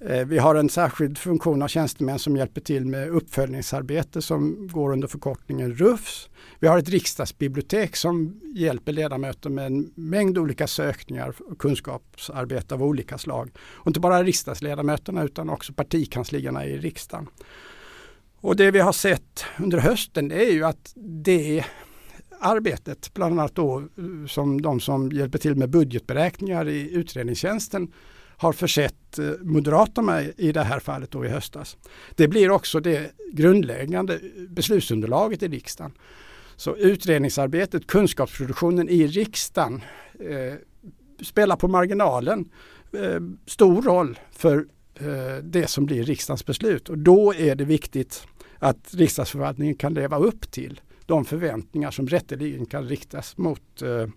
Eh, 0.02 0.26
vi 0.26 0.38
har 0.38 0.56
en 0.56 0.70
särskild 0.70 1.18
funktion 1.18 1.62
av 1.62 1.68
tjänstemän 1.68 2.20
som 2.20 2.38
hjälper 2.38 2.62
till 2.62 2.86
med 2.86 3.10
uppföljningsarbete 3.10 4.22
som 4.22 4.68
går 4.68 4.92
under 4.92 5.08
förkortningen 5.08 5.76
RUFS. 5.76 6.30
Vi 6.60 6.68
har 6.68 6.78
ett 6.78 6.90
riksdagsbibliotek 6.90 7.96
som 7.96 8.42
hjälper 8.56 8.92
ledamöter 8.92 9.50
med 9.50 9.66
en 9.66 9.92
mängd 9.96 10.38
olika 10.38 10.68
sökningar 10.68 11.34
och 11.48 11.58
kunskapsarbete 11.58 12.74
av 12.76 12.84
olika 12.84 13.18
slag. 13.18 13.52
Och 13.58 13.88
inte 13.88 14.00
bara 14.00 14.24
riksdagsledamöterna 14.24 15.24
utan 15.24 15.50
också 15.50 15.74
partikanslierna 15.74 16.66
i 16.66 16.78
riksdagen. 16.78 17.28
Och 18.42 18.56
det 18.56 18.72
vi 18.72 18.80
har 18.80 18.94
sett 18.94 19.46
under 19.60 19.78
hösten 19.78 20.32
är 20.32 20.52
ju 20.52 20.64
att 20.64 20.94
det 20.96 21.66
arbetet, 22.40 23.14
bland 23.14 23.40
annat 23.40 23.56
då 23.56 23.80
eh, 23.80 24.28
som 24.28 24.62
de 24.62 24.80
som 24.80 25.12
hjälper 25.12 25.38
till 25.38 25.56
med 25.56 25.70
budgetberäkningar 25.70 26.68
i 26.68 26.92
utredningstjänsten 26.94 27.92
har 28.40 28.54
försett 28.54 29.20
eh, 29.20 29.32
Moderaterna 29.42 30.22
i 30.24 30.52
det 30.52 30.64
här 30.64 30.80
fallet 30.80 31.12
då 31.12 31.26
i 31.26 31.30
höstas. 31.30 31.78
Det 32.16 32.28
blir 32.28 32.52
också 32.52 32.80
det 32.80 33.12
grundläggande 33.32 34.20
beslutsunderlaget 34.50 35.44
i 35.44 35.48
riksdagen. 35.48 35.92
Så 36.56 36.76
utredningsarbetet, 36.76 37.88
kunskapsproduktionen 37.88 38.90
i 38.90 39.08
riksdagen 39.08 39.82
eh, 40.20 40.54
spelar 41.22 41.56
på 41.56 41.68
marginalen 41.68 42.50
eh, 42.94 43.20
stor 43.46 43.82
roll 43.82 44.20
för 44.32 44.66
eh, 44.96 45.44
det 45.44 45.68
som 45.68 45.86
blir 45.86 46.04
riksdagens 46.04 46.46
beslut. 46.46 46.90
Och 46.90 46.98
då 46.98 47.34
är 47.34 47.56
det 47.56 47.66
viktigt 47.66 48.28
att 48.60 48.94
riksdagsförvaltningen 48.94 49.76
kan 49.76 49.94
leva 49.94 50.18
upp 50.18 50.52
till 50.52 50.82
de 51.06 51.26
förväntningar 51.26 51.92
som 51.92 52.08
rätteligen 52.08 52.66
kan 52.66 52.88
riktas 52.88 53.38
mot 53.38 53.82
eh, 53.82 54.08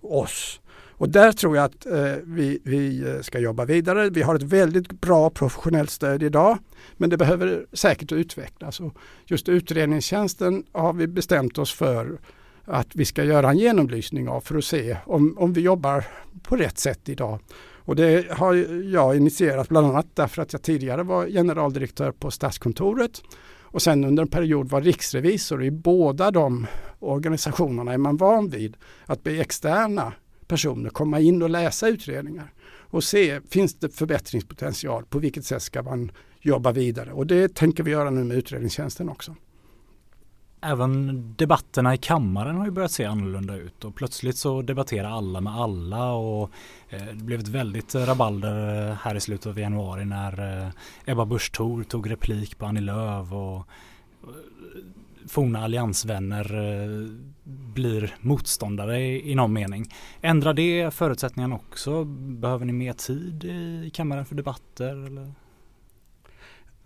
oss 0.00 0.60
och 1.00 1.08
där 1.08 1.32
tror 1.32 1.56
jag 1.56 1.64
att 1.64 1.86
eh, 1.86 2.14
vi, 2.24 2.58
vi 2.64 3.08
eh, 3.08 3.20
ska 3.20 3.38
jobba 3.38 3.64
vidare. 3.64 4.10
Vi 4.10 4.22
har 4.22 4.34
ett 4.34 4.42
väldigt 4.42 5.00
bra 5.00 5.30
professionellt 5.30 5.90
stöd 5.90 6.22
idag 6.22 6.58
men 6.96 7.10
det 7.10 7.16
behöver 7.16 7.66
säkert 7.72 8.12
utvecklas. 8.12 8.80
Och 8.80 8.94
just 9.26 9.48
utredningstjänsten 9.48 10.64
har 10.72 10.92
vi 10.92 11.06
bestämt 11.06 11.58
oss 11.58 11.72
för 11.74 12.20
att 12.64 12.86
vi 12.94 13.04
ska 13.04 13.24
göra 13.24 13.50
en 13.50 13.58
genomlysning 13.58 14.28
av 14.28 14.40
för 14.40 14.58
att 14.58 14.64
se 14.64 14.96
om, 15.04 15.38
om 15.38 15.52
vi 15.52 15.60
jobbar 15.60 16.04
på 16.42 16.56
rätt 16.56 16.78
sätt 16.78 17.08
idag. 17.08 17.38
Och 17.84 17.96
det 17.96 18.30
har 18.30 18.54
jag 18.92 19.16
initierat 19.16 19.68
bland 19.68 19.86
annat 19.86 20.06
därför 20.14 20.42
att 20.42 20.52
jag 20.52 20.62
tidigare 20.62 21.02
var 21.02 21.26
generaldirektör 21.26 22.12
på 22.12 22.30
Statskontoret 22.30 23.22
och 23.60 23.82
sen 23.82 24.04
under 24.04 24.22
en 24.22 24.28
period 24.28 24.68
var 24.68 24.80
riksrevisor. 24.80 25.64
I 25.64 25.70
båda 25.70 26.30
de 26.30 26.66
organisationerna 26.98 27.92
är 27.92 27.98
man 27.98 28.16
van 28.16 28.48
vid 28.48 28.76
att 29.06 29.22
bli 29.22 29.40
externa 29.40 30.12
personer 30.50 30.90
komma 30.90 31.20
in 31.20 31.42
och 31.42 31.50
läsa 31.50 31.88
utredningar 31.88 32.52
och 32.90 33.04
se, 33.04 33.40
finns 33.50 33.74
det 33.74 33.88
förbättringspotential? 33.88 35.04
På 35.04 35.18
vilket 35.18 35.44
sätt 35.44 35.62
ska 35.62 35.82
man 35.82 36.12
jobba 36.40 36.72
vidare? 36.72 37.12
Och 37.12 37.26
det 37.26 37.54
tänker 37.54 37.82
vi 37.82 37.90
göra 37.90 38.10
nu 38.10 38.24
med 38.24 38.36
utredningstjänsten 38.36 39.08
också. 39.08 39.36
Även 40.62 41.34
debatterna 41.36 41.94
i 41.94 41.98
kammaren 41.98 42.56
har 42.56 42.64
ju 42.64 42.70
börjat 42.70 42.90
se 42.90 43.04
annorlunda 43.04 43.56
ut 43.56 43.84
och 43.84 43.94
plötsligt 43.94 44.36
så 44.36 44.62
debatterar 44.62 45.10
alla 45.10 45.40
med 45.40 45.56
alla 45.56 46.12
och 46.12 46.50
eh, 46.88 47.06
det 47.06 47.24
blev 47.24 47.40
ett 47.40 47.48
väldigt 47.48 47.94
eh, 47.94 48.00
rabalder 48.00 48.88
eh, 48.88 48.94
här 48.94 49.14
i 49.14 49.20
slutet 49.20 49.46
av 49.46 49.58
januari 49.58 50.04
när 50.04 50.72
Ebba 51.04 51.24
Busch 51.24 51.52
Thor 51.52 51.82
tog 51.82 52.10
replik 52.10 52.58
på 52.58 52.66
Annie 52.66 52.80
Lööf 52.80 53.32
och 53.32 53.66
forna 55.28 55.64
alliansvänner 55.64 56.44
blir 57.50 58.16
motståndare 58.20 59.00
i 59.00 59.34
någon 59.34 59.52
mening. 59.52 59.94
Ändrar 60.20 60.54
det 60.54 60.94
förutsättningarna 60.94 61.54
också? 61.54 62.04
Behöver 62.04 62.64
ni 62.64 62.72
mer 62.72 62.92
tid 62.92 63.44
i 63.84 63.90
kammaren 63.94 64.24
för 64.24 64.34
debatter? 64.34 65.06
Eller? 65.06 65.32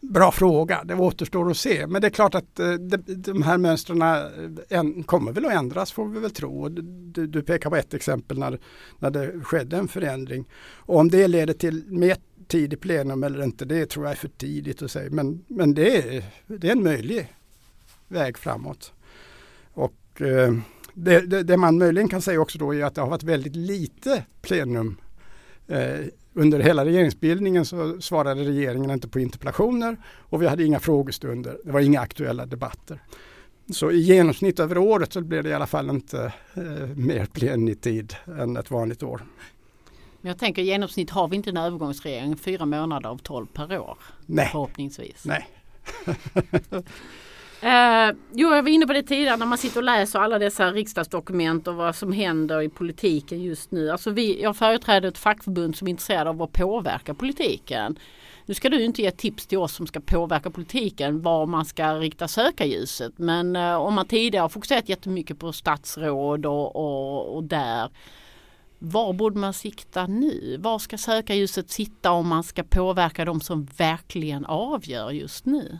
Bra 0.00 0.32
fråga, 0.32 0.84
det 0.84 0.94
återstår 0.94 1.50
att 1.50 1.56
se. 1.56 1.86
Men 1.86 2.00
det 2.00 2.08
är 2.08 2.10
klart 2.10 2.34
att 2.34 2.60
eh, 2.60 2.72
de 2.72 3.42
här 3.42 3.58
mönstren 3.58 4.02
eh, 4.68 5.04
kommer 5.06 5.32
väl 5.32 5.44
att 5.44 5.52
ändras 5.52 5.92
får 5.92 6.08
vi 6.08 6.20
väl 6.20 6.30
tro. 6.30 6.68
Du, 6.68 7.26
du 7.26 7.42
pekar 7.42 7.70
på 7.70 7.76
ett 7.76 7.94
exempel 7.94 8.38
när, 8.38 8.58
när 8.98 9.10
det 9.10 9.40
skedde 9.44 9.76
en 9.76 9.88
förändring. 9.88 10.44
Och 10.76 10.98
om 10.98 11.08
det 11.10 11.28
leder 11.28 11.54
till 11.54 11.84
mer 11.86 12.16
tid 12.46 12.72
i 12.72 12.76
plenum 12.76 13.22
eller 13.24 13.44
inte, 13.44 13.64
det 13.64 13.86
tror 13.86 14.04
jag 14.04 14.12
är 14.12 14.16
för 14.16 14.28
tidigt 14.28 14.82
att 14.82 14.90
säga. 14.90 15.10
Men, 15.10 15.44
men 15.48 15.74
det, 15.74 16.16
är, 16.16 16.24
det 16.46 16.68
är 16.68 16.72
en 16.72 16.82
möjlig 16.82 17.32
väg 18.08 18.38
framåt. 18.38 18.92
Och 19.72 19.92
eh, 20.20 20.54
det, 20.94 21.20
det, 21.20 21.42
det, 21.42 21.56
man 21.56 21.78
möjligen 21.78 22.08
kan 22.08 22.22
säga 22.22 22.40
också 22.40 22.58
då 22.58 22.74
är 22.74 22.84
att 22.84 22.94
det 22.94 23.00
har 23.00 23.10
varit 23.10 23.22
väldigt 23.22 23.56
lite 23.56 24.24
plenum. 24.42 24.96
Eh, 25.68 26.00
under 26.32 26.60
hela 26.60 26.84
regeringsbildningen 26.84 27.64
så 27.64 28.00
svarade 28.00 28.44
regeringen 28.44 28.90
inte 28.90 29.08
på 29.08 29.20
interpellationer 29.20 29.96
och 30.06 30.42
vi 30.42 30.46
hade 30.46 30.64
inga 30.64 30.80
frågestunder. 30.80 31.58
Det 31.64 31.72
var 31.72 31.80
inga 31.80 32.00
aktuella 32.00 32.46
debatter. 32.46 33.00
Så 33.72 33.90
i 33.90 33.98
genomsnitt 33.98 34.60
över 34.60 34.78
året 34.78 35.12
så 35.12 35.20
blir 35.20 35.42
det 35.42 35.48
i 35.48 35.54
alla 35.54 35.66
fall 35.66 35.90
inte 35.90 36.32
eh, 36.54 36.88
mer 36.96 37.26
plenitid 37.26 38.16
än 38.26 38.56
ett 38.56 38.70
vanligt 38.70 39.02
år. 39.02 39.22
Men 40.20 40.28
jag 40.28 40.38
tänker 40.38 40.62
i 40.62 40.64
genomsnitt 40.64 41.10
har 41.10 41.28
vi 41.28 41.36
inte 41.36 41.50
en 41.50 41.56
övergångsregering 41.56 42.36
fyra 42.36 42.66
månader 42.66 43.08
av 43.08 43.18
tolv 43.18 43.46
per 43.46 43.78
år. 43.78 43.98
Nej. 44.26 44.48
Förhoppningsvis. 44.52 45.24
Nej. 45.24 45.48
Eh, 47.64 48.14
jo, 48.32 48.54
jag 48.54 48.62
var 48.62 48.70
inne 48.70 48.86
på 48.86 48.92
det 48.92 49.02
tidigare 49.02 49.36
när 49.36 49.46
man 49.46 49.58
sitter 49.58 49.76
och 49.80 49.84
läser 49.84 50.18
alla 50.18 50.38
dessa 50.38 50.72
riksdagsdokument 50.72 51.68
och 51.68 51.74
vad 51.74 51.96
som 51.96 52.12
händer 52.12 52.62
i 52.62 52.68
politiken 52.68 53.42
just 53.42 53.70
nu. 53.70 53.90
Alltså 53.90 54.10
vi, 54.10 54.42
jag 54.42 54.56
företräder 54.56 55.08
ett 55.08 55.18
fackförbund 55.18 55.76
som 55.76 55.88
är 55.88 55.90
intresserad 55.90 56.28
av 56.28 56.42
att 56.42 56.52
påverka 56.52 57.14
politiken. 57.14 57.98
Nu 58.46 58.54
ska 58.54 58.68
du 58.68 58.84
inte 58.84 59.02
ge 59.02 59.10
tips 59.10 59.46
till 59.46 59.58
oss 59.58 59.74
som 59.74 59.86
ska 59.86 60.00
påverka 60.00 60.50
politiken 60.50 61.22
var 61.22 61.46
man 61.46 61.64
ska 61.64 61.94
rikta 61.94 62.28
sökarljuset. 62.28 63.12
Men 63.16 63.56
eh, 63.56 63.74
om 63.74 63.94
man 63.94 64.06
tidigare 64.06 64.42
har 64.42 64.48
fokuserat 64.48 64.88
jättemycket 64.88 65.38
på 65.38 65.52
statsråd 65.52 66.46
och, 66.46 66.76
och, 66.76 67.36
och 67.36 67.44
där. 67.44 67.90
Var 68.78 69.12
borde 69.12 69.38
man 69.38 69.52
sikta 69.52 70.06
nu? 70.06 70.56
Var 70.60 70.78
ska 70.78 70.98
sökarljuset 70.98 71.70
sitta 71.70 72.10
om 72.10 72.28
man 72.28 72.44
ska 72.44 72.62
påverka 72.62 73.24
de 73.24 73.40
som 73.40 73.64
verkligen 73.64 74.44
avgör 74.44 75.10
just 75.10 75.46
nu? 75.46 75.78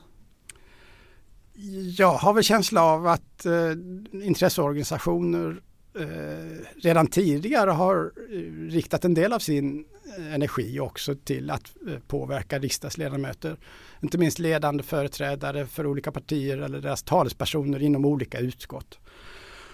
Jag 1.96 2.12
har 2.12 2.32
väl 2.32 2.44
känsla 2.44 2.82
av 2.82 3.06
att 3.06 3.46
eh, 3.46 3.72
intresseorganisationer 4.12 5.60
eh, 5.98 6.58
redan 6.82 7.06
tidigare 7.06 7.70
har 7.70 8.12
eh, 8.30 8.38
riktat 8.70 9.04
en 9.04 9.14
del 9.14 9.32
av 9.32 9.38
sin 9.38 9.84
eh, 10.18 10.34
energi 10.34 10.80
också 10.80 11.14
till 11.14 11.50
att 11.50 11.72
eh, 11.88 11.98
påverka 12.06 12.58
riksdagsledamöter. 12.58 13.56
Inte 14.02 14.18
minst 14.18 14.38
ledande 14.38 14.82
företrädare 14.82 15.66
för 15.66 15.86
olika 15.86 16.12
partier 16.12 16.58
eller 16.58 16.80
deras 16.80 17.02
talespersoner 17.02 17.82
inom 17.82 18.04
olika 18.04 18.38
utskott. 18.38 18.98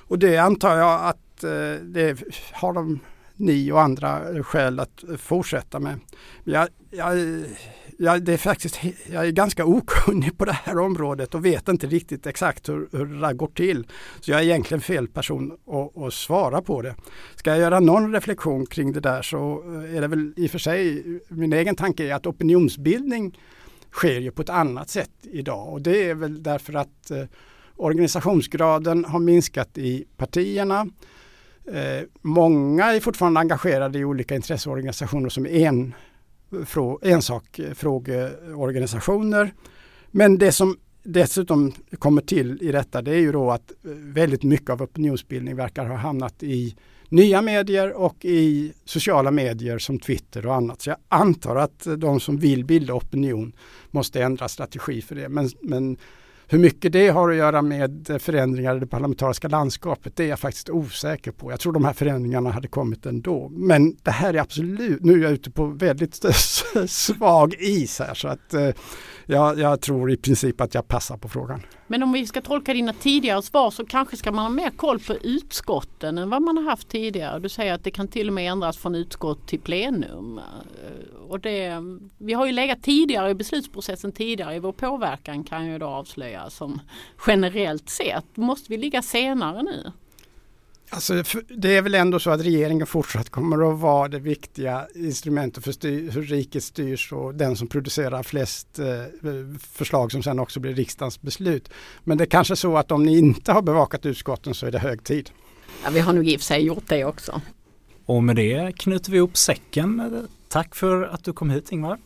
Och 0.08 0.18
det 0.18 0.36
antar 0.36 0.76
jag 0.76 1.04
att 1.04 1.44
eh, 1.44 1.74
det 1.82 2.22
har 2.52 2.72
de 2.72 3.00
ni 3.36 3.72
och 3.72 3.80
andra 3.80 4.44
skäl 4.44 4.80
att 4.80 5.04
fortsätta 5.18 5.80
med. 5.80 6.00
Jag, 6.44 6.68
jag, 6.90 7.16
jag, 8.02 8.22
det 8.22 8.32
är 8.32 8.36
faktiskt, 8.36 8.80
jag 9.12 9.26
är 9.26 9.30
ganska 9.30 9.64
okunnig 9.66 10.38
på 10.38 10.44
det 10.44 10.52
här 10.52 10.78
området 10.78 11.34
och 11.34 11.44
vet 11.44 11.68
inte 11.68 11.86
riktigt 11.86 12.26
exakt 12.26 12.68
hur, 12.68 12.88
hur 12.92 13.06
det 13.06 13.20
där 13.20 13.32
går 13.32 13.46
till. 13.46 13.86
Så 14.20 14.30
jag 14.30 14.40
är 14.40 14.44
egentligen 14.44 14.80
fel 14.80 15.08
person 15.08 15.52
att, 15.66 16.02
att 16.02 16.14
svara 16.14 16.62
på 16.62 16.82
det. 16.82 16.94
Ska 17.34 17.50
jag 17.50 17.58
göra 17.58 17.80
någon 17.80 18.12
reflektion 18.12 18.66
kring 18.66 18.92
det 18.92 19.00
där 19.00 19.22
så 19.22 19.62
eh, 19.66 19.96
är 19.96 20.00
det 20.00 20.06
väl 20.06 20.32
i 20.36 20.46
och 20.46 20.50
för 20.50 20.58
sig, 20.58 21.04
min 21.28 21.52
egen 21.52 21.76
tanke 21.76 22.04
är 22.04 22.14
att 22.14 22.26
opinionsbildning 22.26 23.38
sker 23.90 24.20
ju 24.20 24.30
på 24.30 24.42
ett 24.42 24.50
annat 24.50 24.88
sätt 24.88 25.10
idag 25.22 25.72
och 25.72 25.82
det 25.82 26.10
är 26.10 26.14
väl 26.14 26.42
därför 26.42 26.74
att 26.74 27.10
eh, 27.10 27.24
organisationsgraden 27.76 29.04
har 29.04 29.18
minskat 29.18 29.78
i 29.78 30.04
partierna. 30.16 30.86
Eh, 31.72 32.06
många 32.20 32.84
är 32.84 33.00
fortfarande 33.00 33.40
engagerade 33.40 33.98
i 33.98 34.04
olika 34.04 34.34
intresseorganisationer 34.34 35.28
som 35.28 35.46
en, 35.46 35.94
ensakfrågeorganisationer. 37.02 39.52
Men 40.10 40.38
det 40.38 40.52
som 40.52 40.76
dessutom 41.02 41.72
kommer 41.98 42.22
till 42.22 42.62
i 42.62 42.72
detta 42.72 43.02
det 43.02 43.10
är 43.10 43.20
ju 43.20 43.32
då 43.32 43.50
att 43.50 43.72
eh, 43.84 43.90
väldigt 43.90 44.42
mycket 44.42 44.70
av 44.70 44.82
opinionsbildning 44.82 45.56
verkar 45.56 45.86
ha 45.86 45.96
hamnat 45.96 46.42
i 46.42 46.76
nya 47.08 47.42
medier 47.42 47.92
och 47.92 48.24
i 48.24 48.72
sociala 48.84 49.30
medier 49.30 49.78
som 49.78 49.98
Twitter 49.98 50.46
och 50.46 50.54
annat. 50.54 50.82
Så 50.82 50.90
jag 50.90 50.98
antar 51.08 51.56
att 51.56 51.86
de 51.96 52.20
som 52.20 52.38
vill 52.38 52.64
bilda 52.64 52.94
opinion 52.94 53.52
måste 53.90 54.22
ändra 54.22 54.48
strategi 54.48 55.02
för 55.02 55.14
det. 55.14 55.28
Men, 55.28 55.48
men 55.60 55.96
hur 56.52 56.58
mycket 56.58 56.92
det 56.92 57.08
har 57.08 57.30
att 57.30 57.36
göra 57.36 57.62
med 57.62 58.16
förändringar 58.18 58.76
i 58.76 58.80
det 58.80 58.86
parlamentariska 58.86 59.48
landskapet 59.48 60.16
det 60.16 60.24
är 60.24 60.28
jag 60.28 60.38
faktiskt 60.38 60.70
osäker 60.70 61.30
på. 61.30 61.50
Jag 61.50 61.60
tror 61.60 61.72
de 61.72 61.84
här 61.84 61.92
förändringarna 61.92 62.50
hade 62.50 62.68
kommit 62.68 63.06
ändå. 63.06 63.48
Men 63.48 63.96
det 64.02 64.10
här 64.10 64.34
är 64.34 64.38
absolut, 64.38 65.02
nu 65.04 65.12
är 65.12 65.22
jag 65.22 65.32
ute 65.32 65.50
på 65.50 65.66
väldigt 65.66 66.14
svag 66.88 67.54
is 67.58 67.98
här 67.98 68.14
så 68.14 68.28
att 68.28 68.54
eh, 68.54 68.68
jag, 69.30 69.58
jag, 69.58 69.80
tror 69.80 70.10
i 70.10 70.16
princip 70.16 70.60
att 70.60 70.74
jag 70.74 70.88
passar 70.88 71.16
på 71.16 71.28
frågan. 71.28 71.62
Men 71.86 72.02
om 72.02 72.12
vi 72.12 72.26
ska 72.26 72.40
tolka 72.40 72.74
dina 72.74 72.92
tidigare 72.92 73.42
svar 73.42 73.70
så 73.70 73.86
kanske 73.86 74.16
ska 74.16 74.32
man 74.32 74.44
ha 74.44 74.50
mer 74.50 74.70
koll 74.70 74.98
på 74.98 75.14
utskotten 75.14 76.18
än 76.18 76.30
vad 76.30 76.42
man 76.42 76.56
har 76.56 76.64
haft 76.64 76.88
tidigare. 76.88 77.38
Du 77.38 77.48
säger 77.48 77.74
att 77.74 77.84
det 77.84 77.90
kan 77.90 78.08
till 78.08 78.28
och 78.28 78.34
med 78.34 78.52
ändras 78.52 78.76
från 78.76 78.94
utskott 78.94 79.46
till 79.46 79.60
plenum. 79.60 80.38
Eh, 80.38 81.20
och 81.28 81.40
det, 81.40 81.72
vi 82.18 82.32
har 82.32 82.46
ju 82.46 82.52
legat 82.52 82.82
tidigare 82.82 83.30
i 83.30 83.34
beslutsprocessen 83.34 84.12
tidigare 84.12 84.54
i 84.54 84.58
vår 84.58 84.72
påverkan 84.72 85.44
kan 85.44 85.66
jag 85.66 85.80
då 85.80 85.86
avslöja 85.86 86.50
som 86.50 86.80
generellt 87.26 87.88
sett. 87.88 88.36
Måste 88.36 88.72
vi 88.72 88.78
ligga 88.78 89.02
senare 89.02 89.62
nu? 89.62 89.92
Alltså, 90.92 91.22
det 91.48 91.76
är 91.76 91.82
väl 91.82 91.94
ändå 91.94 92.18
så 92.18 92.30
att 92.30 92.40
regeringen 92.40 92.86
fortsatt 92.86 93.30
kommer 93.30 93.72
att 93.72 93.78
vara 93.78 94.08
det 94.08 94.18
viktiga 94.18 94.86
instrumentet 94.94 95.64
för 95.64 95.72
styr, 95.72 96.10
hur 96.10 96.22
riket 96.22 96.64
styrs 96.64 97.12
och 97.12 97.34
den 97.34 97.56
som 97.56 97.68
producerar 97.68 98.22
flest 98.22 98.78
eh, 98.78 98.86
förslag 99.72 100.12
som 100.12 100.22
sen 100.22 100.38
också 100.38 100.60
blir 100.60 100.74
riksdagens 100.74 101.22
beslut. 101.22 101.70
Men 102.04 102.18
det 102.18 102.24
är 102.24 102.26
kanske 102.26 102.56
så 102.56 102.76
att 102.76 102.92
om 102.92 103.02
ni 103.02 103.18
inte 103.18 103.52
har 103.52 103.62
bevakat 103.62 104.06
utskotten 104.06 104.54
så 104.54 104.66
är 104.66 104.70
det 104.70 104.78
hög 104.78 105.04
tid. 105.04 105.30
Ja, 105.84 105.90
vi 105.90 106.00
har 106.00 106.12
nog 106.12 106.28
i 106.28 106.36
och 106.36 106.40
för 106.40 106.44
sig 106.44 106.62
gjort 106.62 106.88
det 106.88 107.04
också. 107.04 107.40
Och 108.06 108.22
med 108.22 108.36
det 108.36 108.72
knyter 108.78 109.10
vi 109.10 109.16
ihop 109.16 109.36
säcken. 109.36 110.26
Tack 110.48 110.74
för 110.74 111.02
att 111.02 111.24
du 111.24 111.32
kom 111.32 111.50
hit 111.50 111.72
Ingvar. 111.72 111.98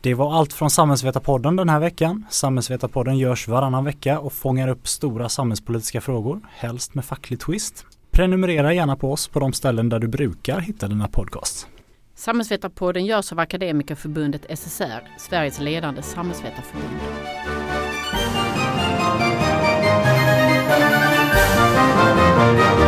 Det 0.00 0.14
var 0.14 0.38
allt 0.38 0.52
från 0.52 0.70
Samhällsvetarpodden 0.70 1.56
den 1.56 1.68
här 1.68 1.80
veckan. 1.80 2.26
Samhällsvetarpodden 2.30 3.18
görs 3.18 3.48
varannan 3.48 3.84
vecka 3.84 4.18
och 4.18 4.32
fångar 4.32 4.68
upp 4.68 4.88
stora 4.88 5.28
samhällspolitiska 5.28 6.00
frågor, 6.00 6.40
helst 6.50 6.94
med 6.94 7.04
facklig 7.04 7.40
twist. 7.40 7.86
Prenumerera 8.16 8.74
gärna 8.74 8.96
på 8.96 9.12
oss 9.12 9.28
på 9.28 9.40
de 9.40 9.52
ställen 9.52 9.88
där 9.88 9.98
du 9.98 10.08
brukar 10.08 10.60
hitta 10.60 10.88
dina 10.88 11.08
podcasts. 11.08 11.66
Samhällsvetarpodden 12.14 13.06
görs 13.06 13.32
av 13.32 13.38
Akademikerförbundet 13.38 14.58
SSR, 14.58 15.08
Sveriges 15.18 15.60
ledande 15.60 16.02
samhällsvetarförbund. 16.02 17.00
Thank 22.46 22.80